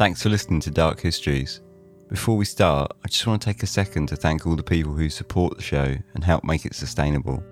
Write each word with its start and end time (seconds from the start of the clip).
Thanks 0.00 0.22
for 0.22 0.30
listening 0.30 0.60
to 0.60 0.70
Dark 0.70 0.98
Histories. 0.98 1.60
Before 2.08 2.34
we 2.34 2.46
start, 2.46 2.90
I 3.04 3.08
just 3.08 3.26
want 3.26 3.42
to 3.42 3.44
take 3.44 3.62
a 3.62 3.66
second 3.66 4.06
to 4.06 4.16
thank 4.16 4.46
all 4.46 4.56
the 4.56 4.62
people 4.62 4.94
who 4.94 5.10
support 5.10 5.58
the 5.58 5.62
show 5.62 5.94
and 6.14 6.24
help 6.24 6.42
make 6.42 6.64
it 6.64 6.74
sustainable, 6.74 7.44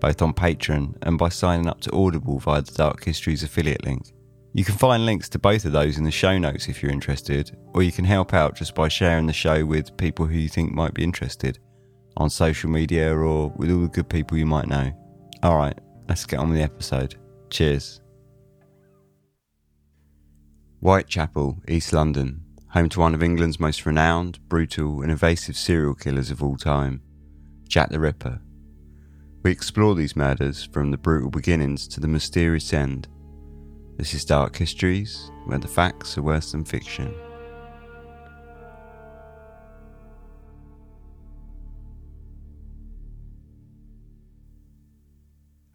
both 0.00 0.20
on 0.20 0.34
Patreon 0.34 0.98
and 1.00 1.16
by 1.16 1.30
signing 1.30 1.66
up 1.66 1.80
to 1.80 1.96
Audible 1.96 2.38
via 2.40 2.60
the 2.60 2.72
Dark 2.72 3.02
Histories 3.02 3.42
affiliate 3.42 3.86
link. 3.86 4.12
You 4.52 4.66
can 4.66 4.74
find 4.74 5.06
links 5.06 5.30
to 5.30 5.38
both 5.38 5.64
of 5.64 5.72
those 5.72 5.96
in 5.96 6.04
the 6.04 6.10
show 6.10 6.36
notes 6.36 6.68
if 6.68 6.82
you're 6.82 6.92
interested, 6.92 7.56
or 7.72 7.82
you 7.82 7.90
can 7.90 8.04
help 8.04 8.34
out 8.34 8.54
just 8.54 8.74
by 8.74 8.88
sharing 8.88 9.24
the 9.24 9.32
show 9.32 9.64
with 9.64 9.96
people 9.96 10.26
who 10.26 10.36
you 10.36 10.50
think 10.50 10.74
might 10.74 10.92
be 10.92 11.02
interested 11.02 11.58
on 12.18 12.28
social 12.28 12.68
media 12.68 13.16
or 13.16 13.48
with 13.56 13.70
all 13.70 13.80
the 13.80 13.88
good 13.88 14.10
people 14.10 14.36
you 14.36 14.44
might 14.44 14.68
know. 14.68 14.92
Alright, 15.42 15.78
let's 16.06 16.26
get 16.26 16.38
on 16.38 16.50
with 16.50 16.58
the 16.58 16.64
episode. 16.64 17.14
Cheers. 17.48 18.02
Whitechapel, 20.84 21.62
East 21.66 21.94
London, 21.94 22.42
home 22.68 22.90
to 22.90 23.00
one 23.00 23.14
of 23.14 23.22
England's 23.22 23.58
most 23.58 23.86
renowned, 23.86 24.38
brutal, 24.50 25.00
and 25.00 25.10
evasive 25.10 25.56
serial 25.56 25.94
killers 25.94 26.30
of 26.30 26.42
all 26.42 26.58
time, 26.58 27.00
Jack 27.66 27.88
the 27.88 27.98
Ripper. 27.98 28.42
We 29.42 29.50
explore 29.50 29.94
these 29.94 30.14
murders 30.14 30.62
from 30.62 30.90
the 30.90 30.98
brutal 30.98 31.30
beginnings 31.30 31.88
to 31.88 32.00
the 32.00 32.06
mysterious 32.06 32.74
end. 32.74 33.08
This 33.96 34.12
is 34.12 34.26
Dark 34.26 34.56
Histories, 34.56 35.30
where 35.46 35.56
the 35.56 35.68
facts 35.68 36.18
are 36.18 36.22
worse 36.22 36.52
than 36.52 36.66
fiction. 36.66 37.14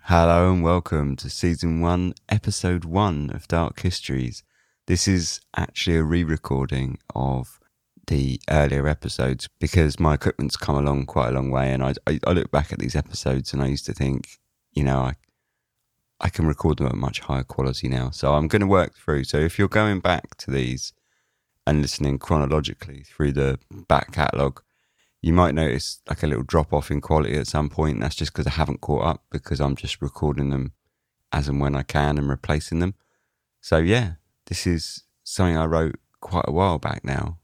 Hello 0.01 0.53
and 0.53 0.61
welcome 0.61 1.15
to 1.15 1.31
season 1.31 1.81
one, 1.81 2.13
episode 2.29 2.85
one 2.85 3.31
of 3.33 3.47
Dark 3.47 3.79
Histories. 3.79 4.43
This 4.89 5.07
is 5.07 5.39
actually 5.55 5.97
a 5.97 6.03
re 6.03 6.23
recording 6.23 6.97
of 7.13 7.59
the 8.07 8.41
earlier 8.49 8.87
episodes 8.87 9.47
because 9.59 9.99
my 9.99 10.15
equipment's 10.15 10.57
come 10.57 10.77
along 10.77 11.05
quite 11.05 11.29
a 11.29 11.33
long 11.33 11.51
way. 11.51 11.71
And 11.71 11.83
I, 11.83 11.93
I, 12.07 12.19
I, 12.25 12.31
look 12.31 12.49
back 12.49 12.73
at 12.73 12.79
these 12.79 12.95
episodes 12.95 13.53
and 13.53 13.61
I 13.61 13.67
used 13.67 13.85
to 13.85 13.93
think, 13.93 14.39
you 14.71 14.83
know, 14.83 15.01
I, 15.01 15.13
I 16.19 16.29
can 16.29 16.47
record 16.47 16.79
them 16.79 16.87
at 16.87 16.95
much 16.95 17.19
higher 17.19 17.43
quality 17.43 17.87
now. 17.87 18.09
So 18.09 18.33
I'm 18.33 18.47
going 18.47 18.61
to 18.61 18.65
work 18.65 18.95
through. 18.95 19.25
So 19.25 19.37
if 19.37 19.59
you're 19.59 19.67
going 19.67 19.99
back 19.99 20.35
to 20.37 20.49
these 20.49 20.91
and 21.67 21.83
listening 21.83 22.17
chronologically 22.17 23.03
through 23.03 23.33
the 23.33 23.59
back 23.87 24.11
catalogue, 24.11 24.63
you 25.21 25.33
might 25.33 25.53
notice 25.53 26.01
like 26.09 26.23
a 26.23 26.27
little 26.27 26.41
drop 26.41 26.73
off 26.73 26.89
in 26.89 26.99
quality 26.99 27.37
at 27.37 27.45
some 27.45 27.69
point. 27.69 27.99
That's 27.99 28.15
just 28.15 28.33
because 28.33 28.47
I 28.47 28.55
haven't 28.57 28.81
caught 28.81 29.05
up 29.05 29.23
because 29.29 29.61
I'm 29.61 29.75
just 29.75 30.01
recording 30.01 30.49
them 30.49 30.71
as 31.31 31.47
and 31.47 31.61
when 31.61 31.75
I 31.75 31.83
can 31.83 32.17
and 32.17 32.27
replacing 32.27 32.79
them. 32.79 32.95
So 33.61 33.77
yeah, 33.77 34.13
this 34.49 34.65
is 34.67 35.03
something 35.23 35.55
I 35.55 35.65
wrote 35.65 35.95
quite 36.19 36.45
a 36.47 36.51
while 36.51 36.79
back 36.79 37.05
now, 37.05 37.37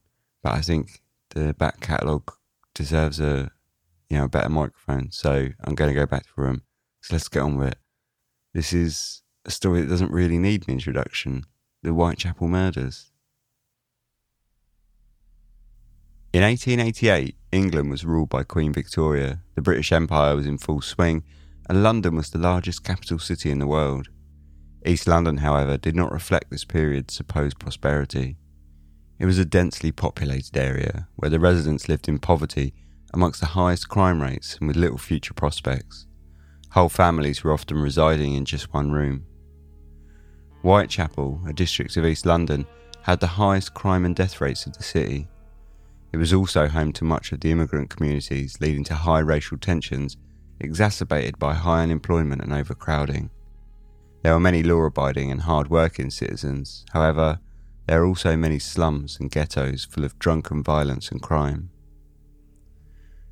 but 0.44 0.54
I 0.54 0.62
think 0.62 1.02
the 1.30 1.54
back 1.54 1.80
catalogue 1.80 2.32
deserves 2.74 3.20
a 3.20 3.52
you 4.10 4.18
know 4.18 4.26
a 4.26 4.30
better 4.30 4.50
microphone. 4.50 5.12
So 5.12 5.50
I'm 5.64 5.76
going 5.76 5.94
to 5.94 6.00
go 6.00 6.08
back 6.08 6.24
to 6.24 6.30
the 6.36 6.42
room. 6.42 6.64
So 7.02 7.14
let's 7.16 7.30
get 7.30 7.44
on 7.44 7.58
with 7.58 7.70
it. 7.70 7.78
This 8.54 8.74
is 8.74 9.22
a 9.46 9.52
story 9.52 9.82
that 9.82 9.90
doesn't 9.90 10.12
really 10.12 10.40
need 10.40 10.68
an 10.68 10.74
introduction. 10.74 11.46
The 11.84 11.92
Whitechapel 11.92 12.48
murders. 12.48 13.12
In 16.34 16.42
1888, 16.42 17.36
England 17.52 17.92
was 17.92 18.04
ruled 18.04 18.30
by 18.30 18.44
Queen 18.44 18.74
Victoria, 18.74 19.42
the 19.54 19.62
British 19.62 19.92
Empire 19.92 20.36
was 20.36 20.46
in 20.46 20.58
full 20.58 20.82
swing, 20.82 21.24
and 21.70 21.84
London 21.84 22.16
was 22.16 22.32
the 22.32 22.40
largest 22.40 22.84
capital 22.84 23.20
city 23.20 23.52
in 23.52 23.60
the 23.60 23.68
world. 23.68 24.10
East 24.86 25.08
London, 25.08 25.38
however, 25.38 25.78
did 25.78 25.96
not 25.96 26.12
reflect 26.12 26.52
this 26.52 26.64
period's 26.64 27.14
supposed 27.14 27.60
prosperity. 27.60 28.38
It 29.18 29.26
was 29.26 29.40
a 29.40 29.46
densely 29.46 29.92
populated 29.92 30.56
area 30.58 31.08
where 31.16 31.30
the 31.30 31.40
residents 31.40 31.90
lived 31.90 32.08
in 32.08 32.20
poverty 32.20 32.74
amongst 33.14 33.40
the 33.40 33.48
highest 33.48 33.90
crime 33.90 34.22
rates 34.22 34.58
and 34.60 34.68
with 34.68 34.78
little 34.78 34.98
future 34.98 35.34
prospects. 35.34 36.06
Whole 36.72 36.90
families 36.90 37.44
were 37.44 37.54
often 37.54 37.78
residing 37.78 38.34
in 38.34 38.46
just 38.46 38.74
one 38.74 38.92
room. 38.92 39.26
Whitechapel, 40.62 41.42
a 41.48 41.54
district 41.54 41.96
of 41.96 42.06
East 42.06 42.26
London, 42.26 42.68
had 43.04 43.20
the 43.20 43.28
highest 43.28 43.74
crime 43.74 44.04
and 44.04 44.16
death 44.16 44.42
rates 44.42 44.66
of 44.66 44.74
the 44.78 44.84
city. 44.84 45.30
It 46.12 46.18
was 46.18 46.34
also 46.34 46.68
home 46.68 46.92
to 46.94 47.04
much 47.06 47.32
of 47.32 47.40
the 47.40 47.52
immigrant 47.52 47.90
communities, 47.90 48.60
leading 48.60 48.84
to 48.86 48.96
high 48.96 49.20
racial 49.20 49.58
tensions 49.58 50.18
exacerbated 50.60 51.40
by 51.40 51.54
high 51.54 51.84
unemployment 51.84 52.42
and 52.42 52.54
overcrowding. 52.54 53.30
There 54.26 54.34
are 54.34 54.40
many 54.40 54.64
law 54.64 54.82
abiding 54.86 55.30
and 55.30 55.42
hard 55.42 55.70
working 55.70 56.10
citizens, 56.10 56.84
however, 56.94 57.38
there 57.86 58.02
are 58.02 58.08
also 58.08 58.36
many 58.36 58.58
slums 58.58 59.20
and 59.20 59.30
ghettos 59.30 59.86
full 59.86 60.04
of 60.04 60.18
drunken 60.18 60.64
violence 60.64 61.12
and 61.12 61.22
crime. 61.22 61.70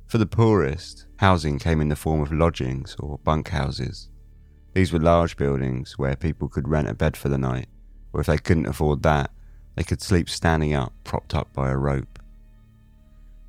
For 0.06 0.18
the 0.18 0.26
poorest, 0.26 1.06
housing 1.16 1.58
came 1.58 1.80
in 1.80 1.88
the 1.88 1.96
form 1.96 2.20
of 2.20 2.30
lodgings 2.30 2.94
or 3.00 3.18
bunk 3.18 3.48
houses. 3.48 4.08
These 4.72 4.92
were 4.92 5.00
large 5.00 5.36
buildings 5.36 5.98
where 5.98 6.14
people 6.14 6.48
could 6.48 6.68
rent 6.68 6.88
a 6.88 6.94
bed 6.94 7.16
for 7.16 7.28
the 7.28 7.38
night, 7.38 7.66
or 8.12 8.20
if 8.20 8.28
they 8.28 8.38
couldn't 8.38 8.66
afford 8.66 9.02
that, 9.02 9.32
they 9.74 9.82
could 9.82 10.00
sleep 10.00 10.30
standing 10.30 10.74
up, 10.74 10.92
propped 11.02 11.34
up 11.34 11.52
by 11.52 11.70
a 11.70 11.76
rope. 11.76 12.20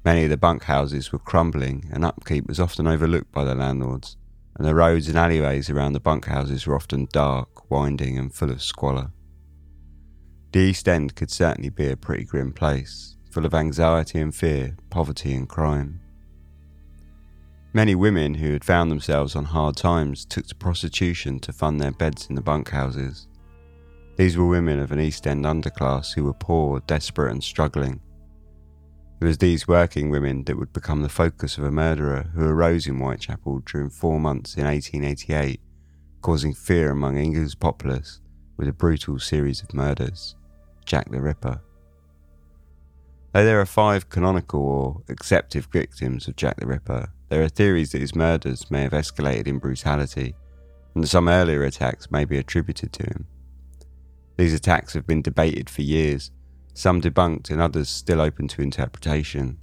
Many 0.04 0.24
of 0.24 0.32
the 0.32 0.38
bunk 0.38 0.64
houses 0.64 1.12
were 1.12 1.20
crumbling, 1.20 1.92
and 1.94 2.04
upkeep 2.04 2.48
was 2.48 2.60
often 2.60 2.88
overlooked 2.88 3.32
by 3.32 3.44
the 3.44 3.54
landlords, 3.54 4.18
and 4.58 4.66
the 4.66 4.76
roads 4.76 5.08
and 5.08 5.18
alleyways 5.18 5.70
around 5.70 5.94
the 5.94 6.00
bunkhouses 6.00 6.66
were 6.66 6.76
often 6.76 7.08
dark, 7.12 7.70
winding, 7.70 8.18
and 8.18 8.34
full 8.34 8.52
of 8.52 8.62
squalor. 8.62 9.12
The 10.54 10.60
East 10.60 10.88
End 10.88 11.16
could 11.16 11.30
certainly 11.30 11.70
be 11.70 11.90
a 11.90 11.98
pretty 11.98 12.24
grim 12.24 12.54
place, 12.54 13.18
full 13.30 13.46
of 13.46 13.54
anxiety 13.54 14.20
and 14.20 14.34
fear, 14.34 14.78
poverty 14.90 15.34
and 15.34 15.50
crime. 15.50 16.00
Many 17.74 17.94
women 17.94 18.36
who 18.36 18.54
had 18.54 18.64
found 18.64 18.90
themselves 18.90 19.36
on 19.36 19.44
hard 19.44 19.76
times 19.76 20.24
took 20.24 20.48
to 20.48 20.56
prostitution 20.56 21.42
to 21.42 21.52
fund 21.52 21.82
their 21.82 21.92
beds 21.92 22.28
in 22.30 22.36
the 22.36 22.42
bunkhouses. 22.42 23.28
These 24.16 24.38
were 24.38 24.48
women 24.48 24.80
of 24.80 24.94
an 24.94 25.02
East 25.02 25.28
End 25.28 25.44
underclass 25.44 26.14
who 26.14 26.24
were 26.24 26.34
poor, 26.34 26.80
desperate, 26.88 27.32
and 27.32 27.44
struggling, 27.44 28.00
it 29.22 29.26
was 29.26 29.38
these 29.38 29.68
working 29.68 30.10
women 30.10 30.44
that 30.44 30.58
would 30.58 30.74
become 30.74 31.02
the 31.02 31.10
focus 31.10 31.58
of 31.58 31.64
a 31.64 31.72
murderer 31.72 32.30
who 32.34 32.46
arose 32.46 32.86
in 32.86 33.00
Whitechapel 33.00 33.60
during 33.66 33.90
four 33.90 34.20
months 34.20 34.56
in 34.56 34.66
1888, 34.66 35.62
causing 36.22 36.54
fear 36.54 36.92
among 36.92 37.18
England's 37.18 37.56
populace 37.56 38.20
with 38.58 38.68
a 38.68 38.74
brutal 38.74 39.20
series 39.20 39.62
of 39.62 39.74
murders 39.74 40.36
Jack 40.86 41.10
the 41.10 41.22
Ripper. 41.22 41.62
Though 43.32 43.46
there 43.46 43.60
are 43.60 43.66
five 43.66 44.10
canonical 44.10 44.62
or 44.62 45.02
accepted 45.10 45.66
victims 45.66 46.28
of 46.28 46.36
Jack 46.36 46.58
the 46.58 46.68
Ripper, 46.68 47.12
there 47.30 47.44
are 47.44 47.50
theories 47.50 47.92
that 47.92 48.02
his 48.02 48.16
murders 48.16 48.70
may 48.70 48.84
have 48.84 48.92
escalated 48.92 49.48
in 49.48 49.60
brutality 49.60 50.36
and 50.94 51.04
that 51.04 51.08
some 51.08 51.28
earlier 51.28 51.64
attacks 51.64 52.12
may 52.12 52.26
be 52.26 52.38
attributed 52.38 52.94
to 52.94 53.04
him. 53.04 53.28
These 54.38 54.54
attacks 54.54 54.94
have 54.94 55.08
been 55.08 55.22
debated 55.22 55.70
for 55.70 55.82
years 55.82 56.32
some 56.76 57.02
debunked 57.02 57.50
and 57.50 57.62
others 57.62 57.90
still 57.90 58.22
open 58.22 58.48
to 58.50 58.62
interpretation. 58.62 59.58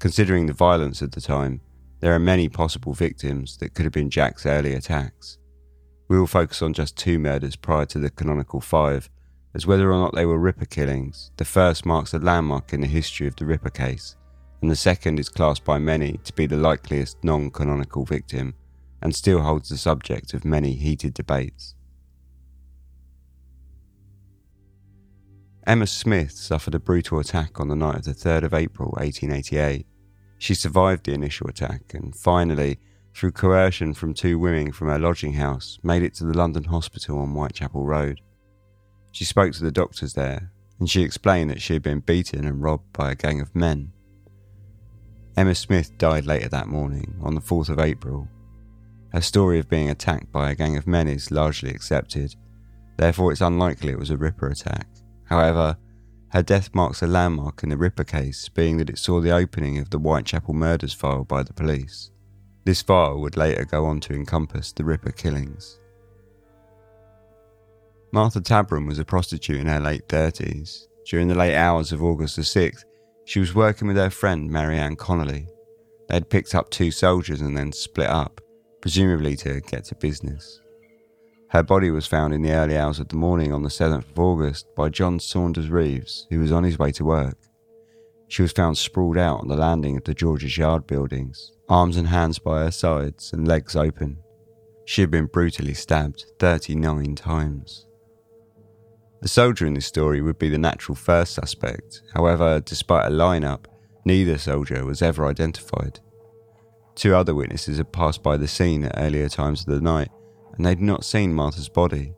Considering 0.00 0.46
the 0.46 0.52
violence 0.52 1.02
at 1.02 1.12
the 1.12 1.20
time, 1.20 1.60
there 2.00 2.14
are 2.14 2.18
many 2.18 2.48
possible 2.48 2.92
victims 2.92 3.58
that 3.58 3.74
could 3.74 3.84
have 3.84 3.92
been 3.92 4.10
Jack's 4.10 4.44
early 4.44 4.74
attacks. 4.74 5.38
We 6.08 6.18
will 6.18 6.26
focus 6.26 6.62
on 6.62 6.72
just 6.72 6.96
two 6.96 7.18
murders 7.20 7.54
prior 7.54 7.86
to 7.86 7.98
the 8.00 8.10
canonical 8.10 8.60
five, 8.60 9.08
as 9.54 9.66
whether 9.66 9.92
or 9.92 9.98
not 10.00 10.14
they 10.14 10.26
were 10.26 10.38
Ripper 10.38 10.64
killings. 10.64 11.30
The 11.36 11.44
first 11.44 11.86
marks 11.86 12.12
a 12.12 12.18
landmark 12.18 12.72
in 12.72 12.80
the 12.80 12.88
history 12.88 13.28
of 13.28 13.36
the 13.36 13.46
Ripper 13.46 13.70
case, 13.70 14.16
and 14.60 14.70
the 14.70 14.76
second 14.76 15.20
is 15.20 15.28
classed 15.28 15.64
by 15.64 15.78
many 15.78 16.18
to 16.24 16.32
be 16.32 16.46
the 16.46 16.56
likeliest 16.56 17.22
non 17.22 17.50
canonical 17.50 18.04
victim, 18.04 18.54
and 19.00 19.14
still 19.14 19.42
holds 19.42 19.68
the 19.68 19.76
subject 19.76 20.34
of 20.34 20.44
many 20.44 20.72
heated 20.72 21.14
debates. 21.14 21.76
Emma 25.70 25.86
Smith 25.86 26.32
suffered 26.32 26.74
a 26.74 26.80
brutal 26.80 27.20
attack 27.20 27.60
on 27.60 27.68
the 27.68 27.76
night 27.76 27.94
of 27.94 28.02
the 28.04 28.12
3rd 28.12 28.42
of 28.42 28.54
April 28.54 28.88
1888. 28.96 29.86
She 30.36 30.52
survived 30.52 31.06
the 31.06 31.14
initial 31.14 31.46
attack 31.46 31.94
and 31.94 32.12
finally, 32.12 32.80
through 33.14 33.30
coercion 33.30 33.94
from 33.94 34.12
two 34.12 34.36
women 34.36 34.72
from 34.72 34.88
her 34.88 34.98
lodging 34.98 35.34
house, 35.34 35.78
made 35.84 36.02
it 36.02 36.12
to 36.14 36.24
the 36.24 36.36
London 36.36 36.64
hospital 36.64 37.20
on 37.20 37.34
Whitechapel 37.34 37.86
Road. 37.86 38.20
She 39.12 39.24
spoke 39.24 39.52
to 39.52 39.62
the 39.62 39.70
doctors 39.70 40.14
there 40.14 40.50
and 40.80 40.90
she 40.90 41.02
explained 41.02 41.50
that 41.50 41.62
she 41.62 41.74
had 41.74 41.82
been 41.82 42.00
beaten 42.00 42.48
and 42.48 42.60
robbed 42.60 42.92
by 42.92 43.12
a 43.12 43.14
gang 43.14 43.40
of 43.40 43.54
men. 43.54 43.92
Emma 45.36 45.54
Smith 45.54 45.96
died 45.98 46.26
later 46.26 46.48
that 46.48 46.66
morning, 46.66 47.14
on 47.22 47.36
the 47.36 47.40
4th 47.40 47.68
of 47.68 47.78
April. 47.78 48.26
Her 49.12 49.20
story 49.20 49.60
of 49.60 49.68
being 49.68 49.88
attacked 49.88 50.32
by 50.32 50.50
a 50.50 50.56
gang 50.56 50.76
of 50.76 50.88
men 50.88 51.06
is 51.06 51.30
largely 51.30 51.70
accepted, 51.70 52.34
therefore, 52.96 53.30
it's 53.30 53.40
unlikely 53.40 53.92
it 53.92 54.00
was 54.00 54.10
a 54.10 54.16
Ripper 54.16 54.48
attack. 54.48 54.88
However, 55.30 55.78
her 56.32 56.42
death 56.42 56.74
marks 56.74 57.02
a 57.02 57.06
landmark 57.06 57.62
in 57.62 57.68
the 57.68 57.76
Ripper 57.76 58.04
case, 58.04 58.48
being 58.48 58.76
that 58.78 58.90
it 58.90 58.98
saw 58.98 59.20
the 59.20 59.30
opening 59.30 59.78
of 59.78 59.90
the 59.90 59.98
Whitechapel 59.98 60.54
murders 60.54 60.92
file 60.92 61.24
by 61.24 61.44
the 61.44 61.52
police. 61.52 62.10
This 62.64 62.82
file 62.82 63.20
would 63.20 63.36
later 63.36 63.64
go 63.64 63.86
on 63.86 64.00
to 64.00 64.14
encompass 64.14 64.72
the 64.72 64.84
Ripper 64.84 65.12
killings. 65.12 65.78
Martha 68.12 68.40
Tabram 68.40 68.86
was 68.86 68.98
a 68.98 69.04
prostitute 69.04 69.60
in 69.60 69.66
her 69.66 69.80
late 69.80 70.08
30s. 70.08 70.86
during 71.06 71.28
the 71.28 71.34
late 71.34 71.56
hours 71.56 71.92
of 71.92 72.02
August 72.02 72.36
the 72.36 72.42
6th, 72.42 72.84
she 73.24 73.40
was 73.40 73.54
working 73.54 73.88
with 73.88 73.96
her 73.96 74.10
friend 74.10 74.50
Marianne 74.50 74.96
Connolly. 74.96 75.46
They 76.08 76.14
had 76.14 76.30
picked 76.30 76.54
up 76.54 76.70
two 76.70 76.90
soldiers 76.90 77.40
and 77.40 77.56
then 77.56 77.72
split 77.72 78.08
up, 78.08 78.40
presumably 78.80 79.36
to 79.36 79.60
get 79.60 79.84
to 79.86 79.94
business. 79.94 80.60
Her 81.50 81.64
body 81.64 81.90
was 81.90 82.06
found 82.06 82.32
in 82.32 82.42
the 82.42 82.52
early 82.52 82.78
hours 82.78 83.00
of 83.00 83.08
the 83.08 83.16
morning 83.16 83.52
on 83.52 83.64
the 83.64 83.68
7th 83.68 84.08
of 84.08 84.18
August 84.18 84.72
by 84.76 84.88
John 84.88 85.18
Saunders 85.18 85.68
Reeves, 85.68 86.28
who 86.30 86.38
was 86.38 86.52
on 86.52 86.62
his 86.62 86.78
way 86.78 86.92
to 86.92 87.04
work. 87.04 87.36
She 88.28 88.42
was 88.42 88.52
found 88.52 88.78
sprawled 88.78 89.18
out 89.18 89.40
on 89.40 89.48
the 89.48 89.56
landing 89.56 89.96
of 89.96 90.04
the 90.04 90.14
George's 90.14 90.56
Yard 90.56 90.86
buildings, 90.86 91.50
arms 91.68 91.96
and 91.96 92.06
hands 92.06 92.38
by 92.38 92.60
her 92.60 92.70
sides 92.70 93.32
and 93.32 93.48
legs 93.48 93.74
open. 93.74 94.18
She 94.84 95.00
had 95.00 95.10
been 95.10 95.26
brutally 95.26 95.74
stabbed 95.74 96.24
39 96.38 97.16
times. 97.16 97.84
The 99.20 99.26
soldier 99.26 99.66
in 99.66 99.74
this 99.74 99.86
story 99.86 100.22
would 100.22 100.38
be 100.38 100.50
the 100.50 100.56
natural 100.56 100.94
first 100.94 101.34
suspect, 101.34 102.00
however, 102.14 102.60
despite 102.60 103.06
a 103.06 103.14
lineup, 103.14 103.64
neither 104.04 104.38
soldier 104.38 104.84
was 104.84 105.02
ever 105.02 105.26
identified. 105.26 105.98
Two 106.94 107.16
other 107.16 107.34
witnesses 107.34 107.78
had 107.78 107.92
passed 107.92 108.22
by 108.22 108.36
the 108.36 108.46
scene 108.46 108.84
at 108.84 108.94
earlier 108.96 109.28
times 109.28 109.62
of 109.62 109.66
the 109.66 109.80
night 109.80 110.10
and 110.60 110.66
they'd 110.66 110.78
not 110.78 111.06
seen 111.06 111.32
Martha's 111.32 111.70
body, 111.70 112.12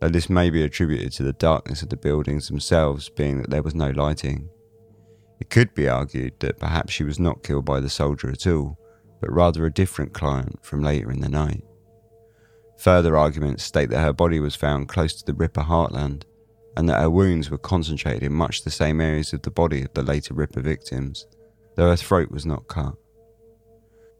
though 0.00 0.08
this 0.08 0.30
may 0.30 0.48
be 0.48 0.62
attributed 0.62 1.12
to 1.12 1.22
the 1.22 1.34
darkness 1.34 1.82
of 1.82 1.90
the 1.90 1.96
buildings 1.98 2.48
themselves, 2.48 3.10
being 3.10 3.36
that 3.36 3.50
there 3.50 3.62
was 3.62 3.74
no 3.74 3.90
lighting. 3.90 4.48
It 5.38 5.50
could 5.50 5.74
be 5.74 5.90
argued 5.90 6.40
that 6.40 6.58
perhaps 6.58 6.94
she 6.94 7.04
was 7.04 7.18
not 7.18 7.42
killed 7.42 7.66
by 7.66 7.80
the 7.80 7.90
soldier 7.90 8.30
at 8.30 8.46
all, 8.46 8.78
but 9.20 9.30
rather 9.30 9.66
a 9.66 9.70
different 9.70 10.14
client 10.14 10.64
from 10.64 10.82
later 10.82 11.10
in 11.10 11.20
the 11.20 11.28
night. 11.28 11.64
Further 12.78 13.14
arguments 13.14 13.62
state 13.62 13.90
that 13.90 14.00
her 14.00 14.14
body 14.14 14.40
was 14.40 14.56
found 14.56 14.88
close 14.88 15.12
to 15.12 15.26
the 15.26 15.34
Ripper 15.34 15.60
heartland, 15.60 16.22
and 16.78 16.88
that 16.88 17.02
her 17.02 17.10
wounds 17.10 17.50
were 17.50 17.58
concentrated 17.58 18.22
in 18.22 18.32
much 18.32 18.64
the 18.64 18.70
same 18.70 19.02
areas 19.02 19.34
of 19.34 19.42
the 19.42 19.50
body 19.50 19.82
of 19.82 19.92
the 19.92 20.02
later 20.02 20.32
Ripper 20.32 20.62
victims, 20.62 21.26
though 21.76 21.90
her 21.90 21.96
throat 21.96 22.30
was 22.30 22.46
not 22.46 22.68
cut. 22.68 22.94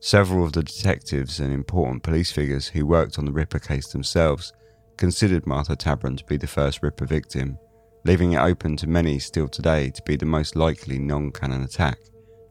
Several 0.04 0.44
of 0.44 0.52
the 0.52 0.64
detectives 0.64 1.38
and 1.38 1.54
important 1.54 2.02
police 2.02 2.32
figures 2.32 2.66
who 2.66 2.84
worked 2.84 3.20
on 3.20 3.24
the 3.24 3.30
Ripper 3.30 3.60
case 3.60 3.86
themselves 3.86 4.52
considered 4.96 5.46
Martha 5.46 5.76
Tabram 5.76 6.16
to 6.16 6.24
be 6.24 6.36
the 6.36 6.48
first 6.48 6.82
Ripper 6.82 7.06
victim, 7.06 7.56
leaving 8.04 8.32
it 8.32 8.40
open 8.40 8.76
to 8.78 8.88
many 8.88 9.20
still 9.20 9.46
today 9.46 9.90
to 9.90 10.02
be 10.02 10.16
the 10.16 10.26
most 10.26 10.56
likely 10.56 10.98
non 10.98 11.30
canon 11.30 11.62
attack 11.62 12.00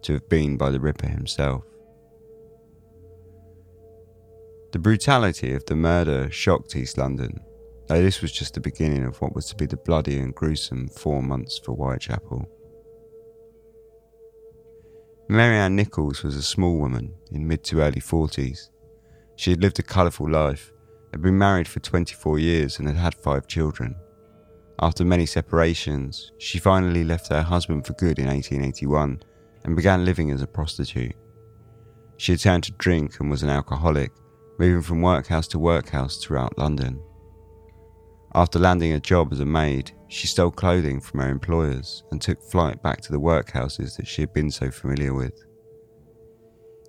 to 0.03 0.13
have 0.13 0.30
been 0.30 0.56
by 0.56 0.69
the 0.69 0.80
Ripper 0.80 1.09
himself. 1.09 1.65
The 4.71 4.80
brutality 4.80 5.53
of 5.53 5.65
the 5.65 5.75
murder 5.75 6.31
shocked 6.31 6.77
East 6.77 6.98
London, 6.98 7.38
though 7.88 8.01
this 8.01 8.21
was 8.21 8.31
just 8.31 8.53
the 8.53 8.62
beginning 8.62 9.03
of 9.03 9.19
what 9.19 9.36
was 9.36 9.48
to 9.48 9.57
be 9.57 9.65
the 9.65 9.75
bloody 9.75 10.19
and 10.19 10.33
gruesome 10.33 10.88
four 10.88 11.21
months 11.21 11.59
for 11.59 11.75
Whitechapel. 11.75 12.48
Marianne 15.31 15.77
Nichols 15.77 16.23
was 16.23 16.35
a 16.35 16.43
small 16.43 16.77
woman 16.77 17.13
in 17.31 17.47
mid 17.47 17.63
to 17.63 17.79
early 17.79 18.01
40s. 18.01 18.67
She 19.37 19.51
had 19.51 19.61
lived 19.61 19.79
a 19.79 19.81
colourful 19.81 20.29
life, 20.29 20.73
had 21.13 21.21
been 21.21 21.37
married 21.37 21.69
for 21.69 21.79
24 21.79 22.37
years, 22.37 22.77
and 22.77 22.85
had 22.85 22.97
had 22.97 23.15
five 23.15 23.47
children. 23.47 23.95
After 24.81 25.05
many 25.05 25.25
separations, 25.25 26.33
she 26.37 26.59
finally 26.59 27.05
left 27.05 27.29
her 27.29 27.41
husband 27.41 27.87
for 27.87 27.93
good 27.93 28.19
in 28.19 28.27
1881 28.27 29.23
and 29.63 29.73
began 29.77 30.03
living 30.03 30.31
as 30.31 30.41
a 30.41 30.47
prostitute. 30.47 31.15
She 32.17 32.33
had 32.33 32.41
turned 32.41 32.65
to 32.65 32.73
drink 32.73 33.21
and 33.21 33.31
was 33.31 33.41
an 33.41 33.49
alcoholic, 33.49 34.11
moving 34.59 34.81
from 34.81 35.01
workhouse 35.01 35.47
to 35.47 35.59
workhouse 35.59 36.17
throughout 36.17 36.57
London. 36.57 37.01
After 38.33 38.59
landing 38.59 38.93
a 38.93 38.99
job 38.99 39.33
as 39.33 39.41
a 39.41 39.45
maid, 39.45 39.91
she 40.07 40.27
stole 40.27 40.51
clothing 40.51 41.01
from 41.01 41.19
her 41.19 41.29
employers 41.29 42.03
and 42.11 42.21
took 42.21 42.41
flight 42.41 42.81
back 42.81 43.01
to 43.01 43.11
the 43.11 43.19
workhouses 43.19 43.97
that 43.97 44.07
she 44.07 44.21
had 44.21 44.33
been 44.33 44.49
so 44.49 44.71
familiar 44.71 45.13
with. 45.13 45.43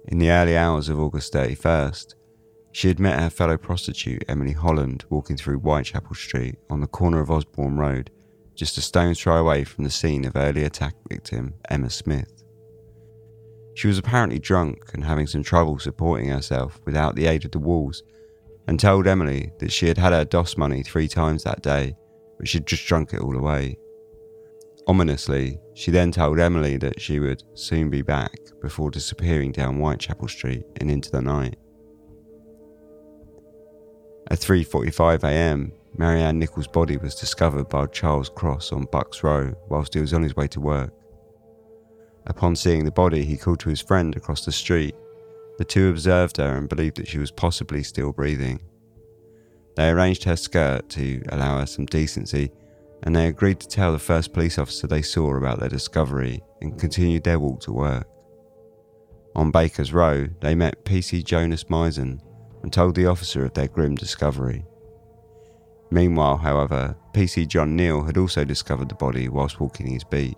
In 0.07 0.19
the 0.19 0.31
early 0.31 0.57
hours 0.57 0.89
of 0.89 1.01
August 1.01 1.33
31st, 1.33 2.15
she 2.73 2.89
had 2.89 3.01
met 3.01 3.21
her 3.21 3.31
fellow 3.31 3.57
prostitute 3.57 4.25
Emily 4.29 4.53
Holland 4.53 5.05
walking 5.11 5.37
through 5.37 5.59
Whitechapel 5.59 6.15
Street 6.15 6.57
on 6.71 6.81
the 6.81 6.87
corner 6.87 7.21
of 7.21 7.31
Osborne 7.31 7.77
Road, 7.77 8.11
just 8.55 8.79
a 8.79 8.81
stone's 8.81 9.21
throw 9.21 9.37
away 9.37 9.65
from 9.65 9.85
the 9.85 9.91
scene 9.91 10.25
of 10.25 10.37
early 10.37 10.63
attack 10.63 10.95
victim 11.09 11.55
Emma 11.69 11.91
Smith. 11.91 12.43
She 13.75 13.89
was 13.89 13.99
apparently 13.99 14.39
drunk 14.39 14.79
and 14.95 15.05
having 15.05 15.27
some 15.27 15.43
trouble 15.43 15.79
supporting 15.79 16.29
herself 16.29 16.81
without 16.85 17.17
the 17.17 17.27
aid 17.27 17.45
of 17.45 17.51
the 17.51 17.59
walls, 17.59 18.03
and 18.67 18.79
told 18.79 19.07
Emily 19.07 19.53
that 19.59 19.73
she 19.73 19.89
had 19.89 19.99
had 19.99 20.13
her 20.13 20.25
doss 20.25 20.57
money 20.57 20.83
three 20.83 21.09
times 21.09 21.43
that 21.45 21.63
day 21.63 21.97
but 22.43 22.49
she'd 22.49 22.67
just 22.67 22.85
drunk 22.87 23.15
it 23.15 23.21
all 23.21 23.37
away. 23.37 23.79
Ominously, 24.89 25.61
she 25.75 25.93
then 25.93 26.11
told 26.11 26.41
Emily 26.41 26.77
that 26.77 27.01
she 27.01 27.21
would 27.21 27.45
soon 27.55 27.89
be 27.89 28.03
back 28.03 28.35
before 28.61 28.91
disappearing 28.91 29.53
down 29.53 29.77
Whitechapel 29.77 30.27
Street 30.27 30.65
and 30.79 30.91
into 30.91 31.09
the 31.13 31.23
night. 31.23 31.57
At 34.29 34.41
3.45am, 34.41 35.71
Marianne 35.97 36.41
Nichols' 36.41 36.67
body 36.67 36.97
was 36.97 37.15
discovered 37.15 37.69
by 37.69 37.87
Charles 37.87 38.29
Cross 38.29 38.73
on 38.73 38.89
Bucks 38.91 39.23
Row 39.23 39.55
whilst 39.69 39.95
he 39.95 40.01
was 40.01 40.13
on 40.13 40.25
his 40.25 40.35
way 40.35 40.49
to 40.49 40.61
work. 40.61 40.93
Upon 42.27 42.57
seeing 42.57 42.85
the 42.85 42.91
body, 42.91 43.25
he 43.25 43.37
called 43.37 43.61
to 43.61 43.69
his 43.69 43.81
friend 43.81 44.17
across 44.17 44.45
the 44.45 44.51
street. 44.51 44.97
The 45.63 45.67
two 45.67 45.91
observed 45.91 46.39
her 46.39 46.57
and 46.57 46.69
believed 46.69 46.97
that 46.97 47.07
she 47.07 47.19
was 47.19 47.31
possibly 47.31 47.85
still 47.85 48.11
breathing. 48.11 48.61
They 49.77 49.91
arranged 49.91 50.25
her 50.25 50.35
skirt 50.35 50.89
to 50.89 51.23
allow 51.29 51.61
her 51.61 51.67
some 51.67 51.87
decency, 51.87 52.51
and 53.05 53.15
they 53.15 53.29
agreed 53.29 53.61
to 53.61 53.69
tell 53.69 53.93
the 53.93 54.01
first 54.01 54.33
police 54.33 54.59
officer 54.59 54.89
they 54.89 55.03
saw 55.03 55.37
about 55.37 55.61
their 55.61 55.69
discovery 55.69 56.43
and 56.61 56.81
continued 56.81 57.23
their 57.23 57.39
walk 57.39 57.61
to 57.61 57.73
work. 57.73 58.09
On 59.37 59.53
Baker's 59.53 59.93
Row, 59.93 60.27
they 60.41 60.57
met 60.57 60.85
PC 60.85 61.23
Jonas 61.23 61.63
Mizen 61.71 62.21
and 62.65 62.73
told 62.73 62.97
the 62.97 63.07
officer 63.07 63.45
of 63.45 63.55
their 63.55 63.69
grim 63.69 63.95
discovery. 63.95 64.65
Meanwhile, 65.93 66.39
however, 66.39 66.97
PC 67.15 67.47
John 67.47 67.77
Neal 67.77 68.03
had 68.03 68.19
also 68.19 68.45
discovered 68.45 68.89
the 68.89 68.97
body 68.97 69.29
whilst 69.29 69.61
walking 69.61 69.87
his 69.87 70.03
beat. 70.03 70.37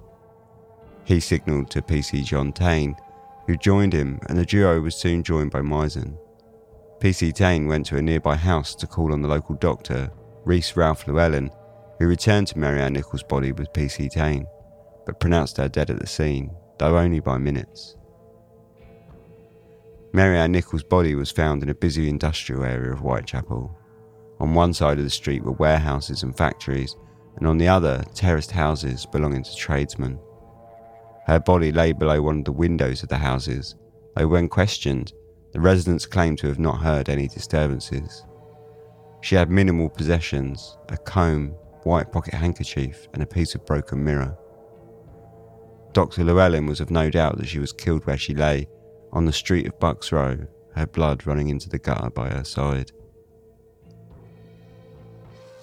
He 1.07 1.19
signalled 1.19 1.71
to 1.71 1.81
PC 1.81 2.27
John 2.27 2.53
Thain, 2.53 2.95
who 3.47 3.57
joined 3.57 3.93
him, 3.93 4.19
and 4.29 4.39
the 4.39 4.47
duo 4.47 4.81
was 4.81 4.95
soon 4.95 5.23
joined 5.23 5.51
by 5.51 5.61
Mizen. 5.61 6.17
PC 6.99 7.37
Thain 7.37 7.67
went 7.67 7.87
to 7.87 7.97
a 7.97 8.03
nearby 8.03 8.37
house 8.37 8.75
to 8.77 8.87
call 8.87 9.13
on 9.13 9.23
the 9.23 9.29
local 9.29 9.55
doctor, 9.57 10.11
Rees 10.45 10.77
Ralph 10.77 11.07
Llewellyn, 11.07 11.51
who 11.99 12.07
returned 12.07 12.47
to 12.49 12.59
Marianne 12.59 12.95
Nichols' 12.95 13.23
body 13.23 13.53
with 13.53 13.73
PC 13.73 14.13
Thain, 14.13 14.47
but 15.07 15.21
pronounced 15.21 15.59
her 15.59 15.69
dead 15.69 15.91
at 15.91 15.99
the 15.99 16.07
scene, 16.07 16.51
though 16.79 16.97
only 16.97 17.21
by 17.21 17.39
minutes. 17.39 17.97
Marianne 20.13 20.53
Nichols' 20.53 20.85
body 20.85 21.15
was 21.15 21.31
found 21.31 21.63
in 21.63 21.69
a 21.69 21.75
busy 21.75 22.09
industrial 22.09 22.65
area 22.65 22.93
of 22.93 23.01
Whitechapel. 23.01 23.77
On 24.41 24.55
one 24.55 24.73
side 24.73 24.99
of 24.99 25.05
the 25.05 25.11
street 25.11 25.43
were 25.43 25.53
warehouses 25.53 26.23
and 26.23 26.37
factories, 26.37 26.97
and 27.37 27.47
on 27.47 27.59
the 27.59 27.69
other, 27.69 28.05
terraced 28.15 28.53
houses 28.53 29.07
belonging 29.07 29.43
to 29.43 29.57
tradesmen. 29.57 30.19
Her 31.27 31.41
body 31.41 31.73
lay 31.73 31.93
below 31.93 32.21
one 32.23 32.41
of 32.41 32.45
the 32.45 32.53
windows 32.53 33.03
of 33.03 33.09
the 33.09 33.17
houses, 33.17 33.77
though 34.15 34.29
when 34.29 34.49
questioned, 34.49 35.13
the 35.53 35.61
residents 35.61 36.07
claimed 36.07 36.39
to 36.39 36.49
have 36.49 36.59
not 36.59 36.81
heard 36.81 37.09
any 37.09 37.29
disturbances. 37.29 38.25
She 39.23 39.35
had 39.35 39.51
minimal 39.51 39.89
possessions 39.89 40.77
a 40.91 40.97
comb, 40.99 41.55
white 41.85 42.13
pocket 42.13 42.35
handkerchief, 42.35 43.09
and 43.15 43.23
a 43.23 43.27
piece 43.27 43.55
of 43.55 43.65
broken 43.65 44.05
mirror. 44.05 44.37
Dr. 45.93 46.25
Llewellyn 46.25 46.67
was 46.67 46.81
of 46.81 46.91
no 46.91 47.09
doubt 47.09 47.39
that 47.39 47.47
she 47.47 47.59
was 47.59 47.73
killed 47.73 48.05
where 48.05 48.19
she 48.19 48.35
lay, 48.35 48.67
on 49.13 49.25
the 49.25 49.33
street 49.33 49.67
of 49.67 49.79
Bucks 49.79 50.13
Row, 50.13 50.37
her 50.75 50.87
blood 50.87 51.27
running 51.27 51.49
into 51.49 51.69
the 51.69 51.79
gutter 51.79 52.11
by 52.11 52.29
her 52.29 52.45
side. 52.45 52.91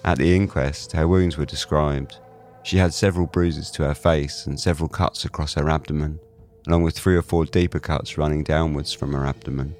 At 0.04 0.18
the 0.18 0.34
inquest, 0.34 0.92
her 0.92 1.06
wounds 1.06 1.36
were 1.36 1.44
described. 1.44 2.18
She 2.64 2.76
had 2.78 2.94
several 2.94 3.26
bruises 3.26 3.70
to 3.72 3.84
her 3.84 3.94
face 3.94 4.46
and 4.46 4.58
several 4.58 4.88
cuts 4.88 5.24
across 5.24 5.54
her 5.54 5.68
abdomen, 5.68 6.20
along 6.66 6.82
with 6.84 6.96
three 6.96 7.16
or 7.16 7.22
four 7.22 7.44
deeper 7.44 7.80
cuts 7.80 8.16
running 8.16 8.44
downwards 8.44 8.92
from 8.92 9.12
her 9.12 9.26
abdomen. 9.26 9.74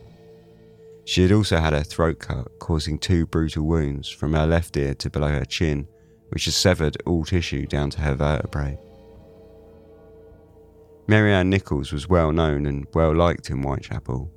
She 1.04 1.22
had 1.22 1.32
also 1.32 1.58
had 1.58 1.72
her 1.72 1.82
throat 1.82 2.18
cut, 2.18 2.58
causing 2.58 2.98
two 2.98 3.26
brutal 3.26 3.64
wounds 3.64 4.08
from 4.08 4.32
her 4.34 4.46
left 4.46 4.76
ear 4.76 4.94
to 4.94 5.10
below 5.10 5.28
her 5.28 5.44
chin, 5.44 5.88
which 6.30 6.44
had 6.44 6.54
severed 6.54 6.96
all 7.06 7.24
tissue 7.24 7.66
down 7.66 7.90
to 7.90 8.00
her 8.00 8.14
vertebrae. 8.14 8.78
Marianne 11.08 11.50
Nichols 11.50 11.92
was 11.92 12.08
well 12.08 12.32
known 12.32 12.66
and 12.66 12.86
well 12.94 13.14
liked 13.14 13.50
in 13.50 13.62
Whitechapel. 13.62 14.30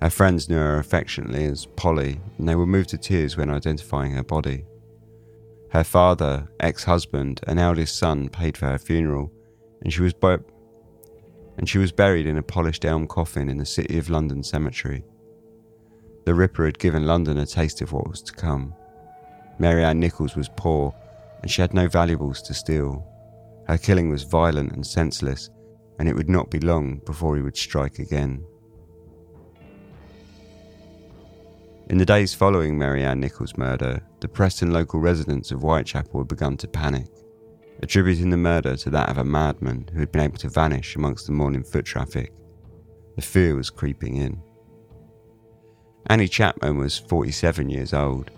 Her 0.00 0.10
friends 0.10 0.48
knew 0.48 0.56
her 0.56 0.78
affectionately 0.78 1.44
as 1.44 1.66
Polly, 1.66 2.20
and 2.36 2.48
they 2.48 2.56
were 2.56 2.66
moved 2.66 2.90
to 2.90 2.98
tears 2.98 3.36
when 3.36 3.50
identifying 3.50 4.12
her 4.12 4.24
body. 4.24 4.64
Her 5.72 5.84
father, 5.84 6.46
ex 6.60 6.84
husband, 6.84 7.40
and 7.46 7.58
eldest 7.58 7.96
son 7.96 8.28
paid 8.28 8.58
for 8.58 8.66
her 8.66 8.78
funeral, 8.78 9.32
and 9.80 9.90
she 9.90 10.02
was 10.02 10.12
bu- 10.12 10.44
and 11.56 11.66
she 11.66 11.78
was 11.78 11.90
buried 11.90 12.26
in 12.26 12.36
a 12.36 12.42
polished 12.42 12.84
elm 12.84 13.06
coffin 13.06 13.48
in 13.48 13.56
the 13.56 13.64
City 13.64 13.96
of 13.98 14.10
London 14.10 14.42
cemetery. 14.42 15.02
The 16.26 16.34
Ripper 16.34 16.66
had 16.66 16.78
given 16.78 17.06
London 17.06 17.38
a 17.38 17.46
taste 17.46 17.80
of 17.80 17.92
what 17.92 18.06
was 18.06 18.20
to 18.22 18.34
come. 18.34 18.74
Mary 19.58 19.82
Ann 19.82 19.98
Nichols 19.98 20.36
was 20.36 20.50
poor, 20.56 20.94
and 21.40 21.50
she 21.50 21.62
had 21.62 21.72
no 21.72 21.88
valuables 21.88 22.42
to 22.42 22.54
steal. 22.54 23.06
Her 23.66 23.72
Her 23.72 23.78
killing 23.78 24.10
was 24.10 24.24
violent 24.24 24.72
and 24.72 24.86
senseless, 24.86 25.48
and 25.98 26.06
it 26.06 26.14
would 26.14 26.28
not 26.28 26.50
be 26.50 26.60
long 26.60 27.00
before 27.06 27.34
he 27.36 27.42
would 27.42 27.56
strike 27.56 27.98
again. 27.98 28.44
In 31.90 31.98
the 31.98 32.06
days 32.06 32.32
following 32.32 32.78
Marianne 32.78 33.20
Nichols' 33.20 33.58
murder, 33.58 34.00
the 34.20 34.28
press 34.28 34.62
and 34.62 34.72
local 34.72 35.00
residents 35.00 35.50
of 35.50 35.60
Whitechapel 35.60 36.20
had 36.20 36.28
begun 36.28 36.56
to 36.58 36.68
panic, 36.68 37.08
attributing 37.82 38.30
the 38.30 38.36
murder 38.36 38.76
to 38.76 38.90
that 38.90 39.10
of 39.10 39.18
a 39.18 39.24
madman 39.24 39.86
who 39.92 40.00
had 40.00 40.12
been 40.12 40.22
able 40.22 40.38
to 40.38 40.48
vanish 40.48 40.96
amongst 40.96 41.26
the 41.26 41.32
morning 41.32 41.64
foot 41.64 41.84
traffic. 41.84 42.32
The 43.16 43.22
fear 43.22 43.54
was 43.56 43.68
creeping 43.68 44.16
in. 44.16 44.40
Annie 46.06 46.28
Chapman 46.28 46.78
was 46.78 46.98
47 46.98 47.68
years 47.68 47.92
old. 47.92 48.30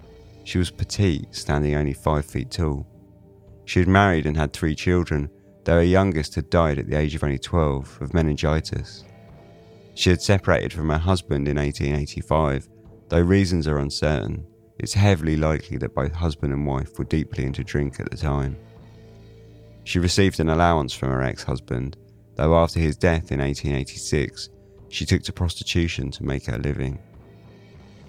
She 0.44 0.58
was 0.58 0.70
petite, 0.70 1.34
standing 1.34 1.74
only 1.74 1.94
5 1.94 2.24
feet 2.24 2.50
tall. 2.50 2.86
She 3.66 3.78
had 3.78 3.88
married 3.88 4.26
and 4.26 4.36
had 4.36 4.52
three 4.52 4.74
children, 4.74 5.30
though 5.64 5.76
her 5.76 5.82
youngest 5.82 6.34
had 6.34 6.50
died 6.50 6.78
at 6.78 6.88
the 6.88 6.98
age 6.98 7.14
of 7.14 7.22
only 7.22 7.38
12 7.38 7.98
of 8.00 8.14
meningitis. 8.14 9.04
She 9.94 10.10
had 10.10 10.20
separated 10.20 10.72
from 10.72 10.88
her 10.88 10.98
husband 10.98 11.46
in 11.46 11.56
1885 11.56 12.68
Though 13.08 13.20
reasons 13.20 13.68
are 13.68 13.78
uncertain, 13.78 14.46
it's 14.78 14.94
heavily 14.94 15.36
likely 15.36 15.76
that 15.78 15.94
both 15.94 16.12
husband 16.12 16.52
and 16.52 16.66
wife 16.66 16.98
were 16.98 17.04
deeply 17.04 17.44
into 17.44 17.62
drink 17.62 18.00
at 18.00 18.10
the 18.10 18.16
time. 18.16 18.56
She 19.84 19.98
received 19.98 20.40
an 20.40 20.48
allowance 20.48 20.92
from 20.92 21.10
her 21.10 21.22
ex 21.22 21.42
husband, 21.42 21.96
though 22.36 22.56
after 22.56 22.80
his 22.80 22.96
death 22.96 23.30
in 23.30 23.40
1886, 23.40 24.48
she 24.88 25.04
took 25.04 25.22
to 25.24 25.32
prostitution 25.32 26.10
to 26.12 26.24
make 26.24 26.46
her 26.46 26.58
living. 26.58 26.98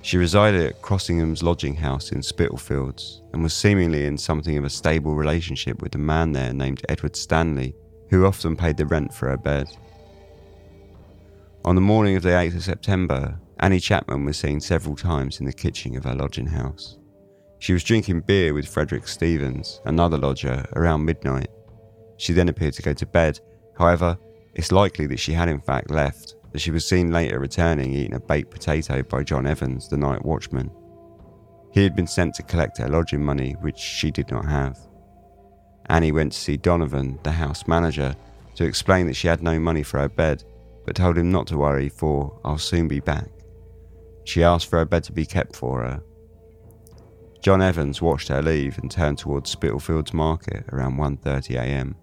She 0.02 0.18
resided 0.18 0.62
at 0.62 0.82
Crossingham's 0.82 1.42
lodging 1.42 1.76
house 1.76 2.12
in 2.12 2.22
Spitalfields 2.22 3.22
and 3.34 3.42
was 3.42 3.54
seemingly 3.54 4.06
in 4.06 4.18
something 4.18 4.58
of 4.58 4.64
a 4.64 4.70
stable 4.70 5.16
relationship 5.16 5.82
with 5.82 5.96
a 5.96 6.00
man 6.00 6.32
there 6.32 6.54
named 6.54 6.86
Edward 6.88 7.16
Stanley, 7.16 7.76
who 8.10 8.26
often 8.26 8.56
paid 8.56 8.78
the 8.78 8.86
rent 8.86 9.14
for 9.14 9.30
her 9.30 9.38
bed. 9.38 9.68
On 11.66 11.74
the 11.74 11.82
morning 11.82 12.16
of 12.16 12.22
the 12.22 12.30
8th 12.30 12.58
of 12.58 12.64
September, 12.64 13.40
Annie 13.66 13.80
Chapman 13.80 14.26
was 14.26 14.38
seen 14.38 14.60
several 14.60 14.96
times 14.96 15.40
in 15.40 15.48
the 15.48 15.52
kitchen 15.52 15.98
of 15.98 16.04
her 16.04 16.14
lodging 16.14 16.46
house. 16.46 17.00
She 17.58 17.74
was 17.74 17.84
drinking 17.84 18.20
beer 18.20 18.54
with 18.54 18.68
Frederick 18.68 19.08
Stevens, 19.08 19.82
another 19.86 20.20
lodger, 20.20 20.64
around 20.76 21.04
midnight. 21.04 21.48
She 22.18 22.32
then 22.32 22.48
appeared 22.48 22.76
to 22.76 22.84
go 22.84 22.94
to 22.94 23.08
bed. 23.08 23.40
However, 23.76 24.20
it's 24.54 24.72
likely 24.72 25.08
that 25.08 25.20
she 25.20 25.34
had 25.34 25.50
in 25.50 25.62
fact 25.62 25.90
left, 25.90 26.36
as 26.54 26.62
she 26.62 26.70
was 26.70 26.88
seen 26.88 27.12
later 27.12 27.40
returning 27.40 27.92
eating 27.92 28.14
a 28.14 28.20
baked 28.20 28.52
potato 28.52 29.02
by 29.02 29.24
John 29.24 29.48
Evans, 29.48 29.90
the 29.90 29.98
night 29.98 30.24
watchman. 30.24 30.70
He 31.74 31.82
had 31.82 31.96
been 31.96 32.06
sent 32.06 32.36
to 32.36 32.44
collect 32.44 32.78
her 32.78 32.88
lodging 32.88 33.26
money, 33.26 33.54
which 33.62 33.80
she 33.80 34.12
did 34.12 34.30
not 34.30 34.46
have. 34.46 34.78
Annie 35.88 36.12
went 36.12 36.34
to 36.34 36.40
see 36.40 36.56
Donovan, 36.56 37.18
the 37.24 37.32
house 37.32 37.68
manager, 37.68 38.16
to 38.58 38.64
explain 38.64 39.08
that 39.08 39.16
she 39.16 39.28
had 39.28 39.42
no 39.42 39.60
money 39.60 39.82
for 39.82 40.00
her 40.02 40.10
bed, 40.10 40.44
but 40.86 40.96
told 40.96 41.18
him 41.18 41.32
not 41.32 41.48
to 41.48 41.58
worry, 41.58 41.90
for 41.90 42.40
I'll 42.46 42.60
soon 42.60 42.88
be 42.88 43.00
back. 43.00 43.26
She 44.26 44.44
asked 44.44 44.70
for 44.70 44.80
her 44.80 44.86
bed 44.86 45.04
to 45.06 45.14
be 45.14 45.26
kept 45.26 45.56
for 45.56 45.82
her. 45.82 46.02
John 47.42 47.62
Evans 47.62 48.02
watched 48.02 48.28
her 48.30 48.42
leave 48.42 48.78
and 48.80 48.90
turned 48.90 49.20
towards 49.20 49.52
Spitalfields 49.52 50.14
Market 50.14 50.66
around 50.72 50.98
1.30am. 50.98 51.94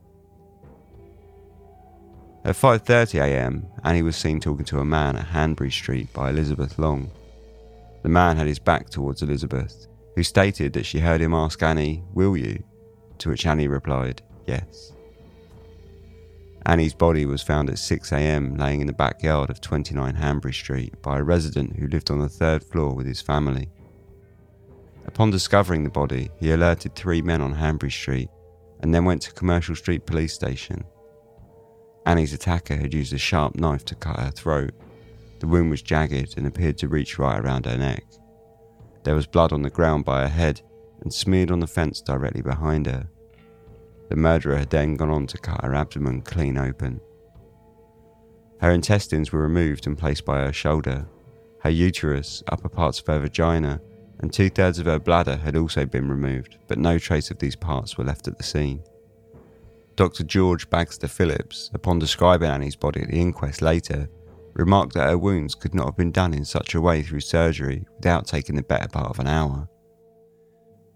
At 2.45 2.57
5.30am, 2.57 3.64
Annie 3.85 4.02
was 4.02 4.17
seen 4.17 4.41
talking 4.41 4.64
to 4.67 4.79
a 4.79 4.85
man 4.85 5.17
at 5.17 5.26
Hanbury 5.26 5.71
Street 5.71 6.12
by 6.12 6.31
Elizabeth 6.31 6.79
Long. 6.79 7.11
The 8.02 8.09
man 8.09 8.37
had 8.37 8.47
his 8.47 8.59
back 8.59 8.88
towards 8.88 9.23
Elizabeth, 9.23 9.87
who 10.14 10.23
stated 10.23 10.73
that 10.73 10.87
she 10.87 10.99
heard 10.99 11.21
him 11.21 11.35
ask 11.35 11.62
Annie, 11.62 12.05
Will 12.14 12.37
you? 12.37 12.62
To 13.19 13.31
which 13.31 13.47
Annie 13.47 13.69
replied, 13.69 14.23
Yes. 14.47 14.93
Annie's 16.66 16.95
body 16.95 17.26
was 17.26 17.42
found 17.42 17.69
at 17.69 17.76
6am 17.76 18.59
laying 18.59 18.81
in 18.81 18.87
the 18.87 18.92
backyard 18.92 19.50
of 19.50 19.61
29 19.61 20.14
Hanbury 20.14 20.52
Street 20.52 20.95
by 21.02 21.19
a 21.19 21.23
resident 21.23 21.76
who 21.76 21.88
lived 21.88 22.11
on 22.11 22.21
the 22.21 22.28
third 22.28 22.62
floor 22.62 22.95
with 22.95 23.07
his 23.07 23.21
family. 23.21 23.69
Upon 25.07 25.31
discovering 25.31 25.83
the 25.83 25.90
body, 25.90 26.31
he 26.38 26.52
alerted 26.52 26.95
three 26.95 27.21
men 27.21 27.40
on 27.40 27.52
Hanbury 27.52 27.90
Street 27.90 28.28
and 28.81 28.95
then 28.95 29.04
went 29.04 29.23
to 29.23 29.33
Commercial 29.33 29.75
Street 29.75 30.07
Police 30.07 30.35
Station. 30.35 30.85
Annie's 32.07 32.33
attacker 32.33 32.76
had 32.76 32.95
used 32.95 33.12
a 33.12 33.19
sharp 33.19 33.57
knife 33.57 33.85
to 33.87 33.95
cut 33.97 34.21
her 34.21 34.31
throat. 34.31 34.73
The 35.40 35.49
wound 35.49 35.71
was 35.71 35.83
jagged 35.83 36.37
and 36.37 36.47
appeared 36.47 36.78
to 36.78 36.88
reach 36.88 37.19
right 37.19 37.40
around 37.40 37.66
her 37.66 37.76
neck. 37.76 38.04
There 39.02 39.16
was 39.16 39.26
blood 39.26 39.52
on 39.52 39.62
the 39.62 39.71
ground 39.71 40.04
by 40.04 40.23
her 40.23 40.28
head 40.28 40.62
and 41.00 41.12
smeared 41.12 41.50
on 41.50 41.59
the 41.59 41.66
fence 41.66 42.00
directly 42.00 42.42
behind 42.42 42.87
her. 42.87 43.09
The 44.12 44.19
murderer 44.19 44.59
had 44.59 44.69
then 44.69 44.97
gone 44.97 45.09
on 45.09 45.26
to 45.28 45.38
cut 45.38 45.64
her 45.64 45.75
abdomen 45.75 46.21
clean 46.21 46.59
open. 46.59 47.00
Her 48.61 48.71
intestines 48.71 49.33
were 49.33 49.40
removed 49.40 49.87
and 49.87 49.97
placed 49.97 50.26
by 50.26 50.40
her 50.40 50.52
shoulder. 50.52 51.07
Her 51.62 51.71
uterus, 51.71 52.42
upper 52.49 52.69
parts 52.69 53.00
of 53.00 53.07
her 53.07 53.21
vagina, 53.21 53.81
and 54.19 54.31
two 54.31 54.50
thirds 54.50 54.78
of 54.78 54.85
her 54.85 54.99
bladder 54.99 55.37
had 55.37 55.57
also 55.57 55.87
been 55.87 56.11
removed, 56.11 56.59
but 56.69 56.76
no 56.76 56.99
trace 56.99 57.31
of 57.31 57.38
these 57.38 57.57
parts 57.57 57.97
were 57.97 58.04
left 58.04 58.28
at 58.28 58.37
the 58.37 58.45
scene. 58.45 58.83
Dr. 59.97 60.25
George 60.25 60.69
Bagster 60.69 61.09
Phillips, 61.09 61.71
upon 61.73 61.99
describing 61.99 62.50
Annie's 62.50 62.76
body 62.76 63.00
at 63.00 63.09
the 63.09 63.19
inquest 63.19 63.62
later, 63.62 64.11
remarked 64.52 64.92
that 64.92 65.09
her 65.09 65.16
wounds 65.16 65.54
could 65.54 65.75
not 65.75 65.87
have 65.87 65.97
been 65.97 66.12
done 66.12 66.35
in 66.35 66.45
such 66.45 66.75
a 66.75 66.83
way 66.83 67.02
through 67.02 67.21
surgery 67.21 67.87
without 67.97 68.26
taking 68.26 68.57
the 68.57 68.62
better 68.62 68.88
part 68.88 69.09
of 69.09 69.21
an 69.21 69.26
hour. 69.26 69.71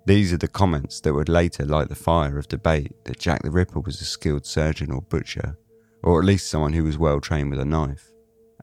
These 0.07 0.33
are 0.33 0.39
the 0.39 0.47
comments 0.47 1.01
that 1.01 1.13
would 1.13 1.29
later 1.29 1.65
light 1.65 1.89
the 1.89 1.97
fire 1.97 2.39
of 2.39 2.47
debate 2.47 2.93
that 3.07 3.19
Jack 3.19 3.43
the 3.43 3.51
Ripper 3.51 3.81
was 3.81 4.01
a 4.01 4.05
skilled 4.05 4.47
surgeon 4.47 4.93
or 4.93 5.03
butcher, 5.03 5.59
or 6.05 6.21
at 6.21 6.25
least 6.25 6.49
someone 6.49 6.75
who 6.75 6.85
was 6.85 6.97
well 6.97 7.21
trained 7.21 7.51
with 7.51 7.59
a 7.59 7.65
knife, 7.65 8.13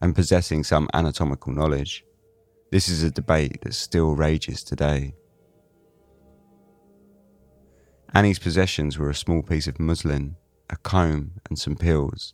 and 0.00 0.14
possessing 0.14 0.64
some 0.64 0.88
anatomical 0.94 1.52
knowledge. 1.52 2.02
This 2.70 2.88
is 2.88 3.02
a 3.02 3.10
debate 3.10 3.60
that 3.60 3.74
still 3.74 4.14
rages 4.14 4.64
today. 4.64 5.16
Annie's 8.14 8.38
possessions 8.38 8.96
were 8.96 9.10
a 9.10 9.14
small 9.14 9.42
piece 9.42 9.66
of 9.66 9.78
muslin, 9.78 10.36
a 10.70 10.76
comb, 10.76 11.32
and 11.50 11.58
some 11.58 11.76
pills. 11.76 12.32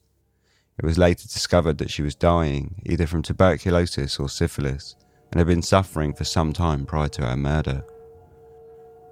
It 0.78 0.84
was 0.84 0.98
later 0.98 1.26
discovered 1.26 1.78
that 1.78 1.90
she 1.90 2.02
was 2.02 2.14
dying 2.14 2.80
either 2.86 3.08
from 3.08 3.22
tuberculosis 3.22 4.20
or 4.20 4.28
syphilis 4.28 4.94
and 5.32 5.40
had 5.40 5.48
been 5.48 5.62
suffering 5.62 6.14
for 6.14 6.24
some 6.24 6.52
time 6.52 6.86
prior 6.86 7.08
to 7.08 7.26
her 7.26 7.36
murder. 7.36 7.82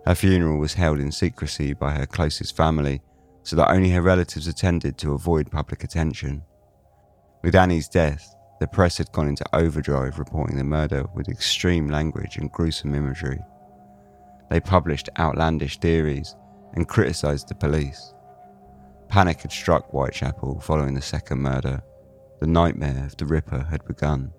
Her 0.09 0.15
funeral 0.15 0.57
was 0.57 0.73
held 0.73 1.01
in 1.01 1.13
secrecy 1.13 1.75
by 1.75 1.93
her 1.93 2.07
closest 2.07 2.57
family, 2.57 3.03
so 3.43 3.57
that 3.57 3.71
only 3.71 3.91
her 3.91 4.01
relatives 4.01 4.47
attended 4.47 4.97
to 4.97 5.13
avoid 5.13 5.51
public 5.51 5.85
attention. 5.85 6.45
With 7.45 7.55
Annie's 7.55 7.89
death, 7.89 8.35
the 8.59 8.69
press 8.69 8.97
had 8.97 9.13
gone 9.13 9.29
into 9.29 9.45
overdrive 9.55 10.19
reporting 10.19 10.57
the 10.57 10.65
murder 10.65 11.05
with 11.15 11.29
extreme 11.29 11.89
language 11.89 12.39
and 12.39 12.51
gruesome 12.51 12.95
imagery. 12.95 13.39
They 14.49 14.61
published 14.61 15.11
outlandish 15.19 15.79
theories 15.79 16.35
and 16.73 16.89
criticised 16.89 17.51
the 17.51 17.55
police. 17.55 18.15
Panic 19.09 19.43
had 19.43 19.53
struck 19.53 19.91
Whitechapel 19.91 20.61
following 20.61 20.95
the 20.95 21.03
second 21.03 21.41
murder. 21.41 21.83
The 22.41 22.47
nightmare 22.47 23.05
of 23.05 23.15
the 23.19 23.27
Ripper 23.27 23.67
had 23.71 23.85
begun. 23.85 24.33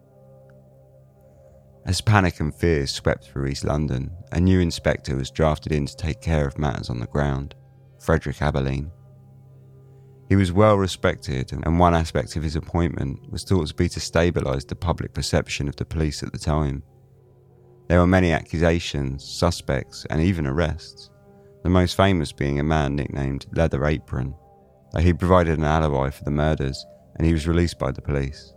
As 1.85 2.01
panic 2.01 2.39
and 2.39 2.53
fear 2.53 2.85
swept 2.85 3.25
through 3.25 3.47
East 3.47 3.63
London, 3.63 4.11
a 4.31 4.39
new 4.39 4.59
inspector 4.59 5.15
was 5.15 5.31
drafted 5.31 5.71
in 5.71 5.85
to 5.85 5.95
take 5.95 6.21
care 6.21 6.45
of 6.45 6.59
matters 6.59 6.89
on 6.89 6.99
the 6.99 7.07
ground, 7.07 7.55
Frederick 7.99 8.37
Abberline. 8.37 8.91
He 10.27 10.35
was 10.35 10.51
well 10.51 10.75
respected, 10.75 11.51
and 11.51 11.79
one 11.79 11.95
aspect 11.95 12.35
of 12.35 12.43
his 12.43 12.55
appointment 12.55 13.31
was 13.31 13.43
thought 13.43 13.67
to 13.67 13.73
be 13.73 13.89
to 13.89 13.99
stabilise 13.99 14.67
the 14.67 14.75
public 14.75 15.13
perception 15.13 15.67
of 15.67 15.75
the 15.75 15.85
police 15.85 16.21
at 16.21 16.31
the 16.31 16.37
time. 16.37 16.83
There 17.87 17.99
were 17.99 18.05
many 18.07 18.31
accusations, 18.31 19.23
suspects, 19.23 20.05
and 20.11 20.21
even 20.21 20.45
arrests, 20.45 21.09
the 21.63 21.69
most 21.69 21.97
famous 21.97 22.31
being 22.31 22.59
a 22.59 22.63
man 22.63 22.95
nicknamed 22.95 23.47
Leather 23.53 23.85
Apron, 23.85 24.35
though 24.91 24.99
he 24.99 25.13
provided 25.13 25.57
an 25.57 25.65
alibi 25.65 26.11
for 26.11 26.23
the 26.23 26.31
murders 26.31 26.85
and 27.15 27.25
he 27.25 27.33
was 27.33 27.47
released 27.47 27.79
by 27.79 27.91
the 27.91 28.01
police. 28.01 28.53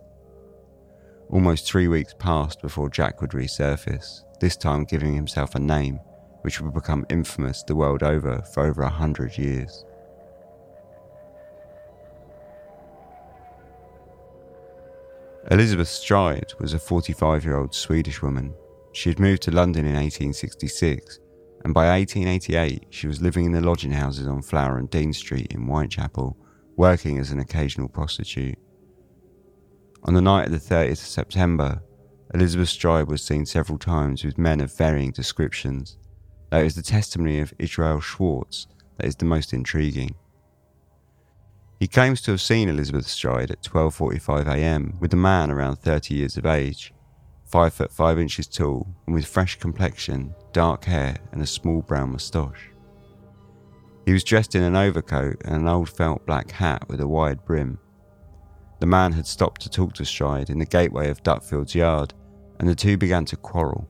Almost 1.32 1.66
three 1.66 1.88
weeks 1.88 2.14
passed 2.18 2.60
before 2.60 2.90
Jack 2.90 3.22
would 3.22 3.30
resurface, 3.30 4.22
this 4.38 4.54
time 4.54 4.84
giving 4.84 5.14
himself 5.14 5.54
a 5.54 5.58
name 5.58 5.98
which 6.42 6.60
would 6.60 6.74
become 6.74 7.06
infamous 7.08 7.62
the 7.62 7.74
world 7.74 8.02
over 8.02 8.42
for 8.52 8.66
over 8.66 8.82
a 8.82 8.90
hundred 8.90 9.38
years. 9.38 9.86
Elizabeth 15.50 15.88
Stride 15.88 16.52
was 16.60 16.74
a 16.74 16.78
45 16.78 17.44
year 17.46 17.56
old 17.56 17.74
Swedish 17.74 18.20
woman. 18.20 18.52
She 18.92 19.08
had 19.08 19.18
moved 19.18 19.40
to 19.42 19.50
London 19.50 19.86
in 19.86 19.94
1866, 19.94 21.18
and 21.64 21.72
by 21.72 21.88
1888 21.98 22.88
she 22.90 23.06
was 23.06 23.22
living 23.22 23.46
in 23.46 23.52
the 23.52 23.62
lodging 23.62 23.92
houses 23.92 24.26
on 24.26 24.42
Flower 24.42 24.76
and 24.76 24.90
Dean 24.90 25.14
Street 25.14 25.46
in 25.50 25.62
Whitechapel, 25.62 26.36
working 26.76 27.18
as 27.18 27.30
an 27.30 27.40
occasional 27.40 27.88
prostitute. 27.88 28.58
On 30.04 30.14
the 30.14 30.20
night 30.20 30.46
of 30.46 30.52
the 30.52 30.74
30th 30.74 30.92
of 30.92 30.98
September, 30.98 31.80
Elizabeth 32.34 32.68
Stride 32.68 33.06
was 33.06 33.22
seen 33.22 33.46
several 33.46 33.78
times 33.78 34.24
with 34.24 34.36
men 34.36 34.60
of 34.60 34.76
varying 34.76 35.12
descriptions, 35.12 35.96
though 36.50 36.58
it 36.58 36.66
is 36.66 36.74
the 36.74 36.82
testimony 36.82 37.38
of 37.38 37.54
Israel 37.58 38.00
Schwartz 38.00 38.66
that 38.96 39.06
is 39.06 39.14
the 39.14 39.24
most 39.24 39.52
intriguing. 39.52 40.16
He 41.78 41.86
claims 41.86 42.20
to 42.22 42.32
have 42.32 42.40
seen 42.40 42.68
Elizabeth 42.68 43.06
Stride 43.06 43.52
at 43.52 43.62
12:45 43.62 44.46
a.m. 44.46 44.96
with 44.98 45.12
a 45.12 45.16
man 45.16 45.52
around 45.52 45.76
30 45.76 46.14
years 46.14 46.36
of 46.36 46.46
age, 46.46 46.92
5 47.46 47.72
foot 47.72 47.92
5 47.92 48.18
inches 48.18 48.48
tall 48.48 48.88
and 49.06 49.14
with 49.14 49.26
fresh 49.26 49.56
complexion, 49.58 50.34
dark 50.52 50.84
hair 50.84 51.16
and 51.30 51.42
a 51.42 51.46
small 51.46 51.80
brown 51.80 52.10
moustache. 52.10 52.70
He 54.04 54.12
was 54.12 54.24
dressed 54.24 54.56
in 54.56 54.64
an 54.64 54.74
overcoat 54.74 55.42
and 55.44 55.54
an 55.54 55.68
old 55.68 55.88
felt 55.88 56.26
black 56.26 56.50
hat 56.50 56.88
with 56.88 57.00
a 57.00 57.06
wide 57.06 57.44
brim. 57.44 57.78
The 58.82 58.86
man 58.86 59.12
had 59.12 59.28
stopped 59.28 59.60
to 59.60 59.70
talk 59.70 59.92
to 59.92 60.04
Stride 60.04 60.50
in 60.50 60.58
the 60.58 60.66
gateway 60.66 61.08
of 61.08 61.22
Dutfield's 61.22 61.72
yard, 61.72 62.14
and 62.58 62.68
the 62.68 62.74
two 62.74 62.96
began 62.96 63.24
to 63.26 63.36
quarrel. 63.36 63.88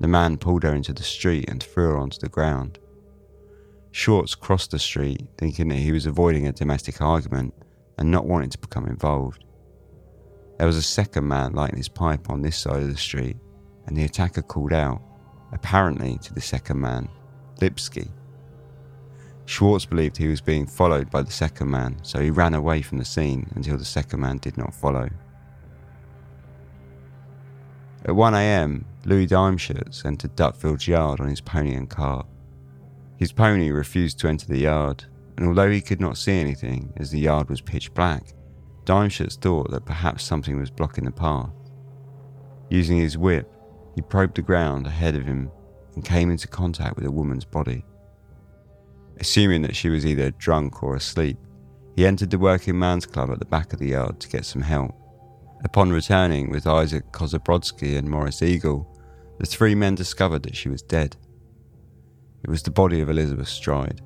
The 0.00 0.08
man 0.08 0.38
pulled 0.38 0.64
her 0.64 0.74
into 0.74 0.92
the 0.92 1.04
street 1.04 1.48
and 1.48 1.62
threw 1.62 1.90
her 1.90 1.96
onto 1.96 2.18
the 2.18 2.28
ground. 2.28 2.80
Schwartz 3.92 4.34
crossed 4.34 4.72
the 4.72 4.78
street, 4.80 5.24
thinking 5.38 5.68
that 5.68 5.76
he 5.76 5.92
was 5.92 6.04
avoiding 6.04 6.48
a 6.48 6.52
domestic 6.52 7.00
argument 7.00 7.54
and 7.96 8.10
not 8.10 8.26
wanting 8.26 8.50
to 8.50 8.58
become 8.58 8.88
involved. 8.88 9.44
There 10.58 10.66
was 10.66 10.76
a 10.76 10.82
second 10.82 11.28
man 11.28 11.52
lighting 11.52 11.76
his 11.76 11.88
pipe 11.88 12.28
on 12.28 12.42
this 12.42 12.58
side 12.58 12.82
of 12.82 12.88
the 12.88 12.96
street, 12.96 13.36
and 13.86 13.96
the 13.96 14.02
attacker 14.02 14.42
called 14.42 14.72
out, 14.72 15.00
apparently 15.52 16.18
to 16.24 16.34
the 16.34 16.40
second 16.40 16.80
man, 16.80 17.08
Lipsky. 17.60 18.10
Schwartz 19.48 19.86
believed 19.86 20.18
he 20.18 20.28
was 20.28 20.42
being 20.42 20.66
followed 20.66 21.10
by 21.10 21.22
the 21.22 21.32
second 21.32 21.70
man, 21.70 21.96
so 22.02 22.20
he 22.20 22.30
ran 22.30 22.52
away 22.52 22.82
from 22.82 22.98
the 22.98 23.04
scene 23.04 23.50
until 23.54 23.78
the 23.78 23.84
second 23.84 24.20
man 24.20 24.36
did 24.36 24.58
not 24.58 24.74
follow. 24.74 25.08
At 28.04 28.10
1am, 28.10 28.84
Louis 29.06 29.26
Diemschutz 29.26 30.04
entered 30.04 30.36
Dutfield's 30.36 30.86
yard 30.86 31.20
on 31.20 31.30
his 31.30 31.40
pony 31.40 31.74
and 31.74 31.88
cart. 31.88 32.26
His 33.16 33.32
pony 33.32 33.70
refused 33.70 34.18
to 34.18 34.28
enter 34.28 34.46
the 34.46 34.58
yard, 34.58 35.06
and 35.38 35.48
although 35.48 35.70
he 35.70 35.80
could 35.80 36.00
not 36.00 36.18
see 36.18 36.38
anything 36.38 36.92
as 36.98 37.10
the 37.10 37.20
yard 37.20 37.48
was 37.48 37.62
pitch 37.62 37.94
black, 37.94 38.34
Diemschutz 38.84 39.40
thought 39.40 39.70
that 39.70 39.86
perhaps 39.86 40.24
something 40.24 40.60
was 40.60 40.70
blocking 40.70 41.04
the 41.04 41.10
path. 41.10 41.48
Using 42.68 42.98
his 42.98 43.16
whip, 43.16 43.50
he 43.94 44.02
probed 44.02 44.36
the 44.36 44.42
ground 44.42 44.86
ahead 44.86 45.14
of 45.14 45.24
him 45.24 45.50
and 45.94 46.04
came 46.04 46.30
into 46.30 46.48
contact 46.48 46.96
with 46.96 47.06
a 47.06 47.10
woman's 47.10 47.46
body. 47.46 47.82
Assuming 49.20 49.62
that 49.62 49.74
she 49.74 49.88
was 49.88 50.06
either 50.06 50.30
drunk 50.32 50.82
or 50.82 50.94
asleep, 50.94 51.38
he 51.96 52.06
entered 52.06 52.30
the 52.30 52.38
working 52.38 52.78
man's 52.78 53.06
club 53.06 53.30
at 53.30 53.40
the 53.40 53.44
back 53.44 53.72
of 53.72 53.80
the 53.80 53.88
yard 53.88 54.20
to 54.20 54.28
get 54.28 54.44
some 54.44 54.62
help. 54.62 54.94
Upon 55.64 55.90
returning 55.90 56.50
with 56.50 56.68
Isaac 56.68 57.10
Kozebrodsky 57.10 57.96
and 57.96 58.08
Maurice 58.08 58.42
Eagle, 58.42 58.86
the 59.38 59.46
three 59.46 59.74
men 59.74 59.96
discovered 59.96 60.44
that 60.44 60.54
she 60.54 60.68
was 60.68 60.82
dead. 60.82 61.16
It 62.44 62.50
was 62.50 62.62
the 62.62 62.70
body 62.70 63.00
of 63.00 63.10
Elizabeth 63.10 63.48
Stride. 63.48 64.00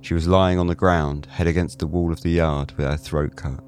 She 0.00 0.14
was 0.14 0.28
lying 0.28 0.60
on 0.60 0.68
the 0.68 0.76
ground, 0.76 1.26
head 1.26 1.48
against 1.48 1.80
the 1.80 1.88
wall 1.88 2.12
of 2.12 2.22
the 2.22 2.30
yard, 2.30 2.72
with 2.76 2.86
her 2.86 2.96
throat 2.96 3.34
cut. 3.34 3.60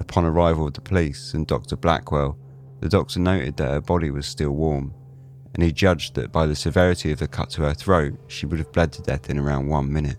Upon 0.00 0.24
arrival 0.24 0.66
of 0.66 0.72
the 0.72 0.80
police 0.80 1.34
and 1.34 1.46
Dr. 1.46 1.76
Blackwell, 1.76 2.38
the 2.80 2.88
doctor 2.88 3.20
noted 3.20 3.58
that 3.58 3.70
her 3.70 3.80
body 3.82 4.10
was 4.10 4.26
still 4.26 4.52
warm, 4.52 4.94
and 5.54 5.62
he 5.62 5.72
judged 5.72 6.14
that 6.14 6.32
by 6.32 6.46
the 6.46 6.56
severity 6.56 7.12
of 7.12 7.18
the 7.18 7.28
cut 7.28 7.50
to 7.50 7.62
her 7.62 7.74
throat, 7.74 8.14
she 8.28 8.46
would 8.46 8.58
have 8.58 8.72
bled 8.72 8.92
to 8.92 9.02
death 9.02 9.28
in 9.28 9.38
around 9.38 9.68
one 9.68 9.92
minute. 9.92 10.18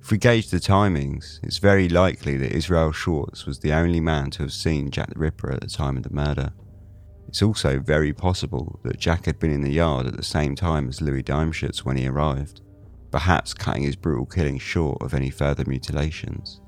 If 0.00 0.12
we 0.12 0.18
gauge 0.18 0.50
the 0.50 0.58
timings, 0.58 1.40
it's 1.42 1.58
very 1.58 1.88
likely 1.88 2.36
that 2.36 2.52
Israel 2.52 2.92
Schwartz 2.92 3.44
was 3.44 3.58
the 3.58 3.72
only 3.72 3.98
man 3.98 4.30
to 4.30 4.44
have 4.44 4.52
seen 4.52 4.92
Jack 4.92 5.12
the 5.12 5.18
Ripper 5.18 5.52
at 5.52 5.60
the 5.60 5.66
time 5.66 5.96
of 5.96 6.04
the 6.04 6.14
murder. 6.14 6.52
It's 7.26 7.42
also 7.42 7.80
very 7.80 8.12
possible 8.12 8.78
that 8.84 9.00
Jack 9.00 9.26
had 9.26 9.40
been 9.40 9.50
in 9.50 9.62
the 9.62 9.72
yard 9.72 10.06
at 10.06 10.16
the 10.16 10.22
same 10.22 10.54
time 10.54 10.88
as 10.88 11.00
Louis 11.00 11.24
Diemschutz 11.24 11.78
when 11.78 11.96
he 11.96 12.06
arrived, 12.06 12.60
perhaps 13.10 13.52
cutting 13.52 13.82
his 13.82 13.96
brutal 13.96 14.26
killing 14.26 14.58
short 14.58 15.02
of 15.02 15.12
any 15.12 15.28
further 15.28 15.64
mutilations. 15.66 16.60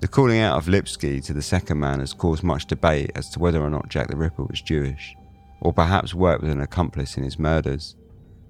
The 0.00 0.08
calling 0.08 0.40
out 0.40 0.58
of 0.58 0.68
Lipsky 0.68 1.20
to 1.22 1.32
the 1.32 1.42
second 1.42 1.80
man 1.80 2.00
has 2.00 2.12
caused 2.12 2.42
much 2.42 2.66
debate 2.66 3.10
as 3.14 3.30
to 3.30 3.38
whether 3.38 3.60
or 3.60 3.70
not 3.70 3.88
Jack 3.88 4.08
the 4.08 4.16
Ripper 4.16 4.44
was 4.44 4.60
Jewish, 4.60 5.16
or 5.60 5.72
perhaps 5.72 6.14
worked 6.14 6.42
with 6.42 6.50
an 6.50 6.60
accomplice 6.60 7.16
in 7.16 7.24
his 7.24 7.38
murders. 7.38 7.96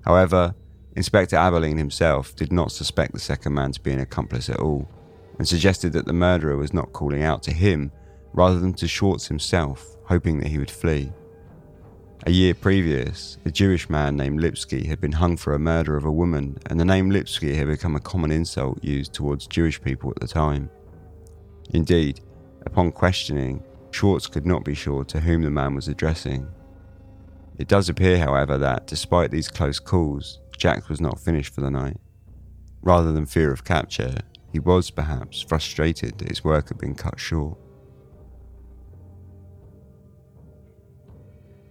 However, 0.04 0.54
Inspector 0.96 1.36
Abberline 1.36 1.78
himself 1.78 2.34
did 2.34 2.52
not 2.52 2.72
suspect 2.72 3.12
the 3.12 3.20
second 3.20 3.54
man 3.54 3.72
to 3.72 3.80
be 3.80 3.92
an 3.92 4.00
accomplice 4.00 4.48
at 4.48 4.60
all, 4.60 4.88
and 5.38 5.46
suggested 5.46 5.92
that 5.92 6.06
the 6.06 6.12
murderer 6.12 6.56
was 6.56 6.72
not 6.72 6.92
calling 6.92 7.22
out 7.22 7.42
to 7.44 7.52
him 7.52 7.92
rather 8.32 8.58
than 8.58 8.74
to 8.74 8.88
Schwartz 8.88 9.28
himself, 9.28 9.96
hoping 10.04 10.38
that 10.38 10.48
he 10.48 10.58
would 10.58 10.70
flee. 10.70 11.12
A 12.26 12.30
year 12.30 12.54
previous, 12.54 13.38
a 13.44 13.50
Jewish 13.50 13.90
man 13.90 14.16
named 14.16 14.40
Lipsky 14.40 14.86
had 14.86 15.00
been 15.00 15.12
hung 15.12 15.36
for 15.36 15.52
a 15.52 15.58
murder 15.58 15.96
of 15.96 16.04
a 16.04 16.12
woman, 16.12 16.58
and 16.66 16.80
the 16.80 16.84
name 16.84 17.10
Lipsky 17.10 17.54
had 17.54 17.66
become 17.66 17.96
a 17.96 18.00
common 18.00 18.30
insult 18.30 18.82
used 18.82 19.12
towards 19.12 19.46
Jewish 19.46 19.80
people 19.82 20.10
at 20.10 20.20
the 20.20 20.28
time. 20.28 20.70
Indeed, 21.70 22.20
upon 22.66 22.92
questioning, 22.92 23.62
Schwartz 23.90 24.26
could 24.26 24.46
not 24.46 24.64
be 24.64 24.74
sure 24.74 25.04
to 25.04 25.20
whom 25.20 25.42
the 25.42 25.50
man 25.50 25.74
was 25.74 25.88
addressing. 25.88 26.48
It 27.58 27.68
does 27.68 27.88
appear, 27.88 28.18
however, 28.18 28.58
that 28.58 28.86
despite 28.86 29.30
these 29.30 29.48
close 29.48 29.78
calls, 29.78 30.40
Jack 30.58 30.88
was 30.88 31.00
not 31.00 31.20
finished 31.20 31.54
for 31.54 31.60
the 31.60 31.70
night. 31.70 31.96
Rather 32.82 33.12
than 33.12 33.26
fear 33.26 33.52
of 33.52 33.64
capture, 33.64 34.18
he 34.52 34.58
was 34.58 34.90
perhaps 34.90 35.40
frustrated 35.40 36.18
that 36.18 36.28
his 36.28 36.44
work 36.44 36.68
had 36.68 36.78
been 36.78 36.94
cut 36.94 37.18
short. 37.18 37.58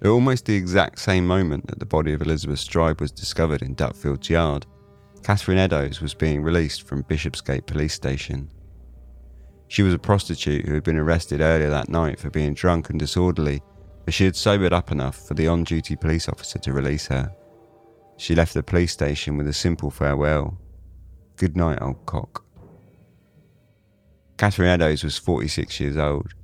At 0.01 0.09
almost 0.09 0.45
the 0.45 0.55
exact 0.55 0.99
same 0.99 1.25
moment 1.25 1.67
that 1.67 1.79
the 1.79 1.85
body 1.85 2.11
of 2.11 2.21
Elizabeth 2.21 2.59
Stride 2.59 2.99
was 2.99 3.11
discovered 3.11 3.61
in 3.61 3.75
Dutfields 3.75 4.27
yard, 4.27 4.65
Catherine 5.23 5.57
Eddowes 5.57 6.01
was 6.01 6.13
being 6.13 6.41
released 6.41 6.85
from 6.85 7.03
Bishopsgate 7.03 7.65
Police 7.65 7.93
Station. 7.93 8.49
She 9.73 9.81
was 9.81 9.95
a 9.95 9.97
prostitute 9.97 10.67
who 10.67 10.75
had 10.75 10.83
been 10.83 10.99
arrested 10.99 11.41
earlier 11.41 11.71
that 11.71 11.89
night 11.89 12.19
for 12.19 12.29
being 12.29 12.53
drunk 12.53 12.91
and 12.91 12.99
disorderly, 12.99 13.63
but 14.05 14.13
she 14.13 14.23
had 14.23 14.35
sobered 14.35 14.71
up 14.71 14.91
enough 14.91 15.27
for 15.27 15.33
the 15.33 15.47
on 15.47 15.63
duty 15.63 15.95
police 15.95 16.29
officer 16.29 16.59
to 16.59 16.73
release 16.73 17.07
her. 17.07 17.33
She 18.17 18.35
left 18.35 18.53
the 18.53 18.61
police 18.61 18.91
station 18.91 19.35
with 19.35 19.47
a 19.47 19.53
simple 19.53 19.89
farewell. 19.89 20.59
Good 21.37 21.57
night, 21.57 21.81
old 21.81 22.05
cock. 22.05 22.45
Catherine 24.37 24.69
Eddowes 24.69 25.03
was 25.03 25.17
46 25.17 25.79
years 25.79 25.97
old. 25.97 26.35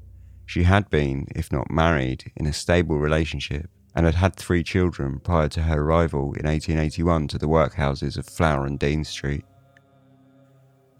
She 0.48 0.64
had 0.64 0.90
been, 0.90 1.28
if 1.36 1.52
not 1.52 1.70
married, 1.70 2.32
in 2.36 2.48
a 2.48 2.52
stable 2.52 2.98
relationship 2.98 3.70
and 3.94 4.08
had 4.08 4.16
had 4.16 4.36
three 4.38 4.64
children 4.64 5.20
prior 5.20 5.50
to 5.50 5.62
her 5.62 5.80
arrival 5.80 6.34
in 6.34 6.48
1881 6.48 7.28
to 7.28 7.38
the 7.38 7.48
workhouses 7.48 8.18
of 8.18 8.26
Flower 8.26 8.66
and 8.66 8.80
Dean 8.80 9.04
Street. 9.04 9.46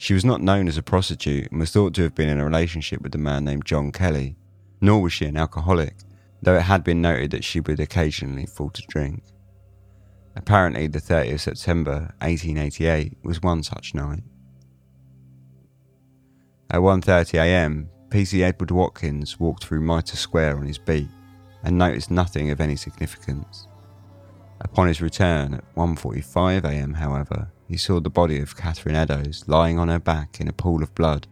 She 0.02 0.14
was 0.14 0.24
not 0.24 0.42
known 0.42 0.70
as 0.70 0.78
a 0.78 0.82
prostitute 0.82 1.52
and 1.52 1.60
was 1.60 1.72
thought 1.72 1.94
to 1.96 2.04
have 2.04 2.16
been 2.16 2.30
in 2.30 2.40
a 2.40 2.46
relationship 2.46 3.02
with 3.02 3.14
a 3.16 3.18
man 3.18 3.44
named 3.44 3.66
John 3.66 3.92
Kelly, 3.92 4.38
nor 4.80 5.02
was 5.02 5.12
she 5.12 5.26
an 5.26 5.36
alcoholic, 5.36 5.94
though 6.42 6.56
it 6.56 6.62
had 6.62 6.86
been 6.86 7.02
noted 7.02 7.32
that 7.32 7.44
she 7.44 7.60
would 7.60 7.82
occasionally 7.82 8.46
fall 8.46 8.70
to 8.70 8.82
drink. 8.88 9.24
Apparently, 10.38 10.88
the 10.88 11.02
30th 11.02 11.34
of 11.34 11.42
September 11.42 12.14
1888 12.22 13.18
was 13.24 13.42
one 13.42 13.62
such 13.62 13.94
night. 13.94 14.24
At 16.72 16.80
1.30am, 16.80 17.88
PC 18.08 18.42
Edward 18.42 18.72
Watkins 18.72 19.38
walked 19.38 19.66
through 19.66 19.82
Mitre 19.82 20.16
Square 20.16 20.60
on 20.60 20.66
his 20.66 20.78
beat 20.78 21.10
and 21.64 21.78
noticed 21.78 22.10
nothing 22.10 22.52
of 22.52 22.62
any 22.62 22.78
significance. 22.78 23.68
Upon 24.62 24.88
his 24.88 25.02
return 25.02 25.56
at 25.56 25.76
1.45am, 25.76 26.96
however, 26.96 27.52
he 27.70 27.78
saw 27.78 28.00
the 28.00 28.10
body 28.10 28.40
of 28.40 28.58
Catherine 28.58 28.96
Eddowes 28.96 29.48
lying 29.48 29.78
on 29.78 29.90
her 29.90 30.00
back 30.00 30.42
in 30.42 30.48
a 30.48 30.54
pool 30.54 30.82
of 30.82 30.96
blood 30.96 31.28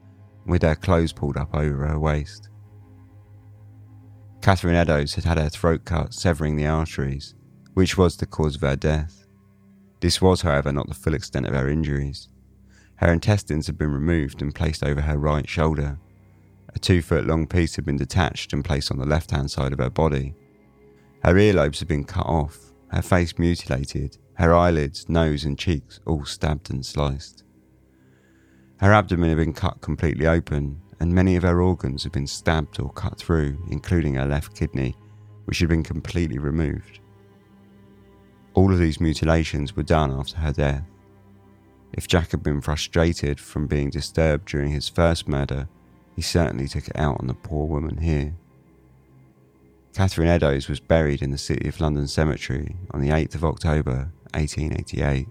with 0.45 0.61
her 0.61 0.75
clothes 0.75 1.11
pulled 1.11 1.35
up 1.35 1.53
over 1.55 1.87
her 1.87 1.99
waist. 1.99 2.49
Catherine 4.41 4.75
Eddowes 4.75 5.15
had 5.15 5.25
had 5.25 5.39
her 5.39 5.49
throat 5.49 5.83
cut, 5.83 6.13
severing 6.13 6.55
the 6.55 6.67
arteries, 6.67 7.33
which 7.73 7.97
was 7.97 8.15
the 8.15 8.27
cause 8.27 8.55
of 8.55 8.61
her 8.61 8.75
death. 8.75 9.25
This 9.99 10.21
was, 10.21 10.41
however, 10.41 10.71
not 10.71 10.87
the 10.87 10.93
full 10.93 11.15
extent 11.15 11.47
of 11.47 11.55
her 11.55 11.69
injuries. 11.69 12.29
Her 12.97 13.11
intestines 13.11 13.65
had 13.65 13.77
been 13.77 13.91
removed 13.91 14.41
and 14.43 14.53
placed 14.53 14.83
over 14.83 15.01
her 15.01 15.17
right 15.17 15.49
shoulder, 15.49 15.97
a 16.73 16.79
two 16.79 17.01
foot 17.01 17.25
long 17.25 17.47
piece 17.47 17.75
had 17.75 17.85
been 17.85 17.97
detached 17.97 18.53
and 18.53 18.63
placed 18.63 18.91
on 18.91 18.99
the 18.99 19.05
left 19.05 19.31
hand 19.31 19.49
side 19.49 19.73
of 19.73 19.79
her 19.79 19.89
body. 19.89 20.35
Her 21.23 21.33
earlobes 21.33 21.79
had 21.79 21.87
been 21.87 22.03
cut 22.03 22.27
off, 22.27 22.57
her 22.89 23.01
face 23.01 23.39
mutilated, 23.39 24.17
her 24.37 24.53
eyelids, 24.53 25.09
nose, 25.09 25.45
and 25.45 25.57
cheeks 25.57 25.99
all 26.05 26.23
stabbed 26.23 26.69
and 26.69 26.85
sliced. 26.85 27.43
Her 28.79 28.93
abdomen 28.93 29.29
had 29.29 29.37
been 29.37 29.53
cut 29.53 29.81
completely 29.81 30.27
open, 30.27 30.79
and 30.99 31.13
many 31.13 31.35
of 31.35 31.43
her 31.43 31.61
organs 31.61 32.03
had 32.03 32.11
been 32.11 32.27
stabbed 32.27 32.79
or 32.79 32.91
cut 32.91 33.17
through, 33.17 33.57
including 33.71 34.13
her 34.13 34.25
left 34.25 34.55
kidney, 34.55 34.95
which 35.45 35.57
had 35.59 35.69
been 35.69 35.83
completely 35.83 36.37
removed. 36.37 36.99
All 38.53 38.71
of 38.71 38.77
these 38.77 39.01
mutilations 39.01 39.75
were 39.75 39.83
done 39.83 40.11
after 40.11 40.37
her 40.37 40.53
death. 40.53 40.83
If 41.93 42.07
Jack 42.07 42.31
had 42.31 42.43
been 42.43 42.61
frustrated 42.61 43.39
from 43.39 43.65
being 43.65 43.89
disturbed 43.89 44.47
during 44.47 44.69
his 44.69 44.87
first 44.87 45.27
murder, 45.27 45.67
he 46.15 46.21
certainly 46.21 46.67
took 46.67 46.87
it 46.87 46.97
out 46.97 47.19
on 47.19 47.27
the 47.27 47.33
poor 47.33 47.65
woman 47.65 47.97
here. 47.97 48.35
Catherine 49.95 50.27
Eddowes 50.27 50.67
was 50.67 50.79
buried 50.79 51.23
in 51.23 51.31
the 51.31 51.39
City 51.39 51.67
of 51.67 51.81
London 51.81 52.07
Cemetery 52.07 52.75
on 52.91 53.01
the 53.01 53.09
8th 53.09 53.33
of 53.33 53.43
October 53.43 54.11
1888. 54.33 55.27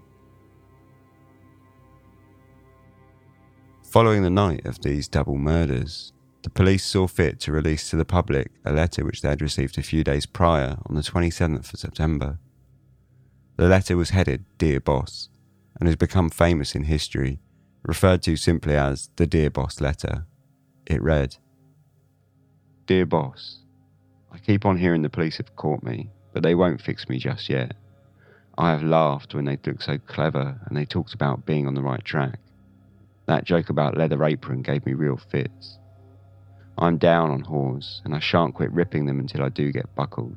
Following 3.83 4.21
the 4.21 4.29
night 4.29 4.65
of 4.65 4.81
these 4.81 5.07
double 5.07 5.37
murders, 5.37 6.11
the 6.43 6.49
police 6.49 6.85
saw 6.85 7.07
fit 7.07 7.39
to 7.41 7.51
release 7.51 7.89
to 7.89 7.95
the 7.95 8.05
public 8.05 8.51
a 8.63 8.71
letter 8.71 9.03
which 9.03 9.21
they 9.21 9.29
had 9.29 9.41
received 9.41 9.77
a 9.77 9.83
few 9.83 10.03
days 10.03 10.25
prior 10.25 10.77
on 10.85 10.95
the 10.95 11.01
27th 11.01 11.73
of 11.73 11.79
September. 11.79 12.39
The 13.55 13.67
letter 13.67 13.97
was 13.97 14.11
headed 14.11 14.45
Dear 14.57 14.79
Boss 14.79 15.29
and 15.79 15.87
has 15.87 15.95
become 15.95 16.29
famous 16.29 16.75
in 16.75 16.83
history, 16.83 17.39
referred 17.83 18.21
to 18.23 18.35
simply 18.35 18.75
as 18.75 19.09
the 19.15 19.25
Dear 19.25 19.49
Boss 19.49 19.81
letter. 19.81 20.25
It 20.85 21.01
read 21.01 21.37
Dear 22.85 23.05
Boss, 23.05 23.63
I 24.31 24.37
keep 24.37 24.65
on 24.65 24.77
hearing 24.77 25.01
the 25.01 25.09
police 25.09 25.37
have 25.37 25.55
caught 25.55 25.83
me, 25.83 26.11
but 26.33 26.43
they 26.43 26.55
won't 26.55 26.81
fix 26.81 27.09
me 27.09 27.17
just 27.17 27.49
yet. 27.49 27.75
I 28.59 28.71
have 28.71 28.81
laughed 28.81 29.35
when 29.35 29.45
they 29.45 29.59
looked 29.63 29.83
so 29.83 29.99
clever 29.99 30.59
and 30.65 30.75
they 30.75 30.85
talked 30.85 31.13
about 31.13 31.45
being 31.45 31.67
on 31.67 31.75
the 31.75 31.83
right 31.83 32.03
track. 32.03 32.39
That 33.27 33.45
joke 33.45 33.69
about 33.69 33.97
leather 33.97 34.23
apron 34.23 34.63
gave 34.63 34.85
me 34.85 34.93
real 34.93 35.17
fits. 35.17 35.77
I'm 36.77 36.97
down 36.97 37.29
on 37.29 37.43
whores, 37.43 38.01
and 38.05 38.15
I 38.15 38.19
shan't 38.19 38.55
quit 38.55 38.71
ripping 38.71 39.05
them 39.05 39.19
until 39.19 39.43
I 39.43 39.49
do 39.49 39.71
get 39.71 39.95
buckled. 39.95 40.35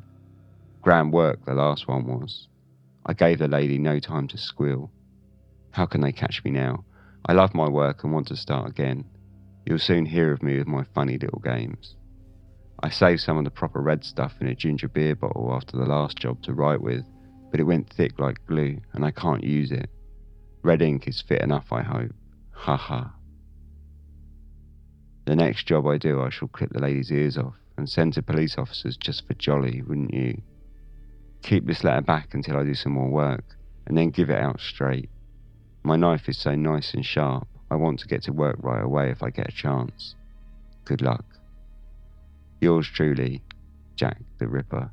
Grand 0.82 1.12
work 1.12 1.44
the 1.44 1.54
last 1.54 1.88
one 1.88 2.06
was. 2.06 2.48
I 3.06 3.14
gave 3.14 3.38
the 3.38 3.48
lady 3.48 3.78
no 3.78 3.98
time 4.00 4.28
to 4.28 4.38
squeal. 4.38 4.90
How 5.70 5.86
can 5.86 6.00
they 6.00 6.12
catch 6.12 6.42
me 6.44 6.50
now? 6.50 6.84
I 7.24 7.32
love 7.32 7.54
my 7.54 7.68
work 7.68 8.04
and 8.04 8.12
want 8.12 8.28
to 8.28 8.36
start 8.36 8.68
again. 8.68 9.04
You'll 9.64 9.78
soon 9.78 10.04
hear 10.04 10.32
of 10.32 10.42
me 10.42 10.58
with 10.58 10.66
my 10.66 10.84
funny 10.94 11.16
little 11.16 11.40
games. 11.40 11.96
I 12.82 12.90
saved 12.90 13.20
some 13.20 13.38
of 13.38 13.44
the 13.44 13.50
proper 13.50 13.80
red 13.80 14.04
stuff 14.04 14.34
in 14.40 14.48
a 14.48 14.54
ginger 14.54 14.88
beer 14.88 15.14
bottle 15.14 15.52
after 15.54 15.76
the 15.76 15.86
last 15.86 16.18
job 16.18 16.42
to 16.42 16.54
write 16.54 16.80
with, 16.80 17.04
but 17.50 17.60
it 17.60 17.64
went 17.64 17.92
thick 17.92 18.18
like 18.18 18.46
glue 18.46 18.80
and 18.92 19.04
I 19.04 19.10
can't 19.10 19.44
use 19.44 19.70
it. 19.70 19.90
Red 20.62 20.82
ink 20.82 21.08
is 21.08 21.22
fit 21.22 21.42
enough, 21.42 21.72
I 21.72 21.82
hope. 21.82 22.12
Ha 22.52 22.76
ha. 22.76 23.14
The 25.26 25.36
next 25.36 25.66
job 25.66 25.86
I 25.86 25.96
do, 25.96 26.20
I 26.20 26.30
shall 26.30 26.48
clip 26.48 26.72
the 26.72 26.80
lady's 26.80 27.10
ears 27.10 27.38
off 27.38 27.54
and 27.76 27.88
send 27.88 28.14
to 28.14 28.22
police 28.22 28.56
officers 28.58 28.96
just 28.96 29.26
for 29.26 29.34
jolly, 29.34 29.82
wouldn't 29.82 30.12
you? 30.12 30.42
Keep 31.42 31.66
this 31.66 31.84
letter 31.84 32.02
back 32.02 32.34
until 32.34 32.56
I 32.56 32.64
do 32.64 32.74
some 32.74 32.92
more 32.92 33.08
work, 33.08 33.44
and 33.86 33.96
then 33.96 34.10
give 34.10 34.28
it 34.28 34.38
out 34.38 34.60
straight. 34.60 35.08
My 35.82 35.96
knife 35.96 36.28
is 36.28 36.36
so 36.36 36.54
nice 36.54 36.92
and 36.92 37.04
sharp, 37.04 37.48
I 37.70 37.76
want 37.76 38.00
to 38.00 38.08
get 38.08 38.22
to 38.24 38.32
work 38.32 38.56
right 38.60 38.82
away 38.82 39.10
if 39.10 39.22
I 39.22 39.30
get 39.30 39.48
a 39.48 39.52
chance. 39.52 40.14
Good 40.84 41.00
luck. 41.00 41.24
Yours 42.60 42.88
truly, 42.92 43.42
Jack 43.94 44.20
the 44.38 44.48
Ripper. 44.48 44.90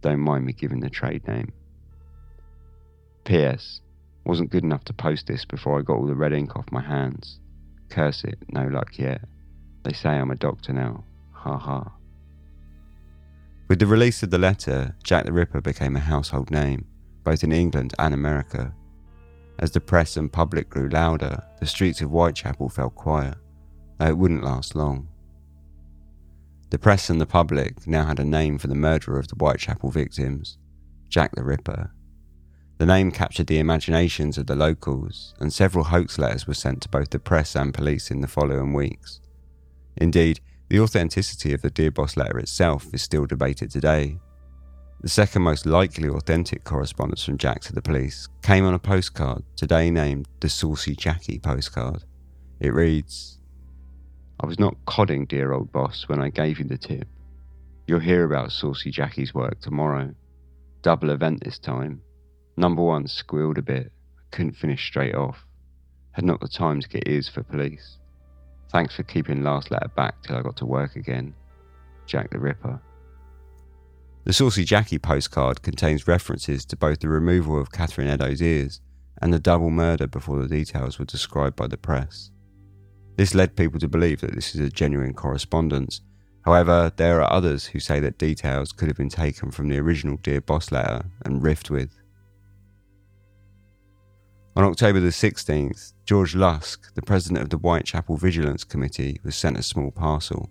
Don't 0.00 0.20
mind 0.20 0.44
me 0.44 0.52
giving 0.52 0.80
the 0.80 0.90
trade 0.90 1.26
name. 1.26 1.52
P.S. 3.24 3.80
Wasn't 4.24 4.50
good 4.50 4.64
enough 4.64 4.84
to 4.84 4.92
post 4.92 5.26
this 5.26 5.44
before 5.44 5.78
I 5.78 5.82
got 5.82 5.96
all 5.96 6.06
the 6.06 6.14
red 6.14 6.32
ink 6.32 6.56
off 6.56 6.70
my 6.70 6.82
hands. 6.82 7.40
Curse 7.88 8.24
it, 8.24 8.38
no 8.48 8.66
luck 8.66 8.98
yet. 8.98 9.22
They 9.82 9.92
say 9.92 10.10
I'm 10.10 10.30
a 10.30 10.36
doctor 10.36 10.72
now. 10.72 11.04
Ha 11.32 11.56
ha. 11.56 11.92
With 13.68 13.78
the 13.80 13.86
release 13.86 14.22
of 14.22 14.30
the 14.30 14.38
letter, 14.38 14.94
Jack 15.02 15.24
the 15.24 15.32
Ripper 15.32 15.60
became 15.60 15.96
a 15.96 16.00
household 16.00 16.50
name, 16.50 16.86
both 17.24 17.44
in 17.44 17.52
England 17.52 17.94
and 17.98 18.14
America. 18.14 18.72
As 19.58 19.72
the 19.72 19.80
press 19.80 20.16
and 20.16 20.32
public 20.32 20.70
grew 20.70 20.88
louder, 20.88 21.42
the 21.60 21.66
streets 21.66 22.00
of 22.00 22.10
Whitechapel 22.10 22.68
fell 22.68 22.90
quiet, 22.90 23.36
though 23.98 24.06
it 24.06 24.16
wouldn't 24.16 24.44
last 24.44 24.74
long. 24.74 25.08
The 26.70 26.78
press 26.78 27.08
and 27.08 27.18
the 27.18 27.26
public 27.26 27.86
now 27.86 28.04
had 28.04 28.20
a 28.20 28.24
name 28.24 28.58
for 28.58 28.66
the 28.66 28.74
murderer 28.74 29.18
of 29.18 29.28
the 29.28 29.36
Whitechapel 29.36 29.90
victims 29.90 30.58
Jack 31.08 31.34
the 31.34 31.42
Ripper. 31.42 31.92
The 32.76 32.84
name 32.84 33.10
captured 33.10 33.46
the 33.46 33.58
imaginations 33.58 34.36
of 34.36 34.46
the 34.46 34.54
locals, 34.54 35.34
and 35.40 35.52
several 35.52 35.84
hoax 35.84 36.18
letters 36.18 36.46
were 36.46 36.54
sent 36.54 36.82
to 36.82 36.88
both 36.90 37.10
the 37.10 37.18
press 37.18 37.56
and 37.56 37.72
police 37.72 38.10
in 38.10 38.20
the 38.20 38.28
following 38.28 38.74
weeks. 38.74 39.20
Indeed, 39.96 40.40
the 40.68 40.78
authenticity 40.80 41.54
of 41.54 41.62
the 41.62 41.70
Dear 41.70 41.90
Boss 41.90 42.16
letter 42.16 42.38
itself 42.38 42.92
is 42.92 43.00
still 43.00 43.24
debated 43.24 43.70
today. 43.70 44.18
The 45.00 45.08
second 45.08 45.42
most 45.42 45.64
likely 45.64 46.08
authentic 46.08 46.64
correspondence 46.64 47.24
from 47.24 47.38
Jack 47.38 47.62
to 47.62 47.72
the 47.72 47.80
police 47.80 48.28
came 48.42 48.66
on 48.66 48.74
a 48.74 48.78
postcard, 48.78 49.42
today 49.56 49.90
named 49.90 50.28
the 50.40 50.50
Saucy 50.50 50.94
Jacky 50.94 51.38
postcard. 51.38 52.04
It 52.60 52.74
reads 52.74 53.37
I 54.40 54.46
was 54.46 54.58
not 54.58 54.76
codding 54.86 55.26
dear 55.26 55.52
old 55.52 55.72
boss 55.72 56.04
when 56.06 56.20
I 56.20 56.30
gave 56.30 56.58
you 56.58 56.64
the 56.64 56.78
tip. 56.78 57.08
You'll 57.86 58.00
hear 58.00 58.24
about 58.24 58.52
Saucy 58.52 58.90
Jacky's 58.90 59.34
work 59.34 59.60
tomorrow. 59.60 60.14
Double 60.82 61.10
event 61.10 61.42
this 61.42 61.58
time. 61.58 62.00
Number 62.56 62.82
one 62.82 63.08
squealed 63.08 63.58
a 63.58 63.62
bit. 63.62 63.90
I 64.18 64.36
couldn't 64.36 64.56
finish 64.56 64.86
straight 64.86 65.14
off. 65.14 65.44
Had 66.12 66.24
not 66.24 66.40
the 66.40 66.48
time 66.48 66.80
to 66.80 66.88
get 66.88 67.08
ears 67.08 67.28
for 67.28 67.42
police. 67.42 67.98
Thanks 68.70 68.94
for 68.94 69.02
keeping 69.02 69.42
last 69.42 69.70
letter 69.70 69.88
back 69.96 70.22
till 70.22 70.36
I 70.36 70.42
got 70.42 70.56
to 70.58 70.66
work 70.66 70.96
again. 70.96 71.34
Jack 72.06 72.30
the 72.30 72.38
Ripper. 72.38 72.80
The 74.24 74.32
Saucy 74.32 74.64
Jacky 74.64 74.98
postcard 74.98 75.62
contains 75.62 76.06
references 76.06 76.64
to 76.66 76.76
both 76.76 77.00
the 77.00 77.08
removal 77.08 77.58
of 77.60 77.72
Catherine 77.72 78.08
Eddowes' 78.08 78.42
ears 78.42 78.80
and 79.22 79.32
the 79.32 79.38
double 79.38 79.70
murder 79.70 80.06
before 80.06 80.40
the 80.40 80.48
details 80.48 80.98
were 80.98 81.04
described 81.04 81.56
by 81.56 81.66
the 81.66 81.78
press. 81.78 82.30
This 83.18 83.34
led 83.34 83.56
people 83.56 83.80
to 83.80 83.88
believe 83.88 84.20
that 84.20 84.36
this 84.36 84.54
is 84.54 84.60
a 84.60 84.70
genuine 84.70 85.12
correspondence. 85.12 86.02
However, 86.42 86.92
there 86.94 87.20
are 87.20 87.32
others 87.32 87.66
who 87.66 87.80
say 87.80 87.98
that 87.98 88.16
details 88.16 88.70
could 88.70 88.86
have 88.86 88.96
been 88.96 89.08
taken 89.08 89.50
from 89.50 89.68
the 89.68 89.78
original 89.78 90.18
Dear 90.22 90.40
Boss 90.40 90.70
letter 90.70 91.04
and 91.24 91.42
riffed 91.42 91.68
with. 91.68 91.98
On 94.54 94.62
October 94.62 95.00
the 95.00 95.08
16th, 95.08 95.94
George 96.04 96.36
Lusk, 96.36 96.94
the 96.94 97.02
president 97.02 97.42
of 97.42 97.50
the 97.50 97.56
Whitechapel 97.56 98.16
Vigilance 98.16 98.62
Committee, 98.62 99.18
was 99.24 99.34
sent 99.34 99.58
a 99.58 99.64
small 99.64 99.90
parcel. 99.90 100.48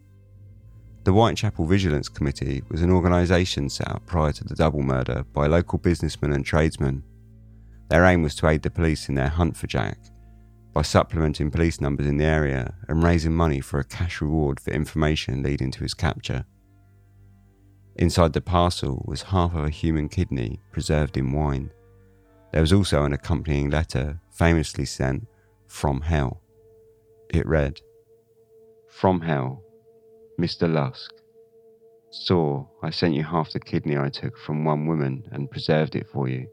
The 1.05 1.13
Whitechapel 1.13 1.65
Vigilance 1.65 2.09
Committee 2.09 2.63
was 2.69 2.81
an 2.81 2.91
organisation 2.91 3.69
set 3.69 3.87
up 3.87 4.05
prior 4.05 4.33
to 4.33 4.43
the 4.43 4.55
double 4.55 4.83
murder 4.83 5.23
by 5.31 5.47
local 5.47 5.79
businessmen 5.79 6.33
and 6.33 6.45
tradesmen. 6.45 7.01
Their 7.89 8.03
aim 8.03 8.23
was 8.23 8.35
to 8.35 8.49
aid 8.49 8.61
the 8.61 8.69
police 8.69 9.07
in 9.07 9.15
their 9.15 9.29
hunt 9.29 9.55
for 9.55 9.67
Jack 9.67 9.97
by 10.77 10.83
supplementing 10.83 11.49
police 11.49 11.81
numbers 11.81 12.05
in 12.05 12.17
the 12.17 12.23
area 12.23 12.71
and 12.87 13.01
raising 13.01 13.33
money 13.33 13.59
for 13.59 13.79
a 13.79 13.83
cash 13.83 14.21
reward 14.21 14.59
for 14.59 14.69
information 14.69 15.41
leading 15.41 15.71
to 15.71 15.79
his 15.79 15.95
capture. 15.95 16.45
Inside 17.95 18.33
the 18.33 18.41
parcel 18.41 19.03
was 19.07 19.23
half 19.23 19.55
of 19.55 19.65
a 19.65 19.71
human 19.71 20.07
kidney 20.07 20.59
preserved 20.71 21.17
in 21.17 21.31
wine. 21.31 21.71
There 22.51 22.61
was 22.61 22.73
also 22.73 23.05
an 23.05 23.13
accompanying 23.13 23.71
letter 23.71 24.21
famously 24.29 24.85
sent 24.85 25.25
from 25.65 26.01
hell. 26.01 26.43
It 27.33 27.47
read 27.47 27.81
From 28.87 29.21
hell, 29.21 29.63
Mr. 30.39 30.71
Lusk. 30.71 31.11
Saw 32.11 32.67
I 32.83 32.91
sent 32.91 33.15
you 33.15 33.23
half 33.23 33.51
the 33.51 33.59
kidney 33.59 33.97
I 33.97 34.09
took 34.09 34.37
from 34.37 34.63
one 34.63 34.85
woman 34.85 35.27
and 35.31 35.49
preserved 35.49 35.95
it 35.95 36.05
for 36.13 36.29
you. 36.29 36.45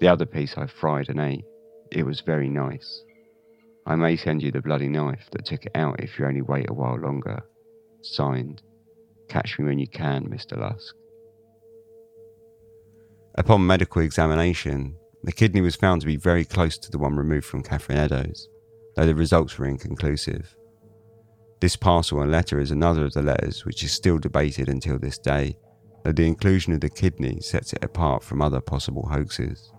The 0.00 0.08
other 0.08 0.26
piece 0.26 0.58
I 0.58 0.66
fried 0.66 1.08
and 1.08 1.18
ate. 1.18 1.46
It 1.90 2.04
was 2.04 2.20
very 2.20 2.48
nice. 2.48 3.02
I 3.86 3.94
may 3.96 4.16
send 4.16 4.42
you 4.42 4.50
the 4.50 4.60
bloody 4.60 4.88
knife 4.88 5.28
that 5.32 5.44
took 5.44 5.64
it 5.64 5.72
out 5.74 6.00
if 6.00 6.18
you 6.18 6.26
only 6.26 6.42
wait 6.42 6.68
a 6.68 6.74
while 6.74 6.98
longer. 6.98 7.42
Signed, 8.02 8.62
Catch 9.28 9.58
me 9.58 9.64
when 9.64 9.78
you 9.78 9.88
can, 9.88 10.28
Mr. 10.28 10.58
Lusk. 10.58 10.94
Upon 13.34 13.66
medical 13.66 14.02
examination, 14.02 14.96
the 15.22 15.32
kidney 15.32 15.60
was 15.60 15.76
found 15.76 16.00
to 16.00 16.06
be 16.06 16.16
very 16.16 16.44
close 16.44 16.78
to 16.78 16.90
the 16.90 16.98
one 16.98 17.16
removed 17.16 17.46
from 17.46 17.62
Catherine 17.62 17.98
Eddowes, 17.98 18.48
though 18.94 19.06
the 19.06 19.14
results 19.14 19.58
were 19.58 19.66
inconclusive. 19.66 20.56
This 21.60 21.76
parcel 21.76 22.22
and 22.22 22.30
letter 22.30 22.60
is 22.60 22.70
another 22.70 23.04
of 23.04 23.12
the 23.12 23.22
letters 23.22 23.64
which 23.64 23.82
is 23.82 23.92
still 23.92 24.18
debated 24.18 24.68
until 24.68 24.98
this 24.98 25.18
day, 25.18 25.56
though 26.04 26.12
the 26.12 26.26
inclusion 26.26 26.72
of 26.72 26.80
the 26.80 26.90
kidney 26.90 27.40
sets 27.40 27.72
it 27.72 27.84
apart 27.84 28.22
from 28.22 28.40
other 28.40 28.60
possible 28.60 29.06
hoaxes. 29.08 29.72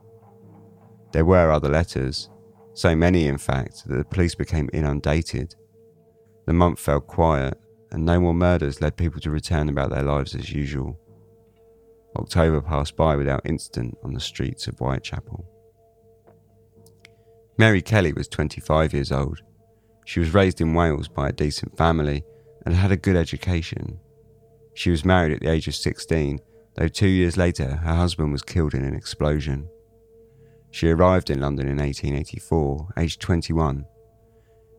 There 1.12 1.26
were 1.26 1.52
other 1.52 1.70
letters, 1.70 2.30
so 2.74 2.96
many 2.96 3.28
in 3.28 3.38
fact 3.38 3.88
that 3.88 3.98
the 3.98 4.06
police 4.06 4.36
became 4.36 4.70
inundated. 4.74 5.56
The 6.46 6.54
month 6.54 6.80
fell 6.80 7.02
quiet, 7.02 7.60
and 7.91 8.06
no 8.06 8.20
more 8.20 8.34
murders 8.34 8.82
led 8.82 8.98
people 8.98 9.22
to 9.22 9.32
return 9.32 9.70
about 9.70 9.89
their 9.89 10.04
lives 10.04 10.36
as 10.36 10.52
usual. 10.52 11.00
October 12.15 12.62
passed 12.62 12.96
by 12.96 13.15
without 13.15 13.41
incident 13.46 13.98
on 14.04 14.13
the 14.13 14.20
streets 14.20 14.67
of 14.67 14.78
Whitechapel. 14.78 15.46
Mary 17.58 17.82
Kelly 17.82 18.13
was 18.13 18.28
25 18.28 18.93
years 18.93 19.12
old. 19.12 19.41
She 20.06 20.20
was 20.20 20.34
raised 20.34 20.62
in 20.62 20.74
Wales 20.74 21.08
by 21.08 21.30
a 21.30 21.34
decent 21.34 21.76
family 21.78 22.24
and 22.65 22.76
had 22.76 22.91
a 22.91 22.98
good 22.98 23.15
education. 23.15 24.00
She 24.74 24.91
was 24.91 25.04
married 25.04 25.34
at 25.34 25.41
the 25.41 25.50
age 25.50 25.67
of 25.67 25.76
16, 25.76 26.39
though 26.76 26.88
two 26.88 27.08
years 27.08 27.36
later 27.36 27.78
her 27.78 27.96
husband 27.96 28.32
was 28.32 28.43
killed 28.43 28.76
in 28.76 28.86
an 28.86 28.93
explosion. 28.93 29.67
She 30.72 30.90
arrived 30.90 31.30
in 31.30 31.42
London 31.42 31.68
in 31.68 31.78
1884, 31.78 32.94
aged 32.98 33.22
21. 33.22 33.86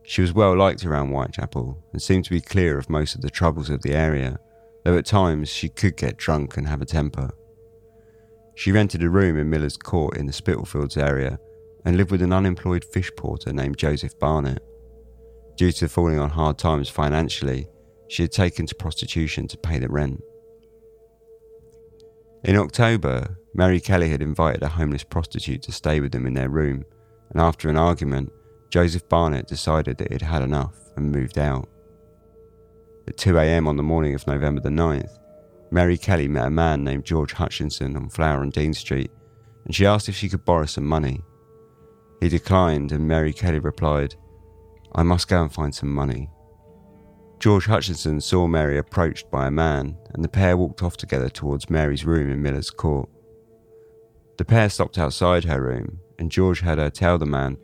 She 0.03 0.21
was 0.21 0.33
well 0.33 0.55
liked 0.55 0.85
around 0.85 1.09
Whitechapel 1.09 1.83
and 1.91 2.01
seemed 2.01 2.25
to 2.25 2.31
be 2.31 2.41
clear 2.41 2.77
of 2.77 2.89
most 2.89 3.15
of 3.15 3.21
the 3.21 3.29
troubles 3.29 3.69
of 3.69 3.81
the 3.81 3.93
area 3.93 4.39
though 4.83 4.97
at 4.97 5.05
times 5.05 5.49
she 5.49 5.69
could 5.69 5.97
get 5.97 6.17
drunk 6.17 6.57
and 6.57 6.67
have 6.67 6.81
a 6.81 6.85
temper. 6.85 7.29
She 8.55 8.71
rented 8.71 9.03
a 9.03 9.09
room 9.09 9.37
in 9.37 9.49
Miller's 9.49 9.77
Court 9.77 10.17
in 10.17 10.25
the 10.25 10.33
Spitalfields 10.33 10.97
area 10.97 11.39
and 11.85 11.95
lived 11.95 12.11
with 12.11 12.21
an 12.21 12.33
unemployed 12.33 12.83
fish 12.83 13.11
porter 13.15 13.53
named 13.53 13.77
Joseph 13.77 14.17
Barnett. 14.19 14.63
Due 15.55 15.71
to 15.73 15.89
falling 15.89 16.19
on 16.19 16.29
hard 16.29 16.57
times 16.57 16.89
financially, 16.89 17.67
she 18.07 18.23
had 18.23 18.31
taken 18.31 18.65
to 18.65 18.75
prostitution 18.75 19.47
to 19.47 19.57
pay 19.57 19.79
the 19.79 19.87
rent. 19.87 20.21
In 22.43 22.55
October, 22.55 23.37
Mary 23.53 23.81
Kelly 23.81 24.09
had 24.09 24.21
invited 24.21 24.63
a 24.63 24.69
homeless 24.69 25.03
prostitute 25.03 25.61
to 25.63 25.73
stay 25.73 25.99
with 25.99 26.13
them 26.13 26.25
in 26.25 26.33
their 26.33 26.49
room, 26.49 26.85
and 27.31 27.41
after 27.41 27.69
an 27.69 27.75
argument, 27.75 28.31
Joseph 28.69 29.09
Barnett 29.09 29.47
decided 29.47 29.97
that 29.97 30.11
he'd 30.11 30.21
had 30.21 30.41
enough 30.41 30.75
and 30.95 31.11
moved 31.11 31.37
out. 31.37 31.67
At 33.07 33.17
2am 33.17 33.67
on 33.67 33.75
the 33.75 33.83
morning 33.83 34.15
of 34.15 34.25
November 34.25 34.61
the 34.61 34.69
9th, 34.69 35.17
Mary 35.71 35.97
Kelly 35.97 36.27
met 36.27 36.47
a 36.47 36.51
man 36.51 36.83
named 36.83 37.03
George 37.03 37.33
Hutchinson 37.33 37.95
on 37.97 38.09
Flower 38.09 38.41
and 38.41 38.53
Dean 38.53 38.73
Street, 38.73 39.11
and 39.65 39.75
she 39.75 39.85
asked 39.85 40.07
if 40.07 40.15
she 40.15 40.29
could 40.29 40.45
borrow 40.45 40.65
some 40.65 40.85
money. 40.85 41.21
He 42.21 42.29
declined, 42.29 42.91
and 42.91 43.07
Mary 43.07 43.33
Kelly 43.33 43.59
replied, 43.59 44.15
I 44.95 45.03
must 45.03 45.27
go 45.27 45.41
and 45.41 45.53
find 45.53 45.75
some 45.75 45.93
money. 45.93 46.29
George 47.39 47.67
Hutchinson 47.67 48.19
saw 48.19 48.47
Mary 48.47 48.77
approached 48.77 49.31
by 49.31 49.47
a 49.47 49.51
man, 49.51 49.97
and 50.13 50.21
the 50.21 50.29
pair 50.29 50.57
walked 50.57 50.83
off 50.83 50.97
together 50.97 51.29
towards 51.29 51.69
Mary's 51.69 52.03
room 52.03 52.29
in 52.29 52.41
Miller's 52.41 52.69
Court. 52.69 53.09
The 54.37 54.43
pair 54.43 54.69
stopped 54.69 54.97
outside 54.97 55.45
her 55.45 55.61
room, 55.61 55.99
and 56.17 56.29
George 56.29 56.59
heard 56.59 56.79
her 56.79 56.89
tell 56.89 57.17
the 57.17 57.25
man, 57.25 57.57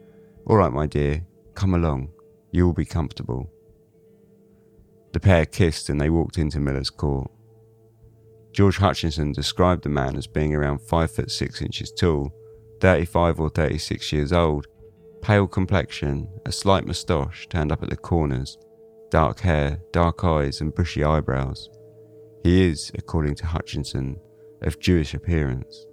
All 0.47 0.55
right, 0.55 0.71
my 0.71 0.85
dear, 0.85 1.25
come 1.55 1.73
along, 1.73 2.09
you 2.51 2.65
will 2.65 2.73
be 2.73 2.85
comfortable. 2.85 3.51
The 5.11 5.19
pair 5.19 5.45
kissed 5.45 5.89
and 5.89 5.99
they 5.99 6.09
walked 6.09 6.37
into 6.37 6.59
Miller's 6.59 6.89
Court. 6.89 7.29
George 8.53 8.77
Hutchinson 8.77 9.33
described 9.33 9.83
the 9.83 9.89
man 9.89 10.15
as 10.15 10.27
being 10.27 10.55
around 10.55 10.79
5 10.79 11.11
foot 11.11 11.31
6 11.31 11.61
inches 11.61 11.91
tall, 11.91 12.31
35 12.79 13.41
or 13.41 13.49
36 13.49 14.13
years 14.13 14.31
old, 14.31 14.67
pale 15.21 15.47
complexion, 15.47 16.29
a 16.45 16.51
slight 16.51 16.85
moustache 16.85 17.47
turned 17.49 17.73
up 17.73 17.83
at 17.83 17.89
the 17.89 17.97
corners, 17.97 18.57
dark 19.09 19.39
hair, 19.39 19.79
dark 19.91 20.23
eyes, 20.23 20.61
and 20.61 20.73
bushy 20.73 21.03
eyebrows. 21.03 21.69
He 22.43 22.63
is, 22.63 22.91
according 22.95 23.35
to 23.35 23.45
Hutchinson, 23.45 24.19
of 24.61 24.79
Jewish 24.79 25.13
appearance. 25.13 25.85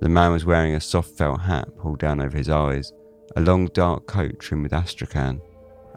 The 0.00 0.08
man 0.08 0.32
was 0.32 0.44
wearing 0.44 0.74
a 0.74 0.80
soft 0.80 1.10
felt 1.16 1.40
hat 1.42 1.76
pulled 1.76 1.98
down 1.98 2.20
over 2.20 2.36
his 2.36 2.48
eyes, 2.48 2.92
a 3.36 3.40
long 3.40 3.66
dark 3.66 4.06
coat 4.06 4.38
trimmed 4.38 4.64
with 4.64 4.72
astrakhan, 4.72 5.40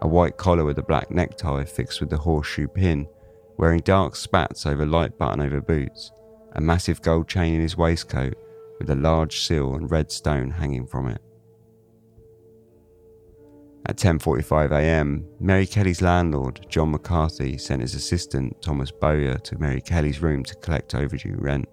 a 0.02 0.08
white 0.08 0.38
collar 0.38 0.66
with 0.66 0.78
a 0.78 0.84
black 0.84 1.10
necktie 1.10 1.64
fixed 1.64 2.02
with 2.02 2.12
a 2.14 2.18
horseshoe 2.18 2.68
pin, 2.68 3.08
wearing 3.58 3.80
dark 3.80 4.16
spats 4.16 4.66
over 4.66 4.86
light 4.86 5.18
button 5.18 5.42
over 5.42 5.62
boots, 5.62 6.12
a 6.54 6.62
massive 6.62 7.02
gold 7.02 7.28
chain 7.28 7.56
in 7.56 7.62
his 7.62 7.78
waistcoat 7.78 8.36
with 8.80 8.90
a 8.90 8.96
large 8.96 9.40
seal 9.40 9.76
and 9.76 9.90
red 9.90 10.12
stone 10.12 10.52
hanging 10.52 10.86
from 10.86 11.08
it. 11.08 11.22
At 13.86 13.98
10:45 13.98 14.72
a.m., 14.72 15.26
Mary 15.42 15.68
Kelly's 15.68 16.02
landlord, 16.02 16.66
John 16.70 16.92
McCarthy, 16.92 17.58
sent 17.58 17.82
his 17.82 17.96
assistant, 17.96 18.62
Thomas 18.62 18.92
Bowyer, 18.92 19.38
to 19.40 19.58
Mary 19.58 19.82
Kelly's 19.82 20.22
room 20.22 20.44
to 20.46 20.56
collect 20.56 20.96
overdue 20.96 21.36
rent. 21.38 21.68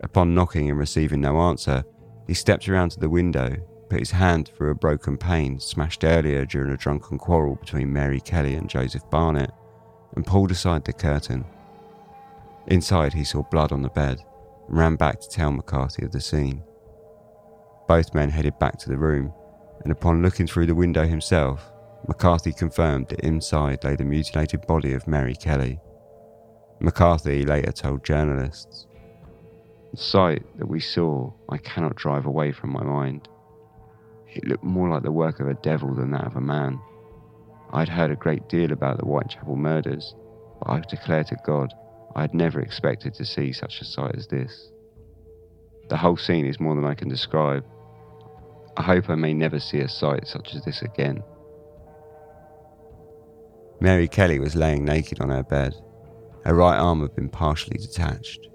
Upon 0.00 0.34
knocking 0.34 0.70
and 0.70 0.78
receiving 0.78 1.20
no 1.20 1.40
answer, 1.40 1.82
he 2.28 2.34
stepped 2.34 2.68
around 2.68 2.90
to 2.90 3.00
the 3.00 3.10
window, 3.10 3.56
put 3.90 3.98
his 3.98 4.12
hand 4.12 4.52
through 4.54 4.70
a 4.70 4.76
broken 4.76 5.16
pane 5.16 5.58
smashed 5.58 6.04
earlier 6.04 6.44
during 6.44 6.70
a 6.72 6.76
drunken 6.76 7.18
quarrel 7.18 7.56
between 7.56 7.92
Mary 7.92 8.20
Kelly 8.20 8.54
and 8.54 8.70
Joseph 8.70 9.10
Barnett, 9.10 9.50
and 10.14 10.24
pulled 10.24 10.52
aside 10.52 10.84
the 10.84 10.92
curtain. 10.92 11.44
Inside, 12.68 13.12
he 13.12 13.24
saw 13.24 13.42
blood 13.42 13.72
on 13.72 13.82
the 13.82 13.88
bed 13.88 14.22
and 14.68 14.78
ran 14.78 14.94
back 14.94 15.18
to 15.20 15.28
tell 15.28 15.50
McCarthy 15.50 16.04
of 16.04 16.12
the 16.12 16.20
scene. 16.20 16.62
Both 17.88 18.14
men 18.14 18.30
headed 18.30 18.56
back 18.60 18.78
to 18.78 18.88
the 18.88 18.98
room, 18.98 19.32
and 19.82 19.92
upon 19.92 20.22
looking 20.22 20.46
through 20.46 20.66
the 20.66 20.74
window 20.74 21.04
himself, 21.06 21.70
McCarthy 22.06 22.52
confirmed 22.52 23.08
that 23.08 23.20
inside 23.20 23.84
lay 23.84 23.96
the 23.96 24.04
mutilated 24.04 24.66
body 24.66 24.92
of 24.92 25.08
Mary 25.08 25.34
Kelly. 25.34 25.80
McCarthy 26.80 27.44
later 27.44 27.72
told 27.72 28.04
journalists 28.04 28.86
The 29.90 29.96
sight 29.96 30.44
that 30.58 30.68
we 30.68 30.80
saw, 30.80 31.32
I 31.48 31.58
cannot 31.58 31.96
drive 31.96 32.26
away 32.26 32.52
from 32.52 32.70
my 32.70 32.84
mind. 32.84 33.28
It 34.28 34.46
looked 34.46 34.64
more 34.64 34.88
like 34.88 35.02
the 35.02 35.12
work 35.12 35.40
of 35.40 35.48
a 35.48 35.54
devil 35.54 35.94
than 35.94 36.10
that 36.12 36.26
of 36.26 36.36
a 36.36 36.40
man. 36.40 36.80
I'd 37.72 37.88
heard 37.88 38.10
a 38.10 38.16
great 38.16 38.48
deal 38.48 38.72
about 38.72 38.98
the 38.98 39.04
Whitechapel 39.04 39.56
murders, 39.56 40.14
but 40.60 40.70
I 40.70 40.80
declare 40.80 41.24
to 41.24 41.36
God 41.44 41.74
I 42.14 42.22
had 42.22 42.34
never 42.34 42.60
expected 42.60 43.14
to 43.14 43.24
see 43.24 43.52
such 43.52 43.80
a 43.80 43.84
sight 43.84 44.14
as 44.16 44.26
this. 44.26 44.70
The 45.88 45.96
whole 45.96 46.16
scene 46.16 46.46
is 46.46 46.60
more 46.60 46.74
than 46.74 46.84
I 46.84 46.94
can 46.94 47.08
describe. 47.08 47.64
I 48.78 48.82
hope 48.82 49.10
I 49.10 49.16
may 49.16 49.34
never 49.34 49.58
see 49.58 49.80
a 49.80 49.88
sight 49.88 50.28
such 50.28 50.54
as 50.54 50.64
this 50.64 50.82
again. 50.82 51.24
Mary 53.80 54.06
Kelly 54.06 54.38
was 54.38 54.54
laying 54.54 54.84
naked 54.84 55.20
on 55.20 55.30
her 55.30 55.42
bed. 55.42 55.74
Her 56.44 56.54
right 56.54 56.78
arm 56.78 57.00
had 57.00 57.16
been 57.16 57.28
partially 57.28 57.76
detached. 57.76 58.46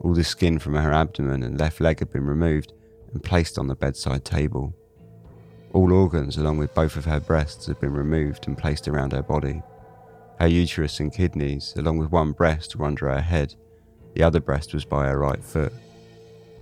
All 0.00 0.14
the 0.14 0.24
skin 0.24 0.58
from 0.58 0.74
her 0.74 0.92
abdomen 0.92 1.44
and 1.44 1.60
left 1.60 1.80
leg 1.80 2.00
had 2.00 2.12
been 2.12 2.26
removed 2.26 2.72
and 3.12 3.22
placed 3.22 3.56
on 3.56 3.68
the 3.68 3.76
bedside 3.76 4.24
table. 4.24 4.74
All 5.72 5.92
organs, 5.92 6.36
along 6.36 6.58
with 6.58 6.74
both 6.74 6.96
of 6.96 7.04
her 7.04 7.20
breasts, 7.20 7.66
had 7.66 7.78
been 7.78 7.92
removed 7.92 8.48
and 8.48 8.58
placed 8.58 8.88
around 8.88 9.12
her 9.12 9.22
body. 9.22 9.62
Her 10.40 10.48
uterus 10.48 10.98
and 10.98 11.12
kidneys, 11.12 11.72
along 11.76 11.98
with 11.98 12.10
one 12.10 12.32
breast, 12.32 12.74
were 12.74 12.86
under 12.86 13.08
her 13.08 13.20
head. 13.20 13.54
The 14.14 14.24
other 14.24 14.40
breast 14.40 14.74
was 14.74 14.84
by 14.84 15.06
her 15.06 15.18
right 15.18 15.42
foot. 15.42 15.72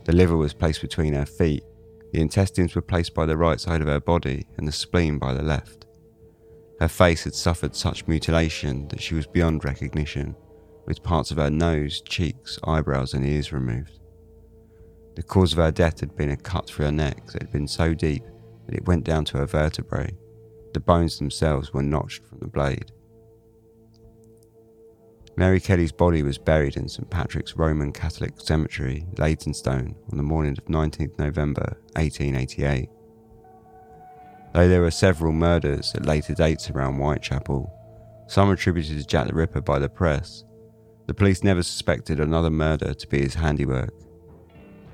The 0.04 0.12
liver 0.12 0.36
was 0.36 0.52
placed 0.52 0.82
between 0.82 1.14
her 1.14 1.26
feet. 1.26 1.64
The 2.12 2.20
intestines 2.20 2.74
were 2.74 2.82
placed 2.82 3.14
by 3.14 3.26
the 3.26 3.36
right 3.36 3.60
side 3.60 3.80
of 3.80 3.88
her 3.88 4.00
body 4.00 4.46
and 4.56 4.66
the 4.66 4.72
spleen 4.72 5.18
by 5.18 5.32
the 5.32 5.42
left. 5.42 5.86
Her 6.80 6.88
face 6.88 7.24
had 7.24 7.34
suffered 7.34 7.74
such 7.74 8.06
mutilation 8.06 8.88
that 8.88 9.00
she 9.00 9.14
was 9.14 9.26
beyond 9.26 9.64
recognition, 9.64 10.36
with 10.86 11.02
parts 11.02 11.30
of 11.30 11.38
her 11.38 11.50
nose, 11.50 12.02
cheeks, 12.02 12.58
eyebrows, 12.64 13.14
and 13.14 13.26
ears 13.26 13.52
removed. 13.52 13.98
The 15.16 15.22
cause 15.22 15.52
of 15.52 15.58
her 15.58 15.72
death 15.72 16.00
had 16.00 16.14
been 16.14 16.30
a 16.30 16.36
cut 16.36 16.66
through 16.66 16.86
her 16.86 16.92
neck 16.92 17.26
that 17.28 17.42
had 17.42 17.52
been 17.52 17.66
so 17.66 17.94
deep 17.94 18.22
that 18.66 18.76
it 18.76 18.86
went 18.86 19.04
down 19.04 19.24
to 19.26 19.38
her 19.38 19.46
vertebrae. 19.46 20.14
The 20.74 20.80
bones 20.80 21.18
themselves 21.18 21.72
were 21.72 21.82
notched 21.82 22.22
from 22.26 22.38
the 22.38 22.46
blade. 22.46 22.92
Mary 25.38 25.60
Kelly's 25.60 25.92
body 25.92 26.22
was 26.22 26.38
buried 26.38 26.78
in 26.78 26.88
St 26.88 27.10
Patrick's 27.10 27.56
Roman 27.56 27.92
Catholic 27.92 28.40
Cemetery, 28.40 29.06
Leytonstone, 29.18 29.94
on 30.10 30.16
the 30.16 30.22
morning 30.22 30.52
of 30.52 30.64
19th 30.64 31.18
November 31.18 31.76
1888. 31.94 32.88
Though 34.54 34.66
there 34.66 34.80
were 34.80 34.90
several 34.90 35.34
murders 35.34 35.94
at 35.94 36.06
later 36.06 36.32
dates 36.32 36.70
around 36.70 36.96
Whitechapel, 36.96 37.70
some 38.26 38.50
attributed 38.50 38.96
to 38.98 39.06
Jack 39.06 39.26
the 39.26 39.34
Ripper 39.34 39.60
by 39.60 39.78
the 39.78 39.90
press, 39.90 40.44
the 41.06 41.12
police 41.12 41.44
never 41.44 41.62
suspected 41.62 42.18
another 42.18 42.50
murder 42.50 42.94
to 42.94 43.06
be 43.06 43.20
his 43.20 43.34
handiwork. 43.34 43.92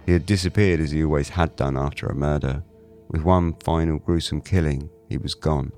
He 0.07 0.13
had 0.13 0.27
disappeared 0.27 0.81
as 0.81 0.91
he 0.91 1.05
always 1.05 1.29
had 1.29 1.55
done 1.55 1.77
after 1.77 2.07
a 2.07 2.17
murder, 2.17 2.65
with 3.09 3.23
one 3.23 3.55
final 3.63 4.01
gruesome 4.01 4.41
killing, 4.41 4.91
he 5.09 5.19
was 5.19 5.35
gone. 5.35 5.71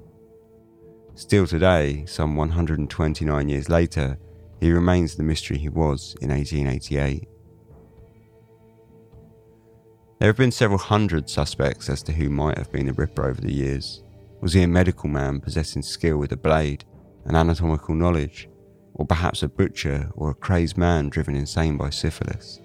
Still 1.16 1.46
today, 1.46 2.06
some 2.06 2.34
129 2.34 3.48
years 3.50 3.68
later, 3.68 4.18
he 4.64 4.72
remains 4.72 5.14
the 5.14 5.22
mystery 5.22 5.58
he 5.58 5.68
was 5.68 6.16
in 6.22 6.30
1888. 6.30 7.28
There 10.18 10.26
have 10.26 10.38
been 10.38 10.50
several 10.50 10.78
hundred 10.78 11.28
suspects 11.28 11.90
as 11.90 12.02
to 12.04 12.12
who 12.12 12.30
might 12.30 12.56
have 12.56 12.72
been 12.72 12.86
the 12.86 12.94
Ripper 12.94 13.26
over 13.26 13.42
the 13.42 13.52
years. 13.52 14.02
Was 14.40 14.54
he 14.54 14.62
a 14.62 14.66
medical 14.66 15.10
man 15.10 15.42
possessing 15.42 15.82
skill 15.82 16.16
with 16.16 16.32
a 16.32 16.38
blade 16.38 16.86
and 17.26 17.36
anatomical 17.36 17.94
knowledge? 17.94 18.48
Or 18.94 19.04
perhaps 19.04 19.42
a 19.42 19.48
butcher 19.48 20.10
or 20.14 20.30
a 20.30 20.34
crazed 20.34 20.78
man 20.78 21.10
driven 21.10 21.34
insane 21.34 21.76
by 21.76 21.90
syphilis? 21.90 22.62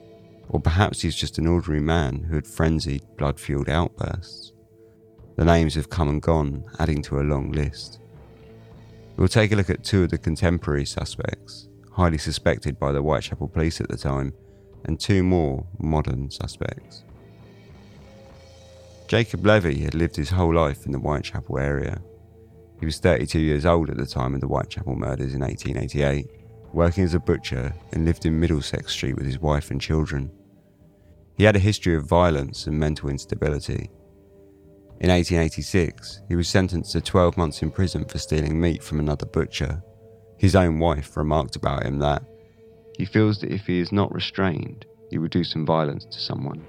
Or 0.47 0.61
perhaps 0.61 1.01
he's 1.01 1.17
just 1.17 1.37
an 1.37 1.47
ordinary 1.47 1.81
man 1.81 2.23
who 2.23 2.35
had 2.35 2.47
frenzied, 2.47 3.03
blood 3.17 3.41
fueled 3.41 3.67
outbursts? 3.67 4.53
The 5.35 5.43
names 5.43 5.75
have 5.75 5.89
come 5.89 6.07
and 6.07 6.21
gone, 6.21 6.63
adding 6.79 7.01
to 7.01 7.19
a 7.19 7.27
long 7.27 7.51
list. 7.51 7.99
We'll 9.17 9.27
take 9.27 9.51
a 9.51 9.55
look 9.57 9.69
at 9.69 9.83
two 9.83 10.03
of 10.03 10.11
the 10.11 10.17
contemporary 10.17 10.85
suspects, 10.85 11.68
highly 11.99 12.17
suspected 12.17 12.79
by 12.79 12.91
the 12.91 13.01
Whitechapel 13.01 13.49
police 13.49 13.81
at 13.81 13.89
the 13.89 13.97
time, 13.97 14.33
and 14.85 14.99
two 14.99 15.23
more 15.23 15.65
modern 15.79 16.31
suspects. 16.31 17.03
Jacob 19.07 19.45
Levy 19.45 19.79
had 19.79 19.95
lived 19.95 20.15
his 20.15 20.29
whole 20.29 20.53
life 20.53 20.85
in 20.85 20.91
the 20.91 20.99
Whitechapel 20.99 21.59
area. 21.59 22.01
He 22.79 22.85
was 22.85 22.99
32 22.99 23.39
years 23.39 23.65
old 23.65 23.89
at 23.89 23.97
the 23.97 24.05
time 24.05 24.33
of 24.33 24.41
the 24.41 24.47
Whitechapel 24.47 24.95
murders 24.95 25.33
in 25.33 25.41
1888, 25.41 26.27
working 26.73 27.03
as 27.03 27.13
a 27.13 27.19
butcher 27.19 27.73
and 27.91 28.05
lived 28.05 28.25
in 28.25 28.39
Middlesex 28.39 28.93
Street 28.93 29.15
with 29.15 29.25
his 29.25 29.39
wife 29.39 29.71
and 29.71 29.81
children. 29.81 30.31
He 31.37 31.43
had 31.43 31.55
a 31.55 31.59
history 31.59 31.95
of 31.95 32.05
violence 32.05 32.67
and 32.67 32.79
mental 32.79 33.09
instability 33.09 33.89
in 35.01 35.09
1886, 35.09 36.23
he 36.27 36.35
was 36.35 36.49
sentenced 36.49 36.91
to 36.91 36.99
12 36.99 37.37
months 37.37 37.61
in 37.61 37.71
prison 37.71 38.03
for 38.03 38.17
stealing 38.17 38.59
meat 38.59 38.83
from 38.83 38.99
another 38.99 39.25
butcher. 39.25 39.81
His 40.39 40.55
own 40.55 40.79
wife 40.79 41.17
remarked 41.17 41.57
about 41.57 41.83
him 41.83 41.99
that 41.99 42.23
he 42.97 43.05
feels 43.05 43.39
that 43.39 43.51
if 43.51 43.65
he 43.65 43.79
is 43.79 43.91
not 43.91 44.13
restrained, 44.13 44.85
he 45.09 45.17
will 45.17 45.27
do 45.27 45.43
some 45.43 45.65
violence 45.65 46.05
to 46.05 46.19
someone. 46.19 46.65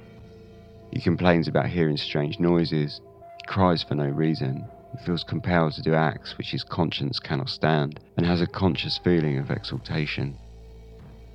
He 0.93 1.01
complains 1.01 1.47
about 1.47 1.69
hearing 1.69 1.97
strange 1.97 2.41
noises, 2.41 3.01
he 3.39 3.47
cries 3.47 3.85
for 3.85 3.95
no 3.95 4.09
reason, 4.09 4.67
he 4.91 5.05
feels 5.05 5.23
compelled 5.23 5.75
to 5.75 5.83
do 5.83 5.95
acts 5.95 6.37
which 6.37 6.51
his 6.51 6.65
conscience 6.65 7.21
cannot 7.21 7.49
stand, 7.49 8.01
and 8.17 8.27
has 8.27 8.41
a 8.41 8.47
conscious 8.47 8.99
feeling 8.99 9.39
of 9.39 9.53
exaltation. 9.53 10.37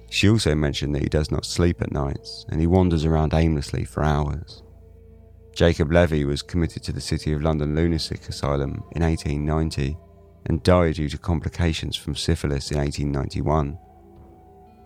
She 0.09 0.29
also 0.29 0.55
mentioned 0.55 0.93
that 0.93 1.03
he 1.03 1.09
does 1.09 1.31
not 1.31 1.45
sleep 1.45 1.81
at 1.81 1.93
nights 1.93 2.45
and 2.49 2.59
he 2.59 2.67
wanders 2.67 3.05
around 3.05 3.33
aimlessly 3.33 3.85
for 3.85 4.03
hours. 4.03 4.61
Jacob 5.53 5.89
Levy 5.89 6.25
was 6.25 6.41
committed 6.41 6.83
to 6.83 6.91
the 6.91 6.99
City 6.99 7.31
of 7.31 7.41
London 7.41 7.75
Lunatic 7.75 8.27
Asylum 8.27 8.83
in 8.91 9.01
1890 9.01 9.97
and 10.45 10.63
died 10.63 10.95
due 10.95 11.09
to 11.09 11.17
complications 11.17 11.95
from 11.95 12.15
syphilis 12.15 12.71
in 12.71 12.77
1891. 12.77 13.77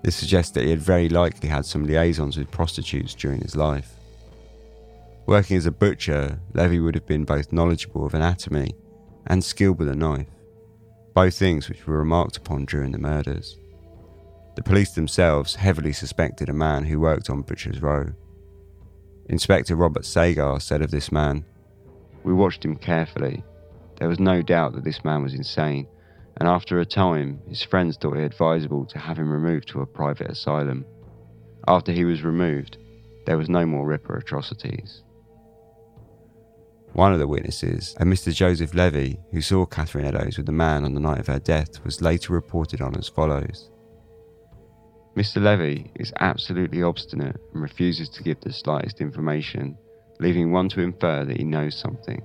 This 0.04 0.16
suggests 0.16 0.52
that 0.54 0.64
he 0.64 0.70
had 0.70 0.80
very 0.80 1.10
likely 1.10 1.50
had 1.50 1.66
some 1.66 1.86
liaisons 1.86 2.38
with 2.38 2.52
prostitutes 2.52 3.14
during 3.14 3.42
his 3.42 3.56
life. 3.56 3.96
Working 5.26 5.58
as 5.58 5.66
a 5.66 5.72
butcher, 5.72 6.40
Levy 6.54 6.80
would 6.80 6.96
have 6.96 7.06
been 7.06 7.26
both 7.26 7.52
knowledgeable 7.52 8.06
of 8.06 8.14
anatomy 8.14 8.74
and 9.28 9.44
skilled 9.44 9.78
with 9.78 9.90
a 9.90 9.96
knife, 9.96 10.28
both 11.14 11.36
things 11.38 11.68
which 11.70 11.86
were 11.86 12.00
remarked 12.00 12.38
upon 12.38 12.66
during 12.66 12.92
the 12.92 12.98
murders. 12.98 13.58
The 14.56 14.64
police 14.64 14.92
themselves 14.92 15.56
heavily 15.56 15.94
suspected 15.94 16.50
a 16.50 16.54
man 16.54 16.86
who 16.86 17.00
worked 17.00 17.30
on 17.30 17.44
Butcher's 17.44 17.82
Row. 17.82 18.14
Inspector 19.28 19.76
Robert 19.76 20.06
Sagar 20.06 20.60
said 20.60 20.82
of 20.82 20.92
this 20.92 21.12
man, 21.12 21.46
We 22.24 22.34
watched 22.34 22.66
him 22.66 22.76
carefully. 22.76 23.44
There 24.00 24.10
was 24.10 24.20
no 24.20 24.42
doubt 24.42 24.74
that 24.74 24.84
this 24.84 25.04
man 25.04 25.24
was 25.24 25.34
insane, 25.34 25.88
and 26.38 26.48
after 26.48 26.80
a 26.80 26.86
time, 26.86 27.42
his 27.48 27.62
friends 27.62 27.98
thought 27.98 28.18
it 28.18 28.24
advisable 28.24 28.86
to 28.86 28.98
have 29.00 29.20
him 29.20 29.30
removed 29.30 29.68
to 29.70 29.82
a 29.82 29.86
private 29.86 30.32
asylum. 30.32 30.86
After 31.68 31.92
he 31.92 32.06
was 32.06 32.24
removed, 32.24 32.78
there 33.26 33.38
was 33.38 33.50
no 33.50 33.66
more 33.66 33.86
Ripper 33.86 34.16
atrocities. 34.16 35.04
One 36.94 37.14
of 37.14 37.20
the 37.20 37.28
witnesses, 37.28 37.96
a 38.00 38.06
Mr. 38.06 38.34
Joseph 38.34 38.74
Levy, 38.74 39.20
who 39.32 39.42
saw 39.42 39.66
Catherine 39.66 40.06
Eddowes 40.06 40.38
with 40.38 40.48
the 40.48 40.52
man 40.52 40.86
on 40.86 40.94
the 40.94 41.00
night 41.00 41.20
of 41.20 41.28
her 41.28 41.40
death, 41.40 41.84
was 41.84 42.02
later 42.02 42.34
reported 42.34 42.82
on 42.82 42.96
as 42.98 43.10
follows. 43.10 43.70
Mr. 45.16 45.42
Levy 45.42 45.92
is 45.96 46.14
absolutely 46.20 46.82
obstinate 46.82 47.36
and 47.54 47.62
refuses 47.62 48.10
to 48.10 48.24
give 48.24 48.40
the 48.40 48.54
slightest 48.54 49.02
information, 49.02 49.78
leaving 50.20 50.52
one 50.52 50.70
to 50.70 50.82
infer 50.82 51.26
that 51.26 51.38
he 51.38 51.44
knows 51.44 51.76
something, 51.76 52.22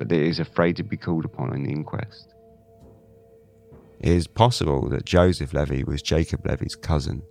but 0.00 0.10
is 0.10 0.40
afraid 0.40 0.76
to 0.76 0.82
be 0.82 0.96
called 0.96 1.26
upon 1.26 1.54
in 1.54 1.62
the 1.62 1.70
inquest. 1.70 2.34
It 4.00 4.12
is 4.12 4.26
possible 4.26 4.88
that 4.88 5.04
Joseph 5.04 5.52
Levy 5.52 5.84
was 5.84 6.00
Jacob 6.00 6.46
Levy's 6.46 6.74
cousin. 6.74 7.22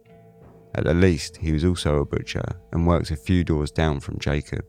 At 0.76 0.84
the 0.84 0.94
least, 0.94 1.38
he 1.38 1.52
was 1.52 1.66
also 1.66 1.96
a 1.96 2.06
butcher 2.06 2.46
and 2.72 2.86
worked 2.86 3.10
a 3.10 3.16
few 3.16 3.44
doors 3.44 3.72
down 3.72 4.00
from 4.02 4.20
Jacob. 4.20 4.64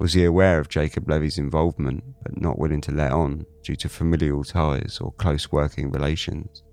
Was 0.00 0.14
he 0.14 0.24
aware 0.24 0.58
of 0.58 0.68
Jacob 0.68 1.08
Levy's 1.08 1.38
involvement 1.38 2.02
but 2.24 2.40
not 2.40 2.58
willing 2.58 2.80
to 2.80 2.90
let 2.90 3.12
on 3.12 3.46
due 3.62 3.76
to 3.76 3.88
familial 3.88 4.42
ties 4.42 4.98
or 5.00 5.12
close 5.12 5.52
working 5.52 5.92
relations? 5.92 6.64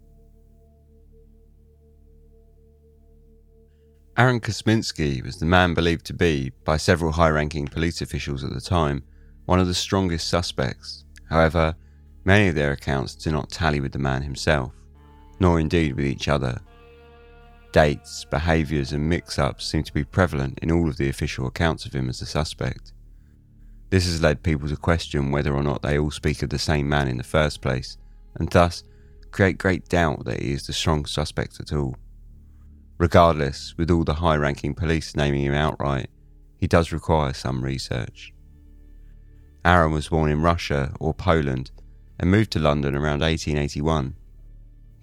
Aaron 4.18 4.40
Kosminski 4.40 5.24
was 5.24 5.38
the 5.38 5.46
man 5.46 5.76
believed 5.76 6.08
to 6.08 6.14
be, 6.14 6.52
by 6.66 6.78
several 6.78 7.12
high 7.12 7.30
ranking 7.30 7.68
police 7.68 8.02
officials 8.02 8.44
at 8.44 8.54
the 8.54 8.60
time, 8.60 9.04
one 9.50 9.60
of 9.60 9.66
the 9.66 9.74
strongest 9.74 10.28
suspects. 10.28 11.06
However, 11.28 11.76
many 12.24 12.50
of 12.50 12.54
their 12.54 12.74
accounts 12.74 13.16
do 13.16 13.32
not 13.32 13.50
tally 13.50 13.80
with 13.80 13.92
the 13.92 13.98
man 13.98 14.22
himself, 14.22 14.74
nor 15.40 15.60
indeed 15.60 15.96
with 15.96 16.06
each 16.06 16.28
other. 16.28 16.62
Dates, 17.72 18.26
behaviours, 18.26 18.92
and 18.92 19.10
mix 19.10 19.40
ups 19.40 19.66
seem 19.66 19.82
to 19.82 19.92
be 19.92 20.04
prevalent 20.04 20.60
in 20.62 20.70
all 20.70 20.88
of 20.88 20.98
the 20.98 21.10
official 21.10 21.48
accounts 21.48 21.88
of 21.88 21.94
him 21.94 22.10
as 22.10 22.22
a 22.22 22.28
suspect. 22.28 22.94
This 23.90 24.06
has 24.06 24.22
led 24.22 24.44
people 24.44 24.70
to 24.70 24.78
question 24.78 25.32
whether 25.32 25.56
or 25.56 25.64
not 25.64 25.82
they 25.82 25.98
all 25.98 26.12
speak 26.12 26.44
of 26.44 26.52
the 26.52 26.60
same 26.60 26.88
man 26.88 27.08
in 27.08 27.18
the 27.18 27.24
first 27.24 27.60
place, 27.60 27.98
and 28.36 28.52
thus 28.52 28.84
create 29.32 29.58
great 29.58 29.90
doubt 29.90 30.26
that 30.26 30.44
he 30.44 30.52
is 30.52 30.68
the 30.68 30.74
strong 30.74 31.08
suspect 31.08 31.60
at 31.60 31.74
all. 31.74 31.96
Regardless, 33.00 33.74
with 33.80 33.90
all 33.90 34.04
the 34.04 34.14
high 34.14 34.36
ranking 34.36 34.76
police 34.76 35.16
naming 35.16 35.42
him 35.42 35.56
outright, 35.56 36.12
he 36.58 36.68
does 36.68 36.92
require 36.92 37.34
some 37.34 37.64
research. 37.64 38.32
Aaron 39.70 39.92
was 39.92 40.10
born 40.10 40.32
in 40.32 40.42
Russia 40.42 40.96
or 41.00 41.14
Poland 41.14 41.70
and 42.20 42.32
moved 42.32 42.50
to 42.54 42.58
London 42.60 42.96
around 42.96 43.22
1881. 43.22 44.16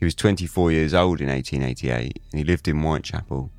He 0.01 0.05
was 0.05 0.17
24 0.17 0.73
years 0.73 0.93
old 0.93 1.21
in 1.21 1.29
1888 1.29 2.21
and 2.33 2.39
he 2.41 2.43
lived 2.43 2.67
in 2.67 2.83
Whitechapel. 2.83 3.53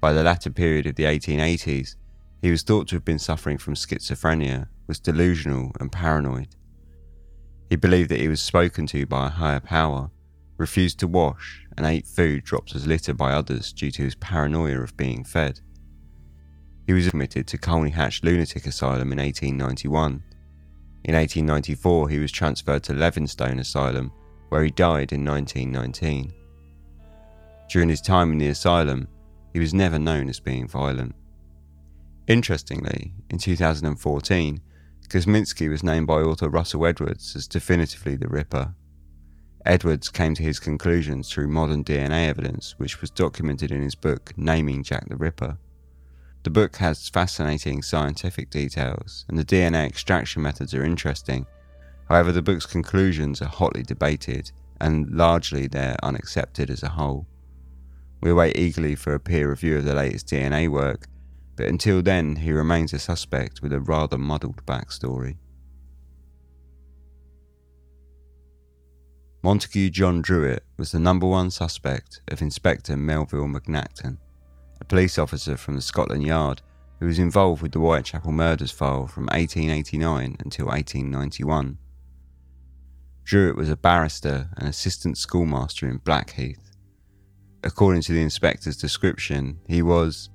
By 0.00 0.12
the 0.12 0.24
latter 0.24 0.50
period 0.50 0.86
of 0.86 0.96
the 0.96 1.04
1880s, 1.04 1.94
he 2.42 2.50
was 2.50 2.64
thought 2.64 2.88
to 2.88 2.96
have 2.96 3.04
been 3.04 3.20
suffering 3.20 3.58
from 3.58 3.76
schizophrenia, 3.76 4.66
was 4.88 4.98
delusional 4.98 5.70
and 5.78 5.92
paranoid. 5.92 6.56
He 7.70 7.76
believed 7.76 8.10
that 8.10 8.18
he 8.18 8.26
was 8.26 8.42
spoken 8.42 8.88
to 8.88 9.06
by 9.06 9.28
a 9.28 9.30
higher 9.30 9.60
power, 9.60 10.10
refused 10.56 10.98
to 10.98 11.06
wash, 11.06 11.64
and 11.76 11.86
ate 11.86 12.08
food 12.08 12.42
dropped 12.42 12.74
as 12.74 12.88
litter 12.88 13.14
by 13.14 13.32
others 13.32 13.72
due 13.72 13.92
to 13.92 14.02
his 14.02 14.16
paranoia 14.16 14.80
of 14.80 14.96
being 14.96 15.22
fed. 15.22 15.60
He 16.86 16.92
was 16.92 17.06
admitted 17.06 17.46
to 17.48 17.58
Colney 17.58 17.90
Hatch 17.90 18.22
Lunatic 18.22 18.66
Asylum 18.66 19.12
in 19.12 19.18
1891. 19.18 20.22
In 21.04 21.14
1894, 21.14 22.08
he 22.08 22.18
was 22.18 22.32
transferred 22.32 22.82
to 22.84 22.92
Leavesden 22.92 23.58
Asylum, 23.58 24.12
where 24.50 24.64
he 24.64 24.70
died 24.70 25.12
in 25.12 25.24
1919. 25.24 26.32
During 27.70 27.88
his 27.88 28.00
time 28.00 28.32
in 28.32 28.38
the 28.38 28.48
asylum, 28.48 29.08
he 29.52 29.58
was 29.58 29.72
never 29.72 29.98
known 29.98 30.28
as 30.28 30.40
being 30.40 30.68
violent. 30.68 31.14
Interestingly, 32.26 33.12
in 33.30 33.38
2014, 33.38 34.60
Kosminski 35.08 35.68
was 35.68 35.82
named 35.82 36.06
by 36.06 36.20
author 36.20 36.48
Russell 36.48 36.86
Edwards 36.86 37.36
as 37.36 37.46
definitively 37.46 38.16
the 38.16 38.28
Ripper. 38.28 38.74
Edwards 39.64 40.10
came 40.10 40.34
to 40.34 40.42
his 40.42 40.58
conclusions 40.58 41.30
through 41.30 41.48
modern 41.48 41.84
DNA 41.84 42.28
evidence, 42.28 42.74
which 42.78 43.00
was 43.00 43.10
documented 43.10 43.70
in 43.70 43.82
his 43.82 43.94
book 43.94 44.32
Naming 44.36 44.82
Jack 44.82 45.08
the 45.08 45.16
Ripper. 45.16 45.58
The 46.44 46.50
book 46.50 46.76
has 46.76 47.08
fascinating 47.08 47.80
scientific 47.82 48.50
details, 48.50 49.24
and 49.28 49.38
the 49.38 49.46
DNA 49.46 49.86
extraction 49.86 50.42
methods 50.42 50.74
are 50.74 50.84
interesting. 50.84 51.46
However, 52.06 52.32
the 52.32 52.42
book's 52.42 52.66
conclusions 52.66 53.40
are 53.40 53.48
hotly 53.48 53.82
debated, 53.82 54.52
and 54.78 55.10
largely 55.10 55.66
they're 55.66 55.96
unaccepted 56.02 56.68
as 56.68 56.82
a 56.82 56.90
whole. 56.90 57.26
We 58.20 58.34
wait 58.34 58.58
eagerly 58.58 58.94
for 58.94 59.14
a 59.14 59.20
peer 59.20 59.48
review 59.48 59.78
of 59.78 59.84
the 59.84 59.94
latest 59.94 60.28
DNA 60.28 60.68
work, 60.68 61.06
but 61.56 61.66
until 61.66 62.02
then, 62.02 62.36
he 62.36 62.52
remains 62.52 62.92
a 62.92 62.98
suspect 62.98 63.62
with 63.62 63.72
a 63.72 63.80
rather 63.80 64.18
muddled 64.18 64.66
backstory. 64.66 65.38
Montague 69.42 69.90
John 69.90 70.20
Druitt 70.20 70.64
was 70.76 70.92
the 70.92 70.98
number 70.98 71.26
one 71.26 71.50
suspect 71.50 72.20
of 72.28 72.42
Inspector 72.42 72.94
Melville 72.94 73.46
Macnaghten, 73.46 74.18
a 74.84 74.86
police 74.86 75.18
officer 75.18 75.56
from 75.56 75.76
the 75.76 75.80
Scotland 75.80 76.22
Yard 76.22 76.60
who 77.00 77.06
was 77.06 77.18
involved 77.18 77.62
with 77.62 77.72
the 77.72 77.78
Whitechapel 77.78 78.32
murders 78.32 78.70
file 78.70 79.06
from 79.06 79.24
1889 79.28 80.36
until 80.40 80.66
1891. 80.66 81.78
Druitt 83.24 83.56
was 83.56 83.70
a 83.70 83.76
barrister 83.76 84.50
and 84.58 84.68
assistant 84.68 85.16
schoolmaster 85.16 85.88
in 85.88 85.96
Blackheath. 85.98 86.70
According 87.62 88.02
to 88.02 88.12
the 88.12 88.20
inspector's 88.20 88.76
description, 88.76 89.58
he 89.66 89.80
was 89.80 90.28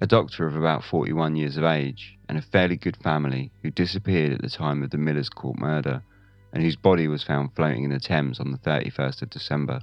a 0.00 0.06
doctor 0.06 0.46
of 0.46 0.56
about 0.56 0.82
41 0.82 1.36
years 1.36 1.58
of 1.58 1.64
age 1.64 2.16
and 2.30 2.38
a 2.38 2.42
fairly 2.42 2.76
good 2.76 2.96
family 2.96 3.52
who 3.62 3.70
disappeared 3.70 4.32
at 4.32 4.40
the 4.40 4.48
time 4.48 4.82
of 4.82 4.90
the 4.90 4.98
Miller's 4.98 5.28
Court 5.28 5.58
murder 5.58 6.02
and 6.54 6.62
whose 6.62 6.76
body 6.76 7.08
was 7.08 7.22
found 7.22 7.54
floating 7.54 7.84
in 7.84 7.90
the 7.90 8.00
Thames 8.00 8.40
on 8.40 8.52
the 8.52 8.58
31st 8.58 9.20
of 9.20 9.30
December. 9.30 9.80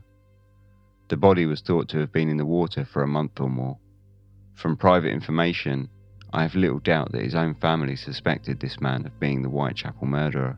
The 1.09 1.17
body 1.17 1.45
was 1.45 1.61
thought 1.61 1.89
to 1.89 1.99
have 1.99 2.11
been 2.11 2.29
in 2.29 2.37
the 2.37 2.45
water 2.45 2.85
for 2.85 3.03
a 3.03 3.07
month 3.07 3.39
or 3.39 3.49
more. 3.49 3.77
From 4.55 4.77
private 4.77 5.11
information, 5.11 5.89
I 6.31 6.43
have 6.43 6.55
little 6.55 6.79
doubt 6.79 7.11
that 7.11 7.23
his 7.23 7.35
own 7.35 7.55
family 7.55 7.95
suspected 7.95 8.59
this 8.59 8.81
man 8.81 9.05
of 9.05 9.19
being 9.19 9.41
the 9.41 9.49
Whitechapel 9.49 10.07
murderer. 10.07 10.57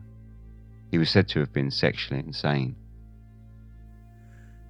He 0.90 0.98
was 0.98 1.10
said 1.10 1.28
to 1.28 1.40
have 1.40 1.52
been 1.52 1.70
sexually 1.70 2.20
insane. 2.20 2.76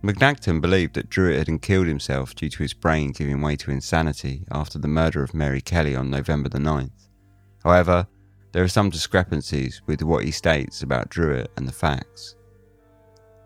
Macnaghten 0.02 0.60
believed 0.60 0.94
that 0.94 1.10
Druitt 1.10 1.48
had 1.48 1.62
killed 1.62 1.86
himself 1.86 2.34
due 2.34 2.48
to 2.48 2.62
his 2.62 2.74
brain 2.74 3.12
giving 3.12 3.40
way 3.40 3.56
to 3.56 3.70
insanity 3.70 4.44
after 4.50 4.78
the 4.78 4.88
murder 4.88 5.22
of 5.22 5.34
Mary 5.34 5.60
Kelly 5.60 5.96
on 5.96 6.10
November 6.10 6.48
the 6.48 6.58
9th. 6.58 7.08
However, 7.64 8.06
there 8.52 8.62
are 8.62 8.68
some 8.68 8.90
discrepancies 8.90 9.82
with 9.86 10.02
what 10.02 10.24
he 10.24 10.30
states 10.30 10.82
about 10.82 11.10
Druitt 11.10 11.50
and 11.56 11.66
the 11.66 11.72
facts. 11.72 12.36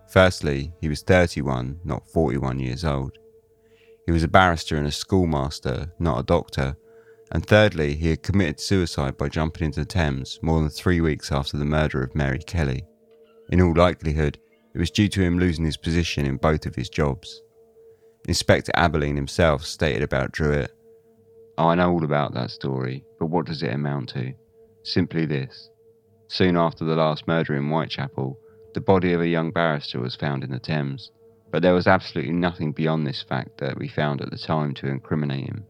Firstly, 0.08 0.72
he 0.80 0.88
was 0.88 1.02
31, 1.02 1.80
not 1.84 2.06
41 2.08 2.58
years 2.58 2.84
old. 2.84 3.16
He 4.10 4.12
was 4.12 4.24
a 4.24 4.28
barrister 4.28 4.76
and 4.76 4.88
a 4.88 4.90
schoolmaster, 4.90 5.92
not 6.00 6.18
a 6.18 6.24
doctor. 6.24 6.76
And 7.30 7.46
thirdly, 7.46 7.94
he 7.94 8.10
had 8.10 8.24
committed 8.24 8.58
suicide 8.58 9.16
by 9.16 9.28
jumping 9.28 9.66
into 9.66 9.78
the 9.78 9.86
Thames 9.86 10.40
more 10.42 10.58
than 10.58 10.68
three 10.68 11.00
weeks 11.00 11.30
after 11.30 11.56
the 11.56 11.64
murder 11.64 12.02
of 12.02 12.16
Mary 12.16 12.40
Kelly. 12.40 12.82
In 13.50 13.62
all 13.62 13.72
likelihood, 13.72 14.36
it 14.74 14.78
was 14.78 14.90
due 14.90 15.06
to 15.10 15.22
him 15.22 15.38
losing 15.38 15.64
his 15.64 15.76
position 15.76 16.26
in 16.26 16.38
both 16.38 16.66
of 16.66 16.74
his 16.74 16.88
jobs. 16.88 17.40
Inspector 18.26 18.72
Abberline 18.74 19.14
himself 19.14 19.64
stated 19.64 20.02
about 20.02 20.32
Druitt 20.32 20.72
oh, 21.56 21.68
I 21.68 21.76
know 21.76 21.92
all 21.92 22.02
about 22.02 22.34
that 22.34 22.50
story, 22.50 23.04
but 23.20 23.26
what 23.26 23.46
does 23.46 23.62
it 23.62 23.72
amount 23.72 24.08
to? 24.08 24.34
Simply 24.82 25.24
this. 25.24 25.70
Soon 26.26 26.56
after 26.56 26.84
the 26.84 26.96
last 26.96 27.28
murder 27.28 27.54
in 27.54 27.68
Whitechapel, 27.68 28.36
the 28.74 28.80
body 28.80 29.12
of 29.12 29.20
a 29.20 29.28
young 29.28 29.52
barrister 29.52 30.00
was 30.00 30.16
found 30.16 30.42
in 30.42 30.50
the 30.50 30.58
Thames, 30.58 31.12
but 31.50 31.62
there 31.62 31.74
was 31.74 31.86
absolutely 31.86 32.32
nothing 32.32 32.72
beyond 32.72 33.06
this 33.06 33.22
fact 33.22 33.58
that 33.58 33.78
we 33.78 33.88
found 33.88 34.20
at 34.20 34.30
the 34.30 34.38
time 34.38 34.74
to 34.74 34.86
incriminate 34.86 35.46
him. 35.46 35.64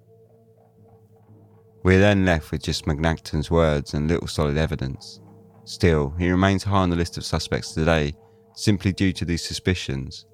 We're 1.82 1.98
then 1.98 2.26
left 2.26 2.52
with 2.52 2.62
just 2.62 2.84
Macnaghten's 2.86 3.50
words 3.50 3.94
and 3.94 4.06
little 4.06 4.26
solid 4.26 4.58
evidence. 4.58 5.20
Still, 5.64 6.10
he 6.18 6.30
remains 6.30 6.64
high 6.64 6.82
on 6.82 6.90
the 6.90 6.96
list 6.96 7.16
of 7.16 7.24
suspects 7.24 7.72
today, 7.72 8.14
simply 8.54 8.92
due 8.92 9.12
to 9.14 9.24
these 9.24 9.42
suspicions. 9.42 10.26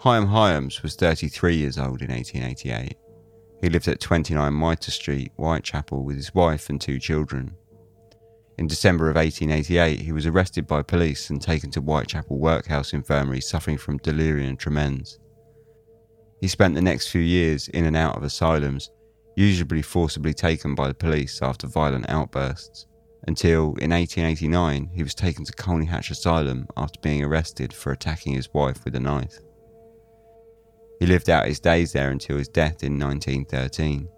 Hyam 0.00 0.26
Hyams 0.26 0.82
was 0.82 0.96
33 0.96 1.54
years 1.54 1.78
old 1.78 2.02
in 2.02 2.10
1888. 2.10 2.96
He 3.60 3.68
lived 3.68 3.86
at 3.86 4.00
29 4.00 4.52
Mitre 4.52 4.90
Street, 4.90 5.30
Whitechapel, 5.36 6.02
with 6.02 6.16
his 6.16 6.34
wife 6.34 6.68
and 6.68 6.80
two 6.80 6.98
children. 6.98 7.54
In 8.62 8.68
December 8.68 9.10
of 9.10 9.16
1888, 9.16 9.98
he 10.02 10.12
was 10.12 10.24
arrested 10.24 10.68
by 10.68 10.82
police 10.82 11.30
and 11.30 11.42
taken 11.42 11.68
to 11.72 11.80
Whitechapel 11.80 12.38
Workhouse 12.38 12.92
Infirmary 12.92 13.40
suffering 13.40 13.76
from 13.76 13.96
delirium 13.98 14.56
tremens. 14.56 15.18
He 16.40 16.46
spent 16.46 16.76
the 16.76 16.80
next 16.80 17.08
few 17.08 17.22
years 17.22 17.66
in 17.66 17.86
and 17.86 17.96
out 17.96 18.16
of 18.16 18.22
asylums, 18.22 18.88
usually 19.34 19.82
forcibly 19.82 20.32
taken 20.32 20.76
by 20.76 20.86
the 20.86 20.94
police 20.94 21.42
after 21.42 21.66
violent 21.66 22.08
outbursts, 22.08 22.86
until 23.26 23.74
in 23.80 23.90
1889 23.90 24.90
he 24.94 25.02
was 25.02 25.16
taken 25.16 25.44
to 25.44 25.52
Colney 25.54 25.86
Hatch 25.86 26.12
Asylum 26.12 26.68
after 26.76 27.00
being 27.00 27.24
arrested 27.24 27.72
for 27.72 27.90
attacking 27.90 28.34
his 28.34 28.54
wife 28.54 28.84
with 28.84 28.94
a 28.94 29.00
knife. 29.00 29.40
He 31.00 31.06
lived 31.06 31.28
out 31.28 31.48
his 31.48 31.58
days 31.58 31.90
there 31.90 32.10
until 32.12 32.38
his 32.38 32.46
death 32.46 32.84
in 32.84 32.96
1913. 32.96 34.08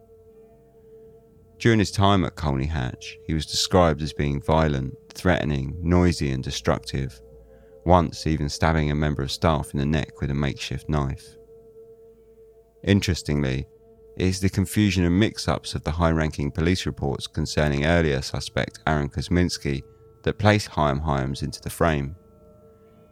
During 1.64 1.78
his 1.78 1.90
time 1.90 2.26
at 2.26 2.36
Colney 2.36 2.66
Hatch, 2.66 3.16
he 3.26 3.32
was 3.32 3.46
described 3.46 4.02
as 4.02 4.12
being 4.12 4.38
violent, 4.42 4.98
threatening, 5.14 5.74
noisy, 5.80 6.30
and 6.30 6.44
destructive, 6.44 7.18
once 7.86 8.26
even 8.26 8.50
stabbing 8.50 8.90
a 8.90 8.94
member 8.94 9.22
of 9.22 9.32
staff 9.32 9.72
in 9.72 9.78
the 9.78 9.86
neck 9.86 10.20
with 10.20 10.30
a 10.30 10.34
makeshift 10.34 10.90
knife. 10.90 11.24
Interestingly, 12.82 13.66
it 14.18 14.26
is 14.26 14.40
the 14.40 14.50
confusion 14.50 15.06
and 15.06 15.18
mix 15.18 15.48
ups 15.48 15.74
of 15.74 15.82
the 15.84 15.90
high 15.90 16.10
ranking 16.10 16.50
police 16.50 16.84
reports 16.84 17.26
concerning 17.26 17.86
earlier 17.86 18.20
suspect 18.20 18.80
Aaron 18.86 19.08
Kosminski 19.08 19.82
that 20.22 20.36
place 20.36 20.68
Hyam 20.68 21.00
Hyams 21.00 21.42
into 21.42 21.62
the 21.62 21.70
frame. 21.70 22.14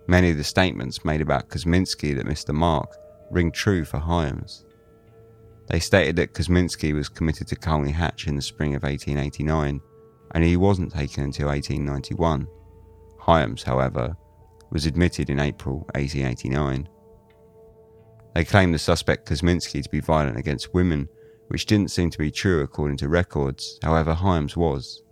Many 0.09 0.28
of 0.28 0.36
the 0.36 0.44
statements 0.44 1.07
made 1.07 1.22
about 1.22 1.48
Kosminski 1.48 2.14
that 2.14 2.26
missed 2.26 2.48
the 2.48 2.53
mark 2.53 2.94
ring 3.30 3.50
true 3.50 3.86
for 3.86 3.96
Hyams. 3.96 4.66
They 5.73 5.81
stated 5.81 6.16
that 6.16 6.35
Kosminski 6.35 6.93
was 6.93 7.09
committed 7.09 7.49
to 7.49 7.57
Colney 7.57 7.93
Hatch 7.93 8.27
in 8.27 8.37
the 8.37 8.43
spring 8.43 8.75
of 8.75 8.83
1889 8.83 9.81
and 10.35 10.45
he 10.45 10.59
wasn't 10.59 10.93
taken 10.93 11.25
until 11.25 11.49
1891. 11.49 12.47
Hyams, 13.18 13.62
however, 13.62 14.14
was 14.70 14.85
admitted 14.85 15.31
in 15.31 15.41
April 15.41 15.79
1889. 15.95 16.87
They 18.35 18.45
claimed 18.45 18.75
the 18.75 18.79
suspect 18.79 19.27
Kosminski 19.27 19.83
to 19.83 19.89
be 19.89 20.01
violent 20.01 20.37
against 20.37 20.75
women, 20.75 21.09
which 21.49 21.64
didn't 21.64 21.91
seem 21.91 22.11
to 22.11 22.18
be 22.18 22.31
true 22.31 22.61
according 22.61 22.99
to 22.99 23.09
records, 23.09 23.79
however, 23.83 24.12
Hyams 24.12 24.59
was. 24.59 25.03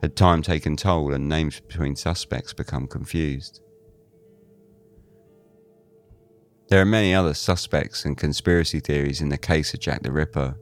Had 0.00 0.16
time 0.16 0.40
taken 0.40 0.76
toll 0.76 1.12
and 1.12 1.28
names 1.28 1.60
between 1.60 1.94
suspects 1.94 2.54
become 2.54 2.86
confused? 2.86 3.60
There 6.68 6.80
are 6.80 6.86
many 6.86 7.14
other 7.14 7.34
suspects 7.34 8.06
and 8.06 8.16
conspiracy 8.16 8.80
theories 8.80 9.20
in 9.20 9.28
the 9.28 9.36
case 9.36 9.74
of 9.74 9.80
Jack 9.80 10.02
the 10.02 10.10
Ripper. 10.10 10.56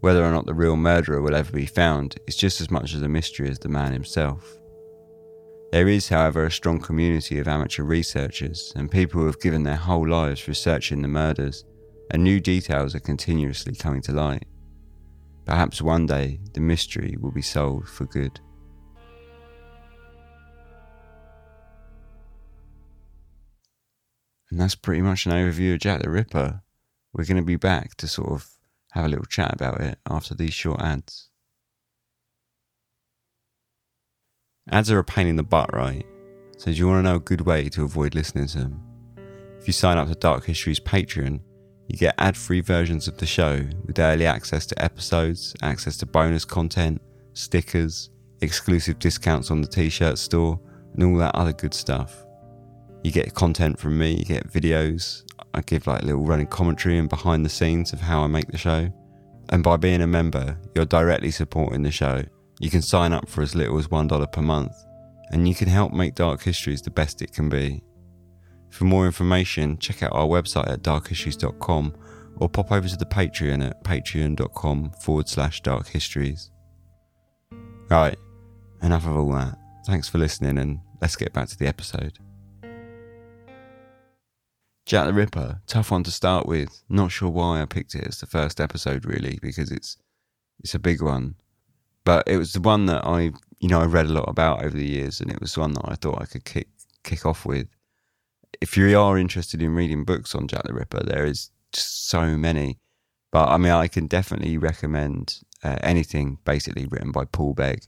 Whether 0.00 0.24
or 0.24 0.32
not 0.32 0.46
the 0.46 0.54
real 0.54 0.76
murderer 0.76 1.22
will 1.22 1.36
ever 1.36 1.52
be 1.52 1.64
found 1.64 2.16
is 2.26 2.36
just 2.36 2.60
as 2.60 2.72
much 2.72 2.92
of 2.92 3.02
a 3.04 3.08
mystery 3.08 3.48
as 3.48 3.60
the 3.60 3.68
man 3.68 3.92
himself. 3.92 4.58
There 5.70 5.86
is, 5.86 6.08
however, 6.08 6.44
a 6.44 6.50
strong 6.50 6.80
community 6.80 7.38
of 7.38 7.46
amateur 7.46 7.84
researchers 7.84 8.72
and 8.74 8.90
people 8.90 9.20
who 9.20 9.26
have 9.26 9.40
given 9.40 9.62
their 9.62 9.76
whole 9.76 10.06
lives 10.06 10.48
researching 10.48 11.02
the 11.02 11.08
murders, 11.08 11.64
and 12.10 12.24
new 12.24 12.40
details 12.40 12.96
are 12.96 13.00
continuously 13.00 13.76
coming 13.76 14.02
to 14.02 14.12
light. 14.12 14.44
Perhaps 15.44 15.80
one 15.80 16.06
day 16.06 16.40
the 16.52 16.60
mystery 16.60 17.16
will 17.20 17.30
be 17.30 17.42
solved 17.42 17.88
for 17.88 18.06
good. 18.06 18.40
And 24.52 24.60
that's 24.60 24.74
pretty 24.74 25.00
much 25.00 25.24
an 25.24 25.32
overview 25.32 25.72
of 25.72 25.80
Jack 25.80 26.02
the 26.02 26.10
Ripper. 26.10 26.60
We're 27.14 27.24
going 27.24 27.38
to 27.38 27.42
be 27.42 27.56
back 27.56 27.94
to 27.94 28.06
sort 28.06 28.32
of 28.32 28.50
have 28.90 29.06
a 29.06 29.08
little 29.08 29.24
chat 29.24 29.50
about 29.54 29.80
it 29.80 29.98
after 30.06 30.34
these 30.34 30.52
short 30.52 30.78
ads. 30.78 31.30
Ads 34.70 34.90
are 34.90 34.98
a 34.98 35.04
pain 35.04 35.26
in 35.26 35.36
the 35.36 35.42
butt, 35.42 35.72
right? 35.72 36.04
So, 36.58 36.70
do 36.70 36.76
you 36.76 36.86
want 36.86 36.98
to 36.98 37.08
know 37.08 37.16
a 37.16 37.20
good 37.20 37.40
way 37.40 37.70
to 37.70 37.84
avoid 37.84 38.14
listening 38.14 38.46
to 38.48 38.58
them? 38.58 38.82
If 39.58 39.66
you 39.66 39.72
sign 39.72 39.96
up 39.96 40.08
to 40.08 40.14
Dark 40.14 40.44
History's 40.44 40.80
Patreon, 40.80 41.40
you 41.88 41.96
get 41.96 42.14
ad 42.18 42.36
free 42.36 42.60
versions 42.60 43.08
of 43.08 43.16
the 43.16 43.24
show 43.24 43.64
with 43.86 43.98
early 43.98 44.26
access 44.26 44.66
to 44.66 44.84
episodes, 44.84 45.54
access 45.62 45.96
to 45.96 46.06
bonus 46.06 46.44
content, 46.44 47.00
stickers, 47.32 48.10
exclusive 48.42 48.98
discounts 48.98 49.50
on 49.50 49.62
the 49.62 49.66
t 49.66 49.88
shirt 49.88 50.18
store, 50.18 50.60
and 50.92 51.02
all 51.02 51.16
that 51.16 51.34
other 51.34 51.54
good 51.54 51.72
stuff. 51.72 52.26
You 53.02 53.10
get 53.10 53.34
content 53.34 53.78
from 53.78 53.98
me, 53.98 54.14
you 54.14 54.24
get 54.24 54.52
videos. 54.52 55.24
I 55.54 55.60
give 55.60 55.86
like 55.86 56.02
little 56.02 56.24
running 56.24 56.46
commentary 56.46 56.98
and 56.98 57.08
behind 57.08 57.44
the 57.44 57.50
scenes 57.50 57.92
of 57.92 58.00
how 58.00 58.22
I 58.22 58.26
make 58.26 58.48
the 58.48 58.58
show. 58.58 58.90
And 59.50 59.62
by 59.62 59.76
being 59.76 60.00
a 60.00 60.06
member, 60.06 60.58
you're 60.74 60.84
directly 60.84 61.30
supporting 61.30 61.82
the 61.82 61.90
show 61.90 62.22
you 62.62 62.70
can 62.70 62.80
sign 62.80 63.12
up 63.12 63.28
for 63.28 63.42
as 63.42 63.56
little 63.56 63.76
as 63.76 63.88
$1 63.88 64.32
per 64.32 64.40
month, 64.40 64.72
and 65.32 65.48
you 65.48 65.54
can 65.54 65.66
help 65.66 65.92
make 65.92 66.14
Dark 66.14 66.40
Histories 66.42 66.80
the 66.80 66.92
best 66.92 67.20
it 67.20 67.32
can 67.32 67.48
be. 67.48 67.82
For 68.70 68.84
more 68.84 69.04
information, 69.04 69.78
check 69.78 70.04
out 70.04 70.12
our 70.12 70.28
website 70.28 70.70
at 70.70 70.82
darkhistories.com 70.82 71.94
or 72.36 72.48
pop 72.48 72.70
over 72.70 72.86
to 72.86 72.96
the 72.96 73.04
Patreon 73.04 73.66
at 73.66 73.82
patreon.com 73.82 74.92
forward 74.92 75.28
slash 75.28 75.60
dark 75.60 75.88
histories. 75.88 76.52
Right, 77.90 78.16
enough 78.80 79.06
of 79.06 79.16
all 79.16 79.32
that. 79.32 79.58
Thanks 79.84 80.08
for 80.08 80.18
listening, 80.18 80.58
and 80.58 80.78
let's 81.00 81.16
get 81.16 81.32
back 81.32 81.48
to 81.48 81.58
the 81.58 81.66
episode. 81.66 82.21
Jack 84.84 85.06
the 85.06 85.12
Ripper, 85.12 85.60
tough 85.66 85.90
one 85.90 86.02
to 86.04 86.10
start 86.10 86.46
with. 86.46 86.82
Not 86.88 87.12
sure 87.12 87.30
why 87.30 87.62
I 87.62 87.66
picked 87.66 87.94
it 87.94 88.06
as 88.06 88.18
the 88.20 88.26
first 88.26 88.60
episode, 88.60 89.04
really, 89.04 89.38
because 89.40 89.70
it's 89.70 89.96
it's 90.60 90.74
a 90.74 90.78
big 90.78 91.02
one 91.02 91.36
but 92.04 92.26
it 92.26 92.36
was 92.36 92.52
the 92.52 92.60
one 92.60 92.86
that 92.86 93.04
I, 93.04 93.32
you 93.60 93.68
know, 93.68 93.80
I 93.80 93.84
read 93.84 94.06
a 94.06 94.12
lot 94.12 94.28
about 94.28 94.64
over 94.64 94.76
the 94.76 94.86
years, 94.86 95.20
and 95.20 95.30
it 95.30 95.40
was 95.40 95.56
one 95.56 95.72
that 95.74 95.84
I 95.84 95.94
thought 95.94 96.20
I 96.20 96.26
could 96.26 96.44
kick 96.44 96.68
kick 97.04 97.24
off 97.26 97.44
with. 97.44 97.68
If 98.60 98.76
you 98.76 98.98
are 98.98 99.18
interested 99.18 99.62
in 99.62 99.74
reading 99.74 100.04
books 100.04 100.34
on 100.34 100.48
Jack 100.48 100.64
the 100.64 100.74
Ripper, 100.74 101.02
there 101.04 101.24
is 101.24 101.50
just 101.72 102.08
so 102.08 102.36
many. 102.36 102.78
But 103.30 103.48
I 103.48 103.56
mean, 103.56 103.72
I 103.72 103.88
can 103.88 104.06
definitely 104.06 104.58
recommend 104.58 105.40
uh, 105.64 105.78
anything 105.82 106.38
basically 106.44 106.86
written 106.86 107.12
by 107.12 107.24
Paul 107.24 107.54
Begg. 107.54 107.84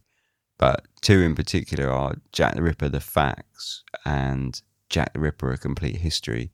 But 0.58 0.86
two 1.00 1.20
in 1.20 1.34
particular 1.34 1.90
are 1.90 2.16
Jack 2.32 2.54
the 2.54 2.62
Ripper: 2.62 2.88
The 2.88 3.00
Facts 3.00 3.82
and 4.04 4.60
Jack 4.88 5.12
the 5.14 5.20
Ripper: 5.20 5.52
A 5.52 5.58
Complete 5.58 5.96
History. 5.96 6.52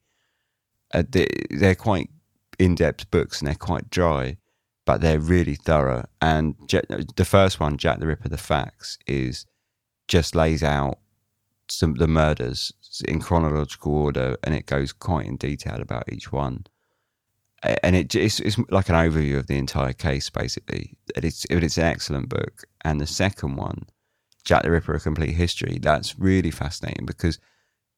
Uh, 0.93 1.05
they, 1.09 1.26
they're 1.51 1.74
quite 1.74 2.11
in-depth 2.59 3.11
books 3.11 3.41
and 3.41 3.49
they're 3.49 3.55
quite 3.55 3.88
dry 3.91 4.36
but 4.91 5.01
they're 5.01 5.20
really 5.20 5.55
thorough. 5.55 6.05
And 6.20 6.57
the 7.14 7.24
first 7.24 7.61
one, 7.61 7.76
Jack 7.76 8.01
the 8.01 8.09
Ripper: 8.09 8.28
The 8.28 8.36
Facts, 8.36 8.99
is 9.07 9.47
just 10.09 10.34
lays 10.34 10.64
out 10.64 10.99
some 11.68 11.95
the 11.95 12.09
murders 12.09 12.72
in 13.07 13.20
chronological 13.20 13.95
order, 13.95 14.36
and 14.43 14.53
it 14.53 14.66
goes 14.66 14.93
quite 14.93 15.26
in 15.26 15.36
detail 15.36 15.80
about 15.80 16.12
each 16.12 16.32
one. 16.32 16.66
And 17.62 17.95
it, 17.95 18.14
it's, 18.16 18.41
it's 18.41 18.59
like 18.70 18.88
an 18.88 18.97
overview 18.97 19.38
of 19.38 19.47
the 19.47 19.59
entire 19.59 19.93
case, 19.93 20.28
basically. 20.28 20.97
It's 21.14 21.45
it's 21.49 21.78
an 21.78 21.84
excellent 21.84 22.28
book. 22.28 22.64
And 22.82 23.01
the 23.01 23.07
second 23.07 23.55
one, 23.55 23.86
Jack 24.45 24.64
the 24.64 24.72
Ripper: 24.72 24.95
A 24.95 24.99
Complete 24.99 25.36
History, 25.36 25.78
that's 25.80 26.18
really 26.18 26.51
fascinating 26.51 27.07
because, 27.07 27.38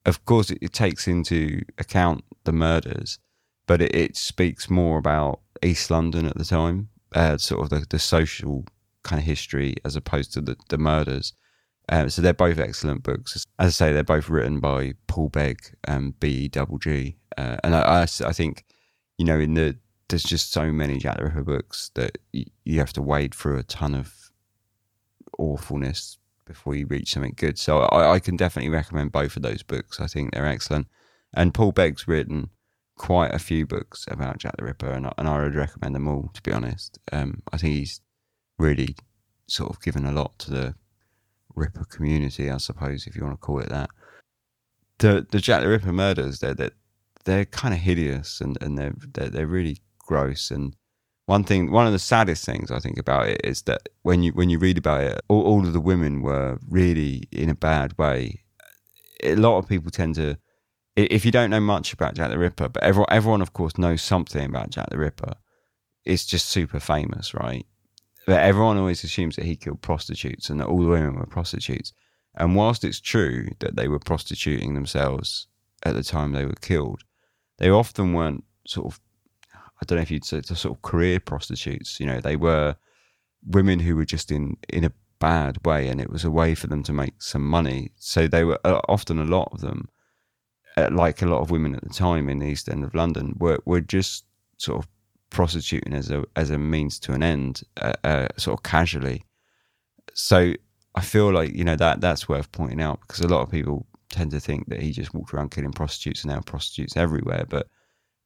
of 0.04 0.24
course, 0.24 0.50
it, 0.50 0.58
it 0.60 0.72
takes 0.72 1.06
into 1.06 1.62
account 1.78 2.24
the 2.44 2.52
murders, 2.52 3.18
but 3.66 3.80
it, 3.80 3.94
it 3.94 4.16
speaks 4.16 4.68
more 4.68 4.98
about 4.98 5.40
East 5.62 5.90
London 5.90 6.26
at 6.26 6.36
the 6.36 6.44
time, 6.44 6.88
uh, 7.14 7.36
sort 7.36 7.62
of 7.62 7.70
the, 7.70 7.86
the 7.88 7.98
social 7.98 8.64
kind 9.02 9.20
of 9.20 9.26
history 9.26 9.76
as 9.84 9.96
opposed 9.96 10.32
to 10.32 10.40
the, 10.40 10.56
the 10.68 10.78
murders. 10.78 11.32
Um, 11.88 12.08
so 12.10 12.22
they're 12.22 12.32
both 12.32 12.58
excellent 12.58 13.02
books. 13.02 13.44
As 13.58 13.68
I 13.68 13.70
say, 13.70 13.92
they're 13.92 14.04
both 14.04 14.28
written 14.28 14.60
by 14.60 14.94
Paul 15.08 15.28
Begg 15.28 15.58
and 15.84 16.18
B 16.18 16.48
double 16.48 16.78
G. 16.78 17.16
Uh, 17.36 17.56
and 17.64 17.74
I, 17.74 17.80
I, 17.80 18.02
I, 18.02 18.32
think, 18.32 18.64
you 19.18 19.24
know, 19.24 19.38
in 19.38 19.54
the 19.54 19.76
there's 20.08 20.22
just 20.22 20.52
so 20.52 20.70
many 20.70 20.98
Jack 20.98 21.16
the 21.16 21.24
Ripper 21.24 21.42
books 21.42 21.90
that 21.94 22.18
you 22.32 22.78
have 22.78 22.92
to 22.92 23.02
wade 23.02 23.34
through 23.34 23.58
a 23.58 23.62
ton 23.62 23.94
of 23.94 24.30
awfulness 25.38 26.18
before 26.44 26.74
you 26.74 26.86
reach 26.86 27.12
something 27.12 27.34
good. 27.36 27.58
So 27.58 27.80
I, 27.80 28.14
I 28.14 28.18
can 28.18 28.36
definitely 28.36 28.70
recommend 28.70 29.12
both 29.12 29.36
of 29.36 29.42
those 29.42 29.62
books. 29.62 30.00
I 30.00 30.06
think 30.06 30.32
they're 30.32 30.46
excellent. 30.46 30.88
And 31.34 31.54
Paul 31.54 31.72
Begg's 31.72 32.06
written 32.06 32.50
quite 32.96 33.34
a 33.34 33.38
few 33.38 33.66
books 33.66 34.04
about 34.08 34.38
Jack 34.38 34.56
the 34.56 34.64
Ripper, 34.64 34.90
and 34.90 35.10
and 35.16 35.28
I 35.28 35.42
would 35.42 35.54
recommend 35.54 35.94
them 35.94 36.08
all. 36.08 36.30
To 36.34 36.42
be 36.42 36.52
honest, 36.52 36.98
um, 37.10 37.42
I 37.52 37.56
think 37.56 37.74
he's 37.74 38.00
really 38.58 38.96
sort 39.46 39.70
of 39.70 39.82
given 39.82 40.06
a 40.06 40.12
lot 40.12 40.38
to 40.40 40.50
the 40.50 40.74
Ripper 41.54 41.84
community, 41.84 42.50
I 42.50 42.58
suppose, 42.58 43.06
if 43.06 43.16
you 43.16 43.22
want 43.22 43.34
to 43.34 43.46
call 43.46 43.60
it 43.60 43.68
that. 43.70 43.90
The 44.98 45.26
the 45.30 45.40
Jack 45.40 45.62
the 45.62 45.68
Ripper 45.68 45.92
murders, 45.92 46.40
they're 46.40 46.54
they're, 46.54 46.70
they're 47.24 47.44
kind 47.44 47.74
of 47.74 47.80
hideous 47.80 48.40
and, 48.40 48.58
and 48.60 48.78
they're, 48.78 48.94
they're 49.14 49.30
they're 49.30 49.46
really 49.46 49.78
gross. 49.98 50.50
And 50.50 50.76
one 51.26 51.44
thing, 51.44 51.70
one 51.70 51.86
of 51.86 51.92
the 51.92 51.98
saddest 51.98 52.44
things 52.44 52.70
I 52.70 52.78
think 52.78 52.98
about 52.98 53.28
it 53.28 53.40
is 53.44 53.62
that 53.62 53.88
when 54.02 54.22
you 54.22 54.32
when 54.32 54.50
you 54.50 54.58
read 54.58 54.78
about 54.78 55.02
it, 55.02 55.20
all, 55.28 55.42
all 55.42 55.66
of 55.66 55.72
the 55.72 55.80
women 55.80 56.22
were 56.22 56.58
really 56.68 57.28
in 57.30 57.48
a 57.48 57.54
bad 57.54 57.96
way. 57.98 58.44
A 59.22 59.36
lot 59.36 59.58
of 59.58 59.68
people 59.68 59.90
tend 59.90 60.16
to, 60.16 60.36
if 60.96 61.24
you 61.24 61.30
don't 61.30 61.50
know 61.50 61.60
much 61.60 61.92
about 61.92 62.14
Jack 62.14 62.30
the 62.30 62.38
Ripper, 62.38 62.68
but 62.68 62.82
everyone 62.82 63.06
everyone 63.10 63.42
of 63.42 63.52
course 63.52 63.78
knows 63.78 64.02
something 64.02 64.44
about 64.44 64.70
Jack 64.70 64.90
the 64.90 64.98
Ripper. 64.98 65.34
It's 66.04 66.26
just 66.26 66.48
super 66.48 66.80
famous, 66.80 67.32
right? 67.32 67.64
But 68.26 68.40
everyone 68.40 68.78
always 68.78 69.04
assumes 69.04 69.36
that 69.36 69.44
he 69.44 69.56
killed 69.56 69.82
prostitutes 69.82 70.50
and 70.50 70.60
that 70.60 70.66
all 70.66 70.82
the 70.82 70.88
women 70.88 71.14
were 71.16 71.26
prostitutes. 71.26 71.92
And 72.34 72.56
whilst 72.56 72.84
it's 72.84 73.00
true 73.00 73.48
that 73.60 73.76
they 73.76 73.88
were 73.88 73.98
prostituting 73.98 74.74
themselves 74.74 75.46
at 75.84 75.94
the 75.94 76.02
time 76.02 76.32
they 76.32 76.44
were 76.44 76.54
killed, 76.60 77.02
they 77.58 77.68
often 77.70 78.12
weren't 78.12 78.44
sort 78.66 78.86
of, 78.86 79.00
I 79.82 79.84
don't 79.84 79.96
know 79.96 80.02
if 80.02 80.12
you'd 80.12 80.24
say, 80.24 80.40
to 80.40 80.54
sort 80.54 80.76
of 80.76 80.82
career 80.82 81.18
prostitutes. 81.18 81.98
You 81.98 82.06
know, 82.06 82.20
they 82.20 82.36
were 82.36 82.76
women 83.44 83.80
who 83.80 83.96
were 83.96 84.04
just 84.04 84.30
in, 84.30 84.56
in 84.68 84.84
a 84.84 84.92
bad 85.18 85.58
way 85.66 85.88
and 85.88 86.00
it 86.00 86.08
was 86.08 86.24
a 86.24 86.30
way 86.30 86.54
for 86.54 86.68
them 86.68 86.84
to 86.84 86.92
make 86.92 87.20
some 87.20 87.44
money. 87.44 87.90
So 87.96 88.28
they 88.28 88.44
were 88.44 88.60
uh, 88.64 88.80
often 88.88 89.18
a 89.18 89.24
lot 89.24 89.48
of 89.50 89.60
them, 89.60 89.88
uh, 90.76 90.90
like 90.92 91.20
a 91.20 91.26
lot 91.26 91.40
of 91.40 91.50
women 91.50 91.74
at 91.74 91.82
the 91.82 91.92
time 91.92 92.28
in 92.28 92.38
the 92.38 92.46
East 92.46 92.68
End 92.68 92.84
of 92.84 92.94
London, 92.94 93.34
were, 93.38 93.58
were 93.64 93.80
just 93.80 94.24
sort 94.56 94.78
of 94.78 94.88
prostituting 95.30 95.94
as 95.94 96.10
a 96.10 96.24
as 96.36 96.50
a 96.50 96.58
means 96.58 97.00
to 97.00 97.12
an 97.12 97.22
end, 97.24 97.62
uh, 97.80 97.94
uh, 98.04 98.28
sort 98.36 98.56
of 98.56 98.62
casually. 98.62 99.24
So 100.14 100.52
I 100.94 101.00
feel 101.00 101.32
like 101.32 101.54
you 101.54 101.64
know 101.64 101.76
that 101.76 102.00
that's 102.00 102.28
worth 102.28 102.52
pointing 102.52 102.80
out 102.80 103.00
because 103.00 103.20
a 103.20 103.28
lot 103.28 103.42
of 103.42 103.50
people 103.50 103.86
tend 104.10 104.30
to 104.30 104.40
think 104.40 104.68
that 104.68 104.80
he 104.80 104.92
just 104.92 105.12
walked 105.14 105.34
around 105.34 105.50
killing 105.50 105.72
prostitutes 105.72 106.22
and 106.22 106.32
now 106.32 106.40
prostitutes 106.40 106.96
everywhere, 106.96 107.46
but 107.48 107.66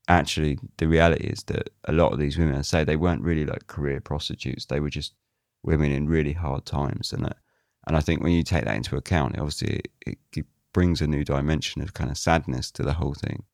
actually 0.09 0.59
the 0.79 0.89
reality 0.89 1.27
is 1.27 1.43
that 1.45 1.71
a 1.85 1.93
lot 1.93 2.13
of 2.13 2.19
these 2.19 2.39
women, 2.39 2.57
I 2.57 2.63
say, 2.63 2.85
they 2.85 2.97
weren't 2.97 3.23
really 3.23 3.45
like 3.45 3.67
career 3.67 4.01
prostitutes; 4.01 4.67
they 4.67 4.81
were 4.81 4.91
just 4.91 5.15
women 5.63 5.93
in 5.93 6.09
really 6.09 6.33
hard 6.33 6.65
times, 6.65 7.13
and 7.13 7.25
that, 7.25 7.39
and 7.87 7.97
I 7.97 8.01
think 8.01 8.23
when 8.23 8.33
you 8.33 8.43
take 8.43 8.65
that 8.65 8.77
into 8.77 8.97
account, 8.97 9.39
obviously 9.39 9.83
it, 10.07 10.19
it 10.35 10.47
brings 10.73 11.01
a 11.01 11.07
new 11.07 11.25
dimension 11.25 11.83
of 11.83 11.95
kind 11.95 12.11
of 12.11 12.19
sadness 12.19 12.71
to 12.73 12.83
the 12.83 12.95
whole 12.95 13.15
thing, 13.15 13.45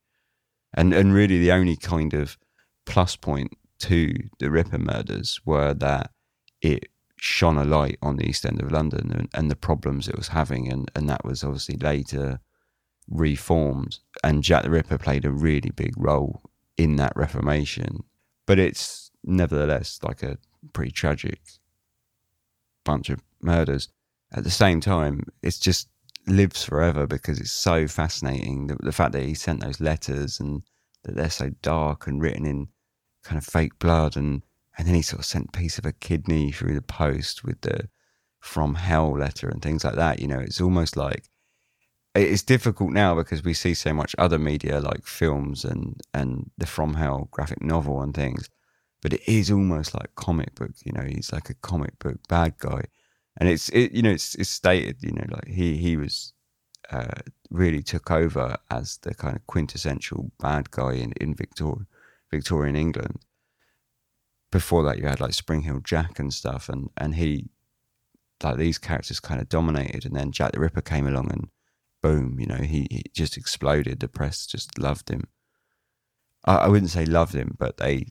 and 0.74 0.92
and 0.92 1.14
really 1.14 1.38
the 1.38 1.52
only 1.52 1.76
kind 1.76 2.14
of 2.14 2.38
plus 2.84 3.16
point 3.16 3.52
to 3.80 4.14
the 4.38 4.50
Ripper 4.50 4.78
murders 4.78 5.40
were 5.44 5.74
that 5.74 6.10
it 6.60 6.88
shone 7.16 7.56
a 7.56 7.64
light 7.64 7.98
on 8.02 8.16
the 8.16 8.28
East 8.28 8.44
End 8.44 8.60
of 8.60 8.72
London 8.72 9.12
and, 9.12 9.28
and 9.32 9.50
the 9.50 9.56
problems 9.56 10.08
it 10.08 10.16
was 10.16 10.28
having, 10.28 10.70
and, 10.70 10.90
and 10.94 11.08
that 11.08 11.24
was 11.24 11.44
obviously 11.44 11.76
later 11.76 12.40
reformed. 13.12 13.98
And 14.24 14.42
Jack 14.42 14.64
the 14.64 14.70
Ripper 14.70 14.98
played 14.98 15.24
a 15.24 15.30
really 15.30 15.70
big 15.70 15.94
role 15.96 16.42
in 16.76 16.96
that 16.96 17.12
reformation. 17.14 18.04
But 18.46 18.58
it's 18.58 19.10
nevertheless 19.24 20.00
like 20.02 20.22
a 20.22 20.38
pretty 20.72 20.90
tragic 20.90 21.40
bunch 22.84 23.10
of 23.10 23.22
murders. 23.40 23.88
At 24.32 24.44
the 24.44 24.50
same 24.50 24.80
time, 24.80 25.24
it's 25.42 25.58
just 25.58 25.88
lives 26.26 26.64
forever 26.64 27.06
because 27.06 27.38
it's 27.38 27.52
so 27.52 27.86
fascinating. 27.86 28.68
The, 28.68 28.76
the 28.80 28.92
fact 28.92 29.12
that 29.12 29.22
he 29.22 29.34
sent 29.34 29.60
those 29.60 29.80
letters 29.80 30.40
and 30.40 30.62
that 31.04 31.16
they're 31.16 31.30
so 31.30 31.50
dark 31.62 32.06
and 32.06 32.22
written 32.22 32.46
in 32.46 32.68
kind 33.22 33.38
of 33.38 33.44
fake 33.44 33.78
blood 33.78 34.16
and 34.16 34.42
and 34.78 34.88
then 34.88 34.94
he 34.94 35.02
sort 35.02 35.20
of 35.20 35.26
sent 35.26 35.48
a 35.48 35.58
piece 35.58 35.78
of 35.78 35.84
a 35.84 35.92
kidney 35.92 36.50
through 36.50 36.74
the 36.74 36.82
post 36.82 37.44
with 37.44 37.60
the 37.60 37.88
from 38.40 38.74
hell 38.74 39.12
letter 39.12 39.48
and 39.48 39.62
things 39.62 39.84
like 39.84 39.94
that 39.94 40.18
you 40.18 40.26
know 40.26 40.40
it's 40.40 40.60
almost 40.60 40.96
like 40.96 41.28
it's 42.14 42.42
difficult 42.42 42.90
now 42.90 43.14
because 43.14 43.42
we 43.42 43.54
see 43.54 43.74
so 43.74 43.92
much 43.92 44.14
other 44.18 44.38
media 44.38 44.80
like 44.80 45.06
films 45.06 45.64
and 45.64 46.00
and 46.12 46.50
the 46.58 46.66
from 46.66 46.94
hell 46.94 47.28
graphic 47.30 47.62
novel 47.62 48.02
and 48.02 48.14
things 48.14 48.50
but 49.00 49.12
it 49.12 49.22
is 49.26 49.50
almost 49.50 49.94
like 49.94 50.14
comic 50.14 50.54
book 50.54 50.72
you 50.84 50.92
know 50.92 51.02
he's 51.02 51.32
like 51.32 51.48
a 51.48 51.54
comic 51.54 51.98
book 51.98 52.16
bad 52.28 52.54
guy 52.58 52.82
and 53.38 53.48
it's 53.48 53.68
it 53.70 53.92
you 53.92 54.02
know 54.02 54.10
it's 54.10 54.34
it's 54.34 54.50
stated 54.50 54.96
you 55.00 55.12
know 55.12 55.24
like 55.30 55.48
he 55.48 55.76
he 55.76 55.96
was 55.96 56.34
uh, 56.90 57.20
really 57.50 57.82
took 57.82 58.10
over 58.10 58.56
as 58.70 58.98
the 58.98 59.14
kind 59.14 59.36
of 59.36 59.46
quintessential 59.46 60.30
bad 60.38 60.70
guy 60.70 60.92
in, 60.92 61.12
in 61.20 61.34
Victor, 61.34 61.72
Victorian 62.30 62.76
England. 62.76 63.20
Before 64.50 64.82
that, 64.84 64.98
you 64.98 65.06
had 65.06 65.20
like 65.20 65.32
Spring 65.32 65.62
Heel 65.62 65.80
Jack 65.82 66.18
and 66.18 66.32
stuff, 66.32 66.68
and, 66.68 66.90
and 66.98 67.14
he, 67.14 67.48
like 68.42 68.58
these 68.58 68.78
characters 68.78 69.20
kind 69.20 69.40
of 69.40 69.48
dominated. 69.48 70.04
And 70.04 70.14
then 70.14 70.32
Jack 70.32 70.52
the 70.52 70.60
Ripper 70.60 70.82
came 70.82 71.06
along 71.06 71.32
and 71.32 71.48
boom, 72.02 72.38
you 72.38 72.46
know, 72.46 72.56
he, 72.56 72.86
he 72.90 73.04
just 73.14 73.36
exploded. 73.36 74.00
The 74.00 74.08
press 74.08 74.46
just 74.46 74.78
loved 74.78 75.08
him. 75.08 75.28
I, 76.44 76.56
I 76.56 76.68
wouldn't 76.68 76.90
say 76.90 77.06
loved 77.06 77.34
him, 77.34 77.56
but 77.58 77.78
they 77.78 78.06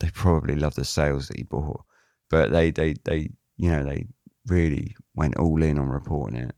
they 0.00 0.10
probably 0.10 0.56
loved 0.56 0.76
the 0.76 0.84
sales 0.84 1.28
that 1.28 1.36
he 1.36 1.42
bought. 1.42 1.82
But 2.30 2.52
they, 2.52 2.70
they, 2.70 2.94
they, 3.04 3.30
you 3.56 3.70
know, 3.70 3.84
they 3.84 4.06
really 4.46 4.94
went 5.14 5.36
all 5.36 5.62
in 5.62 5.78
on 5.78 5.88
reporting 5.88 6.36
it 6.36 6.54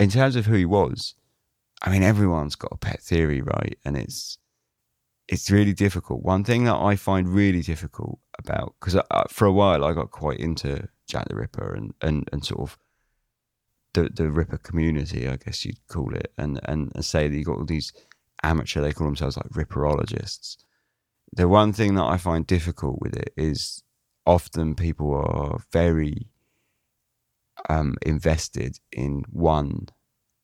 in 0.00 0.08
terms 0.08 0.34
of 0.34 0.46
who 0.46 0.54
he 0.54 0.64
was, 0.64 1.14
I 1.82 1.90
mean, 1.90 2.02
everyone's 2.02 2.56
got 2.56 2.72
a 2.72 2.78
pet 2.78 3.00
theory, 3.00 3.42
right? 3.42 3.78
And 3.84 3.96
it's 3.96 4.38
it's 5.28 5.50
really 5.50 5.74
difficult. 5.74 6.24
One 6.24 6.42
thing 6.42 6.64
that 6.64 6.74
I 6.74 6.96
find 6.96 7.28
really 7.28 7.62
difficult 7.62 8.18
about 8.38 8.74
because 8.80 8.96
uh, 8.96 9.24
for 9.28 9.46
a 9.46 9.52
while 9.52 9.84
I 9.84 9.92
got 9.92 10.10
quite 10.10 10.40
into 10.40 10.88
Jack 11.06 11.28
the 11.28 11.36
Ripper 11.36 11.74
and 11.74 11.94
and 12.00 12.28
and 12.32 12.44
sort 12.44 12.62
of 12.62 12.78
the 13.94 14.08
the 14.12 14.30
Ripper 14.30 14.58
community, 14.58 15.28
I 15.28 15.36
guess 15.36 15.64
you'd 15.64 15.86
call 15.88 16.14
it, 16.14 16.32
and 16.38 16.60
and, 16.64 16.92
and 16.94 17.04
say 17.04 17.28
that 17.28 17.36
you 17.36 17.44
got 17.44 17.58
all 17.58 17.64
these 17.64 17.92
amateur, 18.42 18.80
they 18.80 18.92
call 18.92 19.06
themselves 19.06 19.36
like 19.36 19.48
Ripperologists. 19.50 20.56
The 21.32 21.48
one 21.48 21.72
thing 21.72 21.94
that 21.94 22.04
I 22.04 22.16
find 22.16 22.46
difficult 22.46 23.00
with 23.00 23.14
it 23.14 23.32
is 23.36 23.82
often 24.26 24.74
people 24.74 25.14
are 25.14 25.60
very 25.72 26.28
um, 27.68 27.96
invested 28.02 28.78
in 28.92 29.24
one 29.30 29.88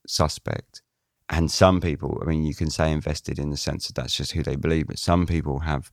suspect. 0.06 0.82
And 1.28 1.50
some 1.50 1.80
people, 1.80 2.20
I 2.22 2.26
mean, 2.26 2.44
you 2.44 2.54
can 2.54 2.70
say 2.70 2.92
invested 2.92 3.38
in 3.38 3.50
the 3.50 3.56
sense 3.56 3.88
that 3.88 3.96
that's 3.96 4.14
just 4.14 4.32
who 4.32 4.42
they 4.42 4.54
believe, 4.54 4.86
but 4.86 4.98
some 4.98 5.26
people 5.26 5.60
have 5.60 5.90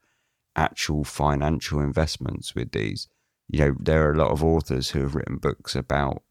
actual 0.56 1.04
financial 1.04 1.80
investments 1.80 2.54
with 2.54 2.72
these. 2.72 3.08
You 3.49 3.60
know, 3.60 3.76
there 3.80 4.08
are 4.08 4.14
a 4.14 4.18
lot 4.18 4.32
of 4.32 4.43
authors 4.43 4.91
who 4.91 5.01
have 5.01 5.16
written 5.16 5.38
books 5.38 5.76
about 5.76 6.22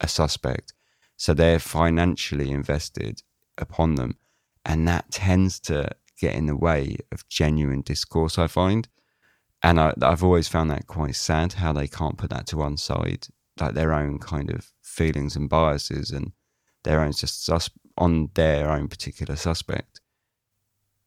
a 0.00 0.08
suspect. 0.08 0.72
So 1.16 1.34
they're 1.34 1.58
financially 1.58 2.50
invested 2.50 3.22
upon 3.58 3.96
them. 3.96 4.16
And 4.64 4.86
that 4.88 5.10
tends 5.10 5.60
to 5.60 5.90
get 6.18 6.34
in 6.34 6.46
the 6.46 6.56
way 6.56 6.96
of 7.12 7.28
genuine 7.28 7.82
discourse, 7.82 8.38
I 8.38 8.46
find. 8.46 8.88
And 9.62 9.78
I, 9.78 9.92
have 10.00 10.24
always 10.24 10.48
found 10.48 10.70
that 10.70 10.86
quite 10.86 11.16
sad 11.16 11.54
how 11.54 11.72
they 11.72 11.86
can't 11.86 12.16
put 12.16 12.30
that 12.30 12.46
to 12.48 12.56
one 12.56 12.76
side 12.76 13.26
like 13.60 13.74
their 13.74 13.92
own 13.92 14.18
kind 14.18 14.50
of 14.50 14.72
feelings 14.82 15.36
and 15.36 15.48
biases 15.48 16.10
and 16.10 16.32
their 16.84 17.00
own 17.00 17.12
just 17.12 17.44
sus- 17.44 17.70
on 17.98 18.30
their 18.34 18.70
own 18.70 18.88
particular 18.88 19.36
suspect. 19.36 20.00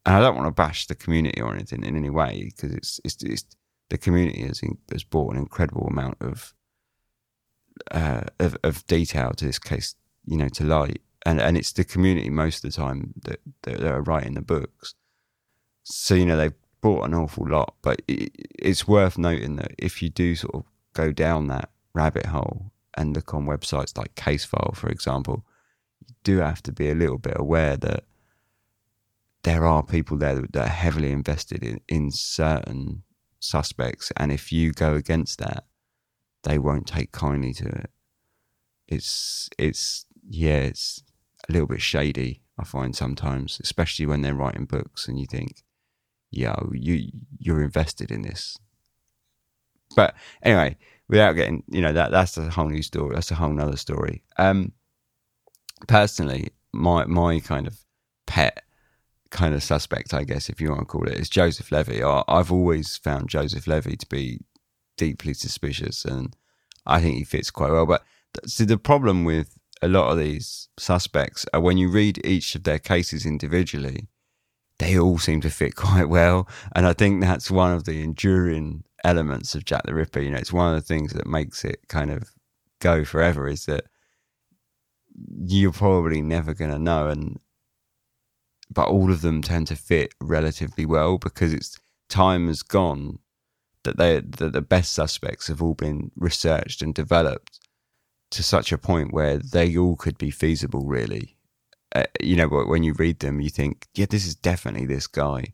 And 0.06 0.16
I 0.16 0.20
don't 0.20 0.36
want 0.36 0.48
to 0.48 0.52
bash 0.52 0.86
the 0.86 0.96
community 0.96 1.42
or 1.42 1.54
anything 1.54 1.84
in 1.84 1.96
any 1.96 2.10
way 2.10 2.52
because 2.52 2.76
it's, 2.76 3.00
it's, 3.04 3.24
it's 3.24 3.46
the 3.90 3.98
community 3.98 4.42
has 4.42 4.62
has 4.92 5.04
brought 5.04 5.34
an 5.34 5.40
incredible 5.40 5.88
amount 5.88 6.18
of, 6.20 6.54
uh, 7.92 8.22
of 8.40 8.58
of 8.64 8.86
detail 8.88 9.32
to 9.32 9.46
this 9.46 9.60
case, 9.60 9.96
you 10.26 10.38
know, 10.38 10.50
to 10.50 10.64
light, 10.64 11.02
and 11.26 11.40
and 11.42 11.58
it's 11.58 11.72
the 11.72 11.84
community 11.84 12.30
most 12.30 12.64
of 12.64 12.72
the 12.72 12.76
time 12.76 13.14
that 13.24 13.40
that, 13.64 13.80
that 13.80 13.92
are 13.92 14.02
writing 14.02 14.36
the 14.36 14.42
books. 14.42 14.96
So 15.84 16.16
you 16.16 16.26
know 16.26 16.38
they've 16.38 16.54
brought 16.82 17.06
an 17.06 17.14
awful 17.14 17.48
lot, 17.48 17.76
but 17.82 18.02
it, 18.08 18.32
it's 18.60 18.88
worth 18.88 19.18
noting 19.18 19.56
that 19.56 19.74
if 19.78 20.02
you 20.02 20.10
do 20.10 20.36
sort 20.36 20.56
of 20.56 20.64
go 20.94 21.12
down 21.12 21.48
that 21.48 21.70
rabbit 21.94 22.28
hole 22.28 22.72
and 22.96 23.16
look 23.16 23.34
on 23.34 23.46
websites 23.46 23.98
like 23.98 24.16
Casefile, 24.16 24.76
for 24.76 24.90
example, 24.90 25.46
you 26.06 26.14
do 26.24 26.38
have 26.38 26.62
to 26.64 26.72
be 26.72 26.90
a 26.90 26.96
little 26.96 27.18
bit 27.18 27.36
aware 27.38 27.78
that 27.78 28.04
there 29.44 29.66
are 29.66 29.84
people 29.84 30.18
there 30.18 30.36
that 30.36 30.56
are 30.56 30.68
heavily 30.68 31.12
invested 31.12 31.64
in, 31.64 31.80
in 31.88 32.12
certain 32.12 33.04
suspects. 33.40 34.12
And 34.18 34.32
if 34.32 34.52
you 34.52 34.72
go 34.72 34.96
against 34.96 35.40
that, 35.40 35.66
they 36.44 36.58
won't 36.58 36.88
take 36.88 37.12
kindly 37.12 37.54
to 37.54 37.68
it. 37.68 37.90
It's, 38.88 39.50
it's, 39.58 40.06
yeah, 40.30 40.58
it's 40.58 41.04
a 41.50 41.52
little 41.52 41.68
bit 41.68 41.82
shady, 41.82 42.42
I 42.58 42.64
find 42.64 42.96
sometimes, 42.96 43.60
especially 43.62 44.06
when 44.06 44.22
they're 44.22 44.36
writing 44.36 44.66
books 44.66 45.08
and 45.08 45.20
you 45.20 45.26
think, 45.26 45.64
yo, 46.32 46.72
you, 46.74 47.12
you're 47.40 47.64
invested 47.64 48.12
in 48.12 48.22
this. 48.22 48.58
But 49.96 50.16
anyway, 50.42 50.78
without 51.08 51.34
getting, 51.34 51.64
you 51.70 51.82
know, 51.82 51.94
that 51.94 52.12
that's 52.12 52.38
a 52.38 52.50
whole 52.50 52.70
new 52.70 52.82
story. 52.82 53.14
That's 53.14 53.32
a 53.32 53.36
whole 53.36 53.54
nother 53.54 53.78
story. 53.78 54.24
Um, 54.38 54.72
personally, 55.88 56.50
my 56.72 57.06
my 57.06 57.40
kind 57.40 57.68
of 57.68 57.78
pet 58.26 58.64
kind 59.30 59.54
of 59.54 59.64
suspect, 59.64 60.14
I 60.14 60.24
guess, 60.24 60.50
if 60.50 60.60
you 60.60 60.70
want 60.70 60.82
to 60.82 60.86
call 60.86 61.08
it, 61.08 61.20
is 61.20 61.30
Joseph 61.30 61.72
Levy. 61.72 62.04
I, 62.04 62.24
I've 62.28 62.52
always 62.52 62.98
found 62.98 63.30
Joseph 63.30 63.68
Levy 63.68 63.96
to 63.96 64.08
be 64.08 64.40
deeply 64.98 65.34
suspicious, 65.34 66.06
and 66.06 66.36
I 66.86 67.02
think 67.02 67.18
he 67.18 67.24
fits 67.24 67.52
quite 67.52 67.72
well. 67.72 67.86
But 67.86 68.04
see, 68.46 68.66
the 68.66 68.78
problem 68.78 69.24
with 69.24 69.58
a 69.82 69.88
lot 69.88 70.12
of 70.12 70.18
these 70.18 70.70
suspects 70.78 71.46
are 71.54 71.60
when 71.60 71.78
you 71.78 71.90
read 71.90 72.26
each 72.26 72.56
of 72.56 72.64
their 72.64 72.80
cases 72.80 73.26
individually, 73.26 74.08
they 74.80 74.98
all 74.98 75.18
seem 75.18 75.42
to 75.42 75.50
fit 75.50 75.76
quite 75.76 76.10
well. 76.10 76.48
And 76.76 76.86
I 76.86 76.94
think 76.94 77.22
that's 77.22 77.52
one 77.52 77.72
of 77.72 77.84
the 77.84 78.02
enduring 78.02 78.84
elements 79.04 79.56
of 79.56 79.66
Jack 79.66 79.84
the 79.86 79.94
Ripper. 79.94 80.22
You 80.22 80.32
know, 80.32 80.38
it's 80.38 80.54
one 80.54 80.74
of 80.74 80.82
the 80.82 80.88
things 80.88 81.14
that 81.14 81.28
makes 81.28 81.66
it 81.66 81.88
kind 81.90 82.12
of 82.12 82.32
go 82.80 83.04
forever 83.04 83.48
is 83.48 83.66
that 83.66 83.86
you're 85.46 85.72
probably 85.72 86.22
never 86.22 86.54
going 86.54 86.72
to 86.72 86.80
know. 86.80 87.08
And, 87.08 87.40
but 88.72 88.88
all 88.88 89.12
of 89.12 89.22
them 89.22 89.42
tend 89.42 89.68
to 89.68 89.76
fit 89.76 90.14
relatively 90.22 90.86
well 90.86 91.18
because 91.18 91.54
it's 91.54 91.80
time 92.10 92.48
has 92.48 92.64
gone 92.64 93.20
that 93.84 93.98
they 93.98 94.20
that 94.22 94.54
the 94.54 94.62
best 94.62 94.94
suspects 94.94 95.48
have 95.48 95.62
all 95.62 95.74
been 95.74 96.12
researched 96.16 96.82
and 96.82 96.94
developed 96.94 97.60
to 98.32 98.44
such 98.44 98.72
a 98.72 98.78
point 98.78 99.14
where 99.14 99.38
they 99.38 99.78
all 99.78 99.96
could 99.96 100.18
be 100.18 100.32
feasible 100.32 100.86
really. 100.86 101.38
Uh, 101.96 102.06
you 102.20 102.36
know 102.36 102.48
when 102.48 102.82
you 102.82 102.94
read 102.94 103.20
them 103.20 103.40
you 103.40 103.50
think 103.50 103.88
yeah 103.94 104.08
this 104.10 104.26
is 104.26 104.36
definitely 104.36 104.86
this 104.86 105.08
guy. 105.08 105.54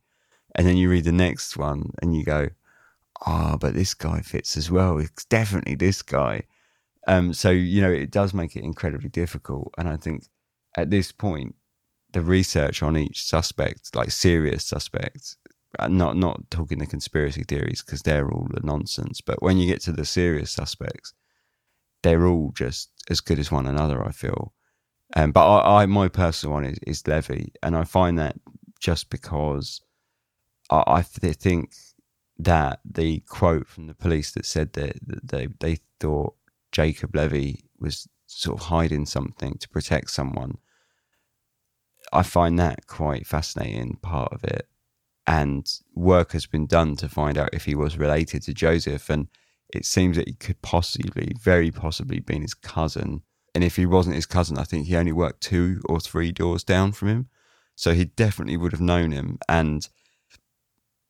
And 0.56 0.66
then 0.66 0.78
you 0.78 0.90
read 0.90 1.04
the 1.04 1.12
next 1.12 1.58
one 1.58 1.92
and 2.02 2.16
you 2.16 2.24
go 2.24 2.50
ah 3.26 3.54
oh, 3.54 3.58
but 3.58 3.74
this 3.74 3.94
guy 3.94 4.22
fits 4.22 4.56
as 4.58 4.72
well. 4.72 4.98
It's 4.98 5.26
definitely 5.26 5.76
this 5.76 6.02
guy. 6.02 6.44
Um 7.08 7.34
so 7.34 7.50
you 7.50 7.82
know 7.82 7.92
it 7.92 8.12
does 8.12 8.34
make 8.34 8.56
it 8.56 8.64
incredibly 8.64 9.10
difficult. 9.10 9.74
And 9.78 9.90
i 9.90 9.98
think 9.98 10.26
at 10.78 10.90
this 10.90 11.12
point 11.12 11.56
the 12.12 12.22
research 12.22 12.82
on 12.82 12.98
each 12.98 13.24
suspect 13.24 13.96
like 13.96 14.12
serious 14.12 14.66
suspects 14.66 15.38
uh, 15.78 15.88
not 15.88 16.17
not 16.17 16.49
talking 16.49 16.80
the 16.80 16.88
conspiracy 16.88 17.43
theories 17.43 17.84
because 17.84 18.01
they're 18.01 18.30
all 18.30 18.47
the 18.49 18.61
nonsense. 18.63 19.22
But 19.22 19.41
when 19.41 19.57
you 19.57 19.67
get 19.67 19.82
to 19.82 19.91
the 19.91 20.05
serious 20.05 20.51
suspects, 20.51 21.13
they're 22.01 22.26
all 22.26 22.51
just 22.55 22.89
as 23.09 23.22
good 23.22 23.39
as 23.39 23.51
one 23.51 23.67
another. 23.67 24.03
I 24.03 24.11
feel. 24.11 24.53
Um, 25.15 25.32
but 25.32 25.47
I, 25.47 25.84
I, 25.84 25.86
my 25.88 26.07
personal 26.07 26.53
one 26.53 26.65
is, 26.65 26.78
is 26.86 27.07
Levy, 27.07 27.51
and 27.63 27.76
I 27.76 27.84
find 27.84 28.17
that 28.20 28.38
just 28.80 29.09
because 29.09 29.82
I, 30.70 30.84
I 30.88 31.01
think 31.01 31.74
that 32.38 32.80
the 32.86 33.20
quote 33.28 33.67
from 33.67 33.88
the 33.88 33.93
police 33.93 34.32
that 34.32 34.45
said 34.45 34.74
that, 34.74 34.95
that 35.05 35.28
they 35.28 35.47
they 35.59 35.78
thought 35.99 36.34
Jacob 36.72 37.15
Levy 37.15 37.65
was 37.80 38.07
sort 38.26 38.59
of 38.59 38.67
hiding 38.67 39.05
something 39.05 39.55
to 39.59 39.70
protect 39.70 40.09
someone. 40.09 40.57
I 42.11 42.24
find 42.24 42.57
that 42.57 42.88
quite 42.88 43.28
fascinating 43.28 43.99
part 44.01 44.34
of 44.34 44.43
it 44.43 44.67
and 45.30 45.72
work 45.94 46.32
has 46.32 46.48
been 46.48 46.66
done 46.66 46.96
to 46.96 47.08
find 47.08 47.38
out 47.38 47.54
if 47.54 47.66
he 47.66 47.76
was 47.76 48.00
related 48.00 48.42
to 48.42 48.52
Joseph. 48.52 49.12
And 49.12 49.28
it 49.72 49.86
seems 49.86 50.18
that 50.18 50.28
he 50.28 50.34
could 50.34 50.60
possibly, 50.64 51.34
very 51.40 51.70
possibly, 51.70 52.20
been 52.20 52.42
his 52.42 52.56
cousin. 52.56 53.22
And 53.54 53.64
if 53.64 53.76
he 53.76 53.86
wasn't 53.86 54.16
his 54.16 54.26
cousin, 54.26 54.58
I 54.58 54.64
think 54.64 54.88
he 54.88 54.96
only 54.96 55.12
worked 55.12 55.42
two 55.42 55.82
or 55.88 56.00
three 56.00 56.32
doors 56.32 56.64
down 56.64 56.94
from 56.94 57.10
him. 57.10 57.30
So 57.76 57.94
he 57.94 58.06
definitely 58.06 58.58
would 58.58 58.72
have 58.72 58.82
known 58.82 59.12
him. 59.12 59.38
And 59.48 59.88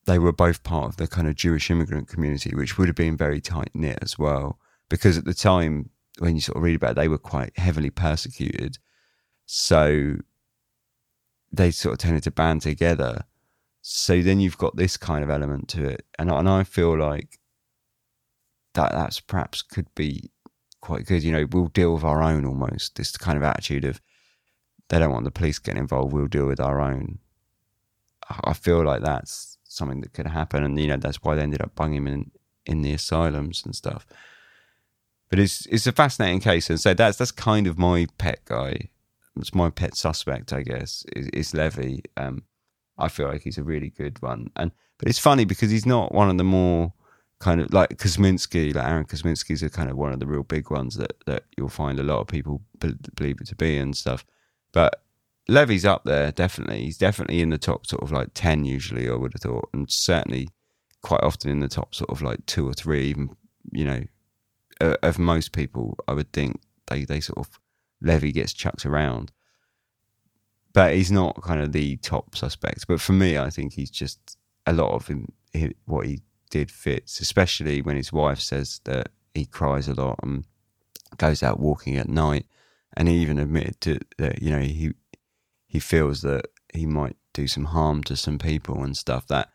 they 0.04 0.18
were 0.18 0.32
both 0.32 0.62
part 0.64 0.90
of 0.90 0.96
the 0.98 1.08
kind 1.08 1.26
of 1.26 1.34
Jewish 1.34 1.70
immigrant 1.70 2.08
community, 2.08 2.54
which 2.54 2.76
would 2.76 2.88
have 2.88 2.96
been 2.96 3.16
very 3.16 3.40
tight 3.40 3.70
knit 3.72 4.00
as 4.02 4.18
well. 4.18 4.58
Because 4.90 5.16
at 5.16 5.24
the 5.24 5.32
time, 5.32 5.88
when 6.18 6.34
you 6.34 6.42
sort 6.42 6.58
of 6.58 6.62
read 6.62 6.76
about 6.76 6.90
it, 6.90 6.96
they 6.96 7.08
were 7.08 7.16
quite 7.16 7.58
heavily 7.58 7.88
persecuted. 7.88 8.76
So 9.46 10.16
they 11.50 11.70
sort 11.70 11.94
of 11.94 11.98
tended 12.00 12.24
to 12.24 12.30
band 12.30 12.60
together 12.60 13.24
so 13.82 14.20
then 14.20 14.40
you've 14.40 14.58
got 14.58 14.76
this 14.76 14.96
kind 14.96 15.24
of 15.24 15.30
element 15.30 15.68
to 15.68 15.84
it, 15.84 16.04
and 16.18 16.30
and 16.30 16.48
I 16.48 16.64
feel 16.64 16.98
like 16.98 17.38
that 18.74 18.92
that's 18.92 19.20
perhaps 19.20 19.62
could 19.62 19.92
be 19.94 20.30
quite 20.80 21.06
good. 21.06 21.22
You 21.22 21.32
know, 21.32 21.46
we'll 21.50 21.68
deal 21.68 21.94
with 21.94 22.04
our 22.04 22.22
own 22.22 22.44
almost. 22.44 22.96
This 22.96 23.16
kind 23.16 23.36
of 23.36 23.42
attitude 23.42 23.84
of 23.84 24.00
they 24.88 24.98
don't 24.98 25.12
want 25.12 25.24
the 25.24 25.30
police 25.30 25.58
getting 25.58 25.80
involved. 25.80 26.12
We'll 26.12 26.26
deal 26.26 26.46
with 26.46 26.60
our 26.60 26.80
own. 26.80 27.18
I 28.44 28.52
feel 28.52 28.84
like 28.84 29.02
that's 29.02 29.58
something 29.64 30.00
that 30.02 30.12
could 30.12 30.26
happen, 30.26 30.62
and 30.62 30.78
you 30.78 30.88
know 30.88 30.96
that's 30.96 31.22
why 31.22 31.34
they 31.34 31.42
ended 31.42 31.62
up 31.62 31.74
bunging 31.74 31.98
him 31.98 32.06
in 32.06 32.30
in 32.66 32.82
the 32.82 32.92
asylums 32.92 33.64
and 33.64 33.74
stuff. 33.74 34.06
But 35.30 35.38
it's 35.38 35.66
it's 35.66 35.86
a 35.86 35.92
fascinating 35.92 36.40
case, 36.40 36.68
and 36.68 36.80
so 36.80 36.92
that's 36.92 37.18
that's 37.18 37.30
kind 37.30 37.66
of 37.66 37.78
my 37.78 38.06
pet 38.18 38.44
guy. 38.44 38.90
It's 39.36 39.54
my 39.54 39.70
pet 39.70 39.96
suspect, 39.96 40.52
I 40.52 40.62
guess, 40.62 41.04
is, 41.14 41.28
is 41.28 41.54
Levy. 41.54 42.02
Um, 42.16 42.42
I 43.00 43.08
feel 43.08 43.28
like 43.28 43.42
he's 43.42 43.58
a 43.58 43.62
really 43.62 43.90
good 43.90 44.20
one. 44.22 44.50
And 44.56 44.70
but 44.98 45.08
it's 45.08 45.18
funny 45.18 45.44
because 45.44 45.70
he's 45.70 45.86
not 45.86 46.14
one 46.14 46.30
of 46.30 46.38
the 46.38 46.44
more 46.44 46.92
kind 47.38 47.60
of 47.60 47.72
like 47.72 47.96
Kosminski, 47.96 48.74
like 48.74 48.86
Aaron 48.86 49.06
Kosminski's 49.06 49.62
are 49.62 49.70
kind 49.70 49.90
of 49.90 49.96
one 49.96 50.12
of 50.12 50.20
the 50.20 50.26
real 50.26 50.42
big 50.42 50.70
ones 50.70 50.96
that 50.96 51.14
that 51.26 51.44
you'll 51.56 51.68
find 51.68 51.98
a 51.98 52.04
lot 52.04 52.20
of 52.20 52.26
people 52.28 52.62
believe 52.78 53.40
it 53.40 53.46
to 53.48 53.56
be 53.56 53.78
and 53.78 53.96
stuff. 53.96 54.24
But 54.72 55.02
Levy's 55.48 55.84
up 55.84 56.04
there 56.04 56.30
definitely. 56.30 56.82
He's 56.84 56.98
definitely 56.98 57.40
in 57.40 57.50
the 57.50 57.58
top 57.58 57.86
sort 57.86 58.02
of 58.02 58.12
like 58.12 58.28
ten 58.34 58.64
usually. 58.64 59.08
I 59.08 59.14
would 59.14 59.32
have 59.32 59.42
thought, 59.42 59.70
and 59.72 59.90
certainly 59.90 60.48
quite 61.02 61.22
often 61.22 61.50
in 61.50 61.60
the 61.60 61.68
top 61.68 61.94
sort 61.94 62.10
of 62.10 62.22
like 62.22 62.44
two 62.46 62.68
or 62.68 62.74
three. 62.74 63.06
Even 63.08 63.36
you 63.72 63.84
know, 63.84 64.04
of 64.80 65.18
most 65.18 65.52
people, 65.52 65.96
I 66.06 66.12
would 66.12 66.32
think 66.32 66.60
they 66.86 67.04
they 67.04 67.20
sort 67.20 67.38
of 67.38 67.58
Levy 68.02 68.32
gets 68.32 68.52
chucked 68.52 68.86
around 68.86 69.32
but 70.72 70.94
he's 70.94 71.10
not 71.10 71.42
kind 71.42 71.60
of 71.60 71.72
the 71.72 71.96
top 71.98 72.36
suspect. 72.36 72.86
But 72.86 73.00
for 73.00 73.12
me, 73.12 73.38
I 73.38 73.50
think 73.50 73.72
he's 73.72 73.90
just 73.90 74.36
a 74.66 74.72
lot 74.72 74.92
of 74.92 75.06
him, 75.06 75.32
what 75.84 76.06
he 76.06 76.20
did 76.50 76.70
fits, 76.70 77.20
especially 77.20 77.82
when 77.82 77.96
his 77.96 78.12
wife 78.12 78.40
says 78.40 78.80
that 78.84 79.08
he 79.34 79.46
cries 79.46 79.88
a 79.88 79.94
lot 79.94 80.18
and 80.22 80.44
goes 81.16 81.42
out 81.42 81.60
walking 81.60 81.96
at 81.96 82.08
night, 82.08 82.46
and 82.96 83.08
he 83.08 83.16
even 83.16 83.38
admitted 83.38 83.80
to 83.80 83.98
that 84.18 84.42
you 84.42 84.50
know 84.50 84.60
he 84.60 84.92
he 85.66 85.78
feels 85.78 86.22
that 86.22 86.46
he 86.72 86.86
might 86.86 87.16
do 87.32 87.46
some 87.46 87.66
harm 87.66 88.02
to 88.02 88.16
some 88.16 88.38
people 88.38 88.82
and 88.82 88.96
stuff 88.96 89.26
that 89.28 89.48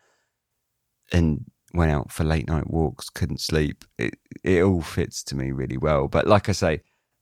and 1.11 1.45
went 1.73 1.91
out 1.91 2.11
for 2.11 2.23
late 2.23 2.47
night 2.47 2.69
walks 2.69 3.09
couldn't 3.09 3.41
sleep. 3.41 3.83
It 3.97 4.15
it 4.43 4.63
all 4.63 4.81
fits 4.81 5.23
to 5.25 5.35
me 5.35 5.51
really 5.51 5.77
well. 5.77 6.07
But 6.07 6.27
like 6.27 6.49
i 6.49 6.53
say 6.53 6.81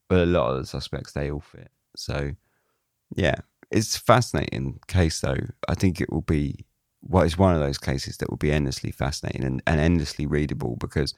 but 0.09 0.19
a 0.19 0.25
lot 0.25 0.51
of 0.51 0.59
the 0.59 0.65
suspects 0.65 1.13
they 1.13 1.31
all 1.31 1.39
fit. 1.39 1.71
So 1.95 2.31
yeah 3.15 3.35
it's 3.73 3.97
a 3.97 4.01
fascinating 4.01 4.79
case, 4.87 5.19
though. 5.19 5.37
I 5.67 5.75
think 5.75 5.99
it 5.99 6.11
will 6.11 6.21
be 6.21 6.65
well, 7.01 7.23
it's 7.23 7.37
one 7.37 7.53
of 7.53 7.59
those 7.59 7.77
cases 7.77 8.17
that 8.17 8.29
will 8.29 8.37
be 8.37 8.51
endlessly 8.51 8.91
fascinating 8.91 9.43
and, 9.43 9.61
and 9.67 9.79
endlessly 9.81 10.25
readable 10.25 10.77
because 10.79 11.13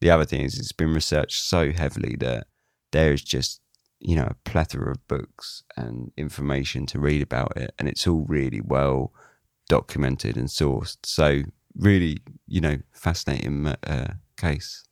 the 0.00 0.10
other 0.10 0.24
thing 0.24 0.40
is 0.40 0.58
it's 0.58 0.72
been 0.72 0.94
researched 0.94 1.42
so 1.42 1.72
heavily 1.72 2.16
that 2.20 2.46
there 2.92 3.12
is 3.12 3.22
just 3.22 3.60
you 4.00 4.16
know 4.16 4.28
a 4.30 4.48
plethora 4.48 4.92
of 4.92 5.06
books 5.08 5.62
and 5.76 6.12
information 6.16 6.86
to 6.86 6.98
read 6.98 7.22
about 7.22 7.56
it, 7.56 7.72
and 7.78 7.88
it's 7.88 8.06
all 8.06 8.24
really 8.28 8.60
well 8.60 9.12
documented 9.68 10.36
and 10.36 10.48
sourced. 10.48 10.98
So 11.04 11.42
really, 11.76 12.18
you 12.46 12.60
know, 12.60 12.78
fascinating 12.92 13.66
uh, 13.66 14.14
case. 14.36 14.84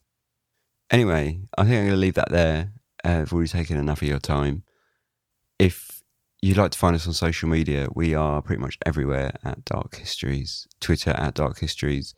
Anyway, 0.91 1.41
I 1.57 1.63
think 1.63 1.75
I'm 1.77 1.87
going 1.87 1.91
to 1.91 1.97
leave 1.97 2.15
that 2.15 2.31
there. 2.31 2.73
Uh, 3.05 3.21
I've 3.23 3.33
already 3.33 3.49
taken 3.49 3.79
enough 3.79 4.03
of 4.03 4.09
your 4.09 4.19
time. 4.19 4.65
If 5.59 5.94
you'd 6.45 6.59
like 6.59 6.73
to 6.73 6.79
find 6.79 6.95
us 6.95 7.07
on 7.07 7.15
social 7.15 7.49
media, 7.49 7.89
we 7.95 8.15
are 8.15 8.43
pretty 8.43 8.61
much 8.61 8.77
everywhere 8.85 9.33
at 9.43 9.65
Dark 9.65 9.97
Histories. 9.97 10.69
Twitter 10.79 11.13
at 11.13 11.33
Dark 11.33 11.61
Histories, 11.61 12.15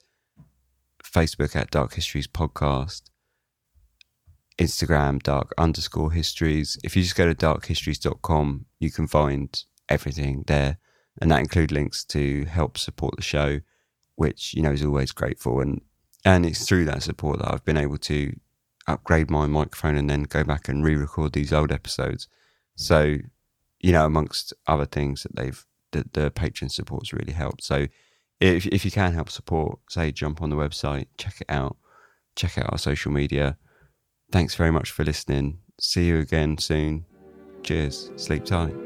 Facebook 1.01 1.55
at 1.55 1.70
Dark 1.70 1.95
Histories 1.95 2.27
Podcast, 2.27 3.03
Instagram 4.59 5.22
Dark 5.22 5.55
underscore 5.57 6.11
Histories. 6.11 6.77
If 6.83 6.97
you 6.97 7.05
just 7.05 7.14
go 7.14 7.33
to 7.33 7.37
darkhistories.com, 7.37 8.66
you 8.81 8.91
can 8.91 9.07
find 9.07 9.62
everything 9.89 10.43
there, 10.49 10.79
and 11.22 11.31
that 11.31 11.41
includes 11.41 11.72
links 11.72 12.05
to 12.07 12.47
help 12.47 12.79
support 12.79 13.14
the 13.14 13.22
show, 13.22 13.61
which 14.16 14.55
you 14.55 14.62
know 14.62 14.72
is 14.72 14.85
always 14.85 15.12
grateful. 15.12 15.61
And 15.61 15.83
and 16.24 16.45
it's 16.45 16.66
through 16.66 16.87
that 16.87 17.05
support 17.05 17.39
that 17.39 17.55
I've 17.55 17.64
been 17.64 17.77
able 17.77 17.99
to 17.99 18.35
upgrade 18.89 19.31
my 19.31 19.47
microphone 19.47 19.97
and 19.97 20.11
then 20.11 20.24
go 20.24 20.43
back 20.43 20.68
and 20.68 20.83
re-record 20.85 21.33
these 21.33 21.53
old 21.53 21.70
episodes. 21.70 22.27
So 22.74 23.18
you 23.81 23.93
know, 23.93 24.07
amongst 24.07 24.53
other 24.66 24.87
things 24.87 25.22
that 25.22 25.37
they've 25.37 25.64
that 25.93 26.12
the 26.12 26.31
patron 26.31 26.68
support's 26.68 27.12
really 27.12 27.33
helped. 27.33 27.62
So 27.62 27.87
if 28.41 28.66
if 28.66 28.85
you 28.85 28.91
can 28.91 29.12
help 29.12 29.31
support, 29.31 29.79
say 29.89 30.12
jump 30.12 30.43
on 30.43 30.51
the 30.51 30.57
website, 30.57 31.07
check 31.18 31.41
it 31.41 31.51
out, 31.51 31.77
check 32.35 32.59
out 32.59 32.70
our 32.72 32.79
social 32.79 33.12
media. 33.12 33.57
Thanks 34.33 34.55
very 34.55 34.70
much 34.70 34.91
for 34.91 35.05
listening. 35.05 35.61
See 35.81 36.07
you 36.07 36.18
again 36.18 36.59
soon. 36.59 37.05
Cheers. 37.62 38.11
Sleep 38.16 38.45
tight. 38.45 38.86